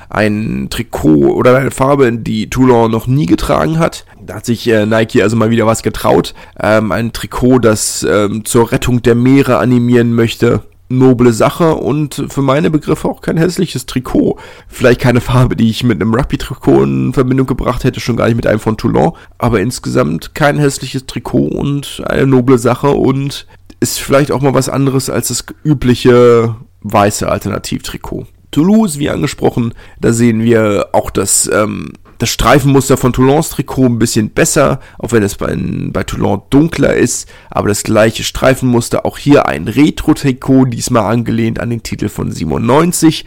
ein 0.09 0.69
Trikot 0.71 1.33
oder 1.35 1.57
eine 1.57 1.71
Farbe, 1.71 2.13
die 2.13 2.51
Toulon 2.51 2.91
noch 2.91 3.07
nie 3.07 3.27
getragen 3.27 3.79
hat. 3.79 4.05
Da 4.25 4.35
hat 4.37 4.47
sich 4.47 4.69
äh, 4.69 4.85
Nike 4.85 5.23
also 5.23 5.37
mal 5.37 5.51
wieder 5.51 5.67
was 5.67 5.83
getraut. 5.83 6.35
Ähm, 6.61 6.93
ein 6.93 7.13
Trikot, 7.13 7.59
das 7.61 8.07
ähm, 8.09 8.45
zur 8.45 8.73
Rettung 8.73 9.03
der 9.03 9.15
Meere 9.15 9.59
animieren 9.59 10.15
möchte 10.15 10.63
noble 10.99 11.33
Sache 11.33 11.75
und 11.75 12.25
für 12.29 12.43
meine 12.43 12.71
Begriffe 12.71 13.09
auch 13.09 13.21
kein 13.21 13.37
hässliches 13.37 13.87
Trikot. 13.87 14.39
Vielleicht 14.69 15.01
keine 15.01 15.21
Farbe, 15.21 15.57
die 15.57 15.71
ich 15.71 15.85
mit 15.85 16.01
einem 16.01 16.15
Rugby-Trikot 16.15 16.83
in 16.85 17.13
Verbindung 17.13 17.47
gebracht 17.47 17.85
hätte, 17.85 18.01
schon 18.01 18.17
gar 18.17 18.27
nicht 18.27 18.37
mit 18.37 18.47
einem 18.47 18.61
von 18.61 18.77
Toulon, 18.77 19.13
aber 19.39 19.61
insgesamt 19.61 20.35
kein 20.35 20.59
hässliches 20.59 21.07
Trikot 21.07 21.47
und 21.47 22.03
eine 22.07 22.27
noble 22.27 22.59
Sache 22.59 22.91
und 22.91 23.47
ist 23.81 23.99
vielleicht 23.99 24.31
auch 24.31 24.41
mal 24.41 24.55
was 24.55 24.69
anderes 24.69 25.11
als 25.11 25.29
das 25.29 25.45
übliche 25.65 26.55
weiße 26.83 27.29
Alternativtrikot. 27.29 28.27
Toulouse, 28.53 28.99
wie 28.99 29.11
angesprochen, 29.11 29.75
da 30.01 30.13
sehen 30.13 30.43
wir 30.43 30.91
auch 30.93 31.11
das 31.11 31.51
ähm, 31.53 31.93
das 32.23 32.31
Streifenmuster 32.31 32.97
von 32.97 33.13
Toulons 33.13 33.51
Trikot 33.51 33.87
ein 33.87 33.99
bisschen 33.99 34.31
besser, 34.31 34.79
auch 34.97 35.11
wenn 35.11 35.25
es 35.25 35.35
bei, 35.35 35.57
bei 35.57 36.05
Toulon 36.05 36.43
dunkler 36.51 36.95
ist, 36.95 37.29
aber 37.51 37.67
das 37.67 37.83
gleiche 37.83 38.23
Streifenmuster, 38.23 39.05
auch 39.05 39.19
hier 39.19 39.47
ein 39.49 39.67
Retro-Trikot, 39.67 40.67
diesmal 40.67 41.13
angelehnt 41.13 41.59
an 41.59 41.71
den 41.71 41.83
Titel 41.83 42.09
von 42.09 42.31
97. 42.31 43.25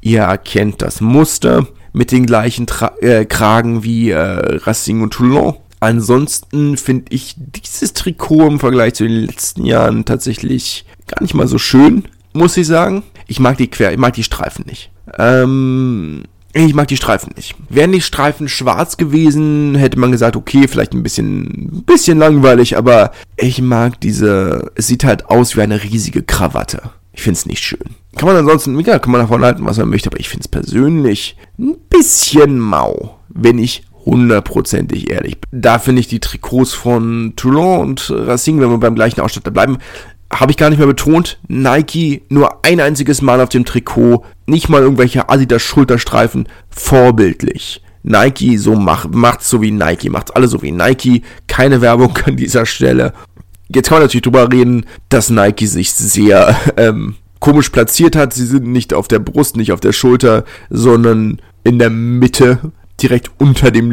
Ihr 0.00 0.20
erkennt 0.20 0.80
das 0.80 1.00
Muster 1.00 1.66
mit 1.92 2.12
den 2.12 2.24
gleichen 2.24 2.68
Tra 2.68 2.92
äh, 3.00 3.24
Kragen 3.24 3.82
wie 3.82 4.10
äh, 4.10 4.18
Racing 4.18 5.02
und 5.02 5.12
Toulon. 5.12 5.56
Ansonsten 5.80 6.76
finde 6.76 7.06
ich 7.10 7.34
dieses 7.36 7.94
Trikot 7.94 8.46
im 8.46 8.60
Vergleich 8.60 8.94
zu 8.94 9.08
den 9.08 9.26
letzten 9.26 9.64
Jahren 9.64 10.04
tatsächlich 10.04 10.86
gar 11.08 11.20
nicht 11.20 11.34
mal 11.34 11.48
so 11.48 11.58
schön, 11.58 12.04
muss 12.32 12.56
ich 12.56 12.68
sagen. 12.68 13.02
Ich 13.26 13.40
mag 13.40 13.56
die 13.56 13.68
Quer, 13.68 13.90
ich 13.90 13.98
mag 13.98 14.14
die 14.14 14.22
Streifen 14.22 14.66
nicht. 14.68 14.92
Ähm, 15.18 16.22
ich 16.64 16.74
mag 16.74 16.88
die 16.88 16.96
Streifen 16.96 17.32
nicht. 17.36 17.54
Wären 17.68 17.92
die 17.92 18.00
Streifen 18.00 18.48
schwarz 18.48 18.96
gewesen, 18.96 19.74
hätte 19.74 19.98
man 19.98 20.12
gesagt, 20.12 20.36
okay, 20.36 20.68
vielleicht 20.68 20.94
ein 20.94 21.02
bisschen, 21.02 21.84
bisschen 21.84 22.18
langweilig, 22.18 22.76
aber 22.76 23.12
ich 23.36 23.60
mag 23.60 24.00
diese, 24.00 24.72
es 24.74 24.86
sieht 24.86 25.04
halt 25.04 25.26
aus 25.26 25.56
wie 25.56 25.62
eine 25.62 25.82
riesige 25.82 26.22
Krawatte. 26.22 26.90
Ich 27.12 27.22
finde 27.22 27.38
es 27.38 27.46
nicht 27.46 27.62
schön. 27.62 27.96
Kann 28.16 28.28
man 28.28 28.36
ansonsten, 28.36 28.78
ja, 28.80 28.98
kann 28.98 29.12
man 29.12 29.22
davon 29.22 29.42
halten, 29.42 29.64
was 29.64 29.78
man 29.78 29.88
möchte, 29.88 30.08
aber 30.10 30.20
ich 30.20 30.28
finde 30.28 30.42
es 30.44 30.48
persönlich 30.48 31.36
ein 31.58 31.76
bisschen 31.90 32.58
mau, 32.58 33.18
wenn 33.28 33.58
ich 33.58 33.84
hundertprozentig 34.06 35.10
ehrlich 35.10 35.40
bin. 35.40 35.60
Da 35.60 35.78
finde 35.78 36.00
ich 36.00 36.08
die 36.08 36.20
Trikots 36.20 36.72
von 36.72 37.34
Toulon 37.36 37.80
und 37.80 38.10
Racing, 38.10 38.60
wenn 38.60 38.70
wir 38.70 38.78
beim 38.78 38.94
gleichen 38.94 39.20
Ausstatter 39.20 39.50
bleiben, 39.50 39.78
habe 40.32 40.50
ich 40.50 40.56
gar 40.56 40.70
nicht 40.70 40.78
mehr 40.78 40.86
betont, 40.86 41.38
Nike 41.48 42.22
nur 42.28 42.64
ein 42.64 42.80
einziges 42.80 43.22
Mal 43.22 43.40
auf 43.40 43.48
dem 43.48 43.64
Trikot, 43.64 44.24
nicht 44.46 44.68
mal 44.68 44.82
irgendwelche 44.82 45.28
Adidas 45.28 45.62
Schulterstreifen, 45.62 46.48
vorbildlich. 46.70 47.82
Nike 48.02 48.56
so 48.56 48.74
macht, 48.76 49.14
macht 49.14 49.42
so 49.42 49.60
wie 49.62 49.72
Nike, 49.72 50.10
macht 50.10 50.36
alle 50.36 50.46
so 50.46 50.62
wie 50.62 50.70
Nike, 50.70 51.22
keine 51.48 51.80
Werbung 51.80 52.16
an 52.24 52.36
dieser 52.36 52.66
Stelle. 52.66 53.12
Jetzt 53.68 53.88
kann 53.88 53.96
man 53.96 54.04
natürlich 54.04 54.22
drüber 54.22 54.50
reden, 54.52 54.86
dass 55.08 55.30
Nike 55.30 55.66
sich 55.66 55.92
sehr 55.92 56.56
ähm, 56.76 57.16
komisch 57.40 57.70
platziert 57.70 58.14
hat. 58.16 58.32
Sie 58.32 58.46
sind 58.46 58.66
nicht 58.66 58.94
auf 58.94 59.08
der 59.08 59.18
Brust, 59.18 59.56
nicht 59.56 59.72
auf 59.72 59.80
der 59.80 59.92
Schulter, 59.92 60.44
sondern 60.70 61.40
in 61.64 61.78
der 61.78 61.90
Mitte, 61.90 62.72
direkt 63.02 63.30
unter 63.38 63.70
dem, 63.72 63.92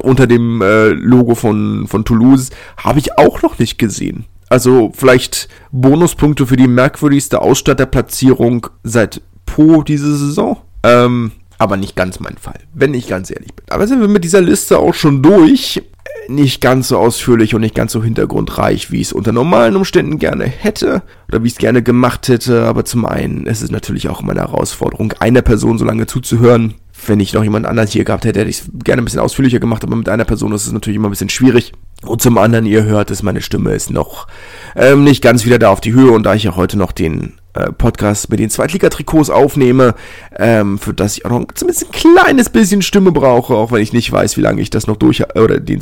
unter 0.00 0.26
dem 0.26 0.62
äh, 0.62 0.88
Logo 0.88 1.34
von, 1.34 1.86
von 1.86 2.04
Toulouse. 2.04 2.50
Habe 2.78 2.98
ich 2.98 3.18
auch 3.18 3.42
noch 3.42 3.58
nicht 3.58 3.78
gesehen. 3.78 4.24
Also 4.52 4.92
vielleicht 4.94 5.48
Bonuspunkte 5.70 6.46
für 6.46 6.56
die 6.56 6.68
merkwürdigste 6.68 7.40
Ausstatterplatzierung 7.40 8.66
seit 8.82 9.22
Po 9.46 9.82
diese 9.82 10.14
Saison. 10.14 10.58
Ähm, 10.82 11.32
aber 11.56 11.78
nicht 11.78 11.96
ganz 11.96 12.20
mein 12.20 12.36
Fall, 12.36 12.58
wenn 12.74 12.92
ich 12.92 13.08
ganz 13.08 13.30
ehrlich 13.30 13.54
bin. 13.54 13.64
Aber 13.70 13.86
sind 13.86 14.02
wir 14.02 14.08
mit 14.08 14.24
dieser 14.24 14.42
Liste 14.42 14.78
auch 14.78 14.92
schon 14.92 15.22
durch. 15.22 15.80
Nicht 16.28 16.60
ganz 16.60 16.88
so 16.88 16.98
ausführlich 16.98 17.54
und 17.54 17.62
nicht 17.62 17.74
ganz 17.74 17.92
so 17.92 18.04
hintergrundreich, 18.04 18.92
wie 18.92 19.00
ich 19.00 19.06
es 19.06 19.12
unter 19.14 19.32
normalen 19.32 19.74
Umständen 19.74 20.18
gerne 20.18 20.44
hätte 20.44 21.02
oder 21.28 21.42
wie 21.42 21.46
ich 21.46 21.54
es 21.54 21.58
gerne 21.58 21.82
gemacht 21.82 22.28
hätte. 22.28 22.66
Aber 22.66 22.84
zum 22.84 23.06
einen 23.06 23.46
ist 23.46 23.62
es 23.62 23.70
natürlich 23.70 24.10
auch 24.10 24.20
meine 24.20 24.40
Herausforderung, 24.40 25.14
einer 25.18 25.40
Person 25.40 25.78
so 25.78 25.86
lange 25.86 26.06
zuzuhören. 26.06 26.74
Wenn 27.06 27.20
ich 27.20 27.32
noch 27.32 27.42
jemand 27.42 27.64
anderen 27.64 27.88
hier 27.88 28.04
gehabt 28.04 28.26
hätte, 28.26 28.40
hätte 28.40 28.50
ich 28.50 28.60
es 28.60 28.70
gerne 28.84 29.00
ein 29.00 29.06
bisschen 29.06 29.20
ausführlicher 29.20 29.60
gemacht, 29.60 29.82
aber 29.82 29.96
mit 29.96 30.10
einer 30.10 30.26
Person 30.26 30.52
ist 30.52 30.66
es 30.66 30.72
natürlich 30.72 30.96
immer 30.96 31.08
ein 31.08 31.12
bisschen 31.12 31.30
schwierig. 31.30 31.72
Und 32.04 32.20
zum 32.20 32.36
anderen, 32.38 32.66
ihr 32.66 32.84
hört 32.84 33.10
es, 33.10 33.22
meine 33.22 33.42
Stimme 33.42 33.74
ist 33.74 33.90
noch 33.90 34.26
ähm, 34.74 35.04
nicht 35.04 35.22
ganz 35.22 35.44
wieder 35.44 35.58
da 35.58 35.70
auf 35.70 35.80
die 35.80 35.92
Höhe 35.92 36.10
und 36.10 36.24
da 36.24 36.34
ich 36.34 36.42
ja 36.44 36.56
heute 36.56 36.76
noch 36.76 36.92
den 36.92 37.34
äh, 37.54 37.70
Podcast 37.70 38.30
mit 38.30 38.40
den 38.40 38.50
Zweitliga-Trikots 38.50 39.30
aufnehme, 39.30 39.94
ähm, 40.36 40.78
für 40.78 40.94
das 40.94 41.16
ich 41.16 41.24
auch 41.24 41.30
noch 41.30 41.46
zumindest 41.54 41.86
ein 41.86 41.92
kleines 41.92 42.50
bisschen 42.50 42.82
Stimme 42.82 43.12
brauche, 43.12 43.54
auch 43.54 43.70
wenn 43.72 43.82
ich 43.82 43.92
nicht 43.92 44.10
weiß, 44.10 44.36
wie 44.36 44.40
lange 44.40 44.62
ich 44.62 44.70
das 44.70 44.86
noch 44.86 44.96
durch 44.96 45.22
oder 45.36 45.60
den, 45.60 45.80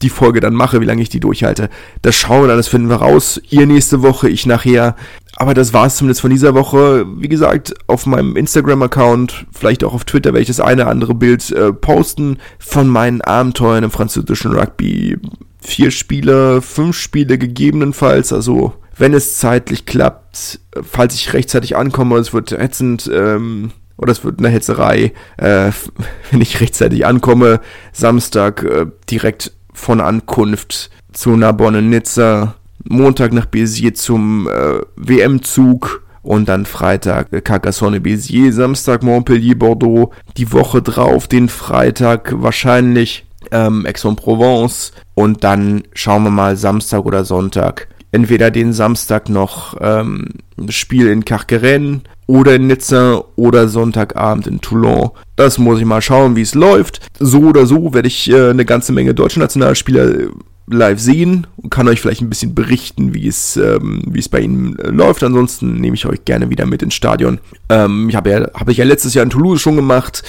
die 0.00 0.08
Folge 0.08 0.40
dann 0.40 0.54
mache, 0.54 0.80
wie 0.80 0.86
lange 0.86 1.02
ich 1.02 1.10
die 1.10 1.20
durchhalte. 1.20 1.68
Das 2.00 2.14
schauen 2.14 2.42
wir 2.42 2.48
dann, 2.48 2.56
das 2.56 2.68
finden 2.68 2.88
wir 2.88 2.96
raus. 2.96 3.40
Ihr 3.50 3.66
nächste 3.66 4.02
Woche, 4.02 4.28
ich 4.28 4.46
nachher. 4.46 4.96
Aber 5.36 5.54
das 5.54 5.72
war 5.72 5.86
es 5.86 5.96
zumindest 5.96 6.20
von 6.20 6.30
dieser 6.30 6.54
Woche. 6.54 7.06
Wie 7.16 7.28
gesagt, 7.28 7.74
auf 7.86 8.06
meinem 8.06 8.36
Instagram-Account, 8.36 9.46
vielleicht 9.52 9.84
auch 9.84 9.94
auf 9.94 10.04
Twitter, 10.04 10.30
werde 10.32 10.42
ich 10.42 10.48
das 10.48 10.60
eine 10.60 10.82
oder 10.82 10.90
andere 10.90 11.14
Bild 11.14 11.50
äh, 11.52 11.72
posten 11.72 12.38
von 12.58 12.88
meinen 12.88 13.20
Abenteuern 13.20 13.84
im 13.84 13.90
französischen 13.90 14.52
Rugby 14.52 15.18
vier 15.62 15.90
Spiele, 15.90 16.60
fünf 16.60 16.96
Spiele 16.96 17.38
gegebenenfalls. 17.38 18.32
Also 18.32 18.74
wenn 18.96 19.14
es 19.14 19.38
zeitlich 19.38 19.86
klappt, 19.86 20.60
falls 20.82 21.14
ich 21.14 21.32
rechtzeitig 21.32 21.76
ankomme, 21.76 22.18
es 22.18 22.32
wird 22.32 22.52
ätzend, 22.52 23.10
ähm, 23.12 23.72
oder 23.96 24.12
es 24.12 24.24
wird 24.24 24.38
eine 24.38 24.48
Hetzerei, 24.48 25.12
äh, 25.38 25.70
wenn 26.30 26.40
ich 26.40 26.60
rechtzeitig 26.60 27.06
ankomme, 27.06 27.60
Samstag 27.92 28.62
äh, 28.64 28.86
direkt 29.08 29.52
von 29.72 30.00
Ankunft 30.00 30.90
zu 31.12 31.36
Narbonne 31.36 31.82
Nizza, 31.82 32.56
Montag 32.84 33.32
nach 33.32 33.46
Béziers 33.46 33.94
zum 33.94 34.48
äh, 34.48 34.80
WM-Zug 34.96 36.02
und 36.22 36.48
dann 36.48 36.66
Freitag 36.66 37.32
äh, 37.32 37.40
Carcassonne 37.40 38.00
Béziers, 38.00 38.52
Samstag 38.52 39.02
Montpellier 39.02 39.54
Bordeaux, 39.56 40.12
die 40.36 40.52
Woche 40.52 40.82
drauf, 40.82 41.28
den 41.28 41.48
Freitag 41.48 42.34
wahrscheinlich 42.36 43.24
ähm, 43.52 43.86
Aix-en-Provence 43.86 44.92
und 45.14 45.44
dann 45.44 45.84
schauen 45.94 46.24
wir 46.24 46.30
mal 46.30 46.56
Samstag 46.56 47.04
oder 47.04 47.24
Sonntag. 47.24 47.88
Entweder 48.10 48.50
den 48.50 48.72
Samstag 48.72 49.28
noch 49.28 49.76
ähm, 49.80 50.28
Spiel 50.68 51.08
in 51.08 51.24
Carqueren 51.24 52.02
oder 52.26 52.56
in 52.56 52.66
Nizza 52.66 53.24
oder 53.36 53.68
Sonntagabend 53.68 54.46
in 54.46 54.60
Toulon. 54.60 55.10
Das 55.36 55.58
muss 55.58 55.78
ich 55.78 55.84
mal 55.84 56.02
schauen, 56.02 56.36
wie 56.36 56.42
es 56.42 56.54
läuft. 56.54 57.00
So 57.18 57.40
oder 57.40 57.66
so 57.66 57.94
werde 57.94 58.08
ich 58.08 58.30
äh, 58.30 58.50
eine 58.50 58.64
ganze 58.64 58.92
Menge 58.92 59.14
deutsche 59.14 59.40
Nationalspieler 59.40 60.28
live 60.66 61.00
sehen 61.00 61.46
und 61.56 61.70
kann 61.70 61.88
euch 61.88 62.00
vielleicht 62.00 62.22
ein 62.22 62.28
bisschen 62.28 62.54
berichten, 62.54 63.14
wie 63.14 63.26
es, 63.26 63.56
ähm, 63.56 64.02
wie 64.06 64.20
es 64.20 64.28
bei 64.28 64.40
ihnen 64.40 64.78
äh, 64.78 64.88
läuft. 64.88 65.22
Ansonsten 65.22 65.80
nehme 65.80 65.94
ich 65.94 66.06
euch 66.06 66.24
gerne 66.24 66.50
wieder 66.50 66.66
mit 66.66 66.82
ins 66.82 66.94
Stadion. 66.94 67.40
Ähm, 67.68 68.08
ich 68.08 68.16
habe 68.16 68.30
ja, 68.30 68.50
habe 68.54 68.72
ich 68.72 68.78
ja 68.78 68.84
letztes 68.84 69.14
Jahr 69.14 69.24
in 69.24 69.30
Toulouse 69.30 69.60
schon 69.60 69.76
gemacht. 69.76 70.22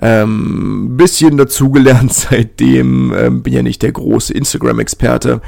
Ähm, 0.00 0.96
bisschen 0.96 1.36
dazugelernt 1.36 2.12
seitdem. 2.30 3.12
Ähm, 3.16 3.42
bin 3.42 3.52
ja 3.52 3.62
nicht 3.62 3.82
der 3.82 3.92
große 3.92 4.32
Instagram-Experte. 4.32 5.40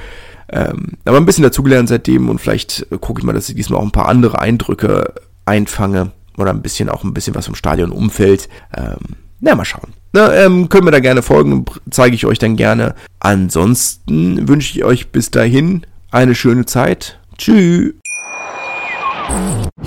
Ähm, 0.51 0.93
aber 1.05 1.18
ein 1.18 1.26
bisschen 1.26 1.45
dazugelernt 1.45 1.89
seitdem 1.89 2.30
und 2.30 2.41
vielleicht 2.41 2.86
äh, 2.91 2.99
gucke 2.99 3.20
ich 3.20 3.24
mal, 3.24 3.34
dass 3.34 3.49
ich 3.49 3.55
diesmal 3.55 3.80
auch 3.80 3.84
ein 3.84 3.93
paar 3.93 4.09
andere 4.09 4.41
Eindrücke 4.41 5.14
einfange 5.45 6.12
oder 6.39 6.51
ein 6.51 6.62
bisschen 6.62 6.89
auch 6.89 7.05
ein 7.05 7.12
bisschen 7.12 7.34
was 7.34 7.47
vom 7.47 7.55
Stadionumfeld. 7.55 8.49
Ähm, 8.74 9.16
na, 9.41 9.55
mal 9.55 9.64
schauen. 9.64 9.93
Na, 10.12 10.34
ähm, 10.34 10.68
können 10.68 10.86
wir 10.86 10.91
da 10.91 11.01
gerne 11.01 11.22
folgen, 11.22 11.64
zeige 11.91 12.14
ich 12.14 12.26
euch 12.26 12.39
dann 12.39 12.57
gerne. 12.57 12.95
Ansonsten 13.20 14.49
wünsche 14.49 14.76
ich 14.76 14.84
euch 14.84 15.09
bis 15.11 15.30
dahin 15.30 15.86
eine 16.11 16.34
schöne 16.34 16.66
Zeit. 16.66 17.18
Tschüss. 17.36 17.93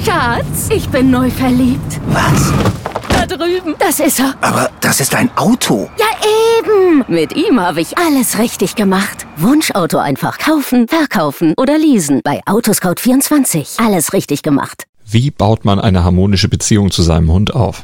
Schatz, 0.06 0.70
ich 0.70 0.88
bin 0.89 1.12
neu 1.12 1.30
verliebt. 1.30 1.99
Was? 2.08 2.54
Da 3.10 3.26
drüben. 3.26 3.76
Das 3.80 3.99
ist 3.99 4.20
er. 4.20 4.36
Aber 4.41 4.70
das 4.80 4.99
ist 4.99 5.16
ein 5.16 5.30
Auto. 5.36 5.89
Ja, 5.97 6.06
eben. 6.60 7.04
Mit 7.08 7.36
ihm 7.36 7.60
habe 7.60 7.82
ich 7.82 7.97
alles 7.97 8.38
richtig 8.39 8.76
gemacht. 8.76 9.26
Wunschauto 9.38 9.97
einfach 9.97 10.38
kaufen, 10.38 10.88
verkaufen 10.88 11.54
oder 11.58 11.78
leasen. 11.78 12.22
Bei 12.24 12.41
Autoscout24. 12.45 13.84
Alles 13.86 14.14
richtig 14.14 14.43
gemacht. 14.43 14.86
Wie 15.06 15.30
baut 15.32 15.66
man 15.66 15.80
eine 15.80 16.04
harmonische 16.04 16.47
Beziehung 16.47 16.89
zu 16.91 17.02
seinem 17.02 17.32
Hund 17.32 17.54
auf? 17.54 17.84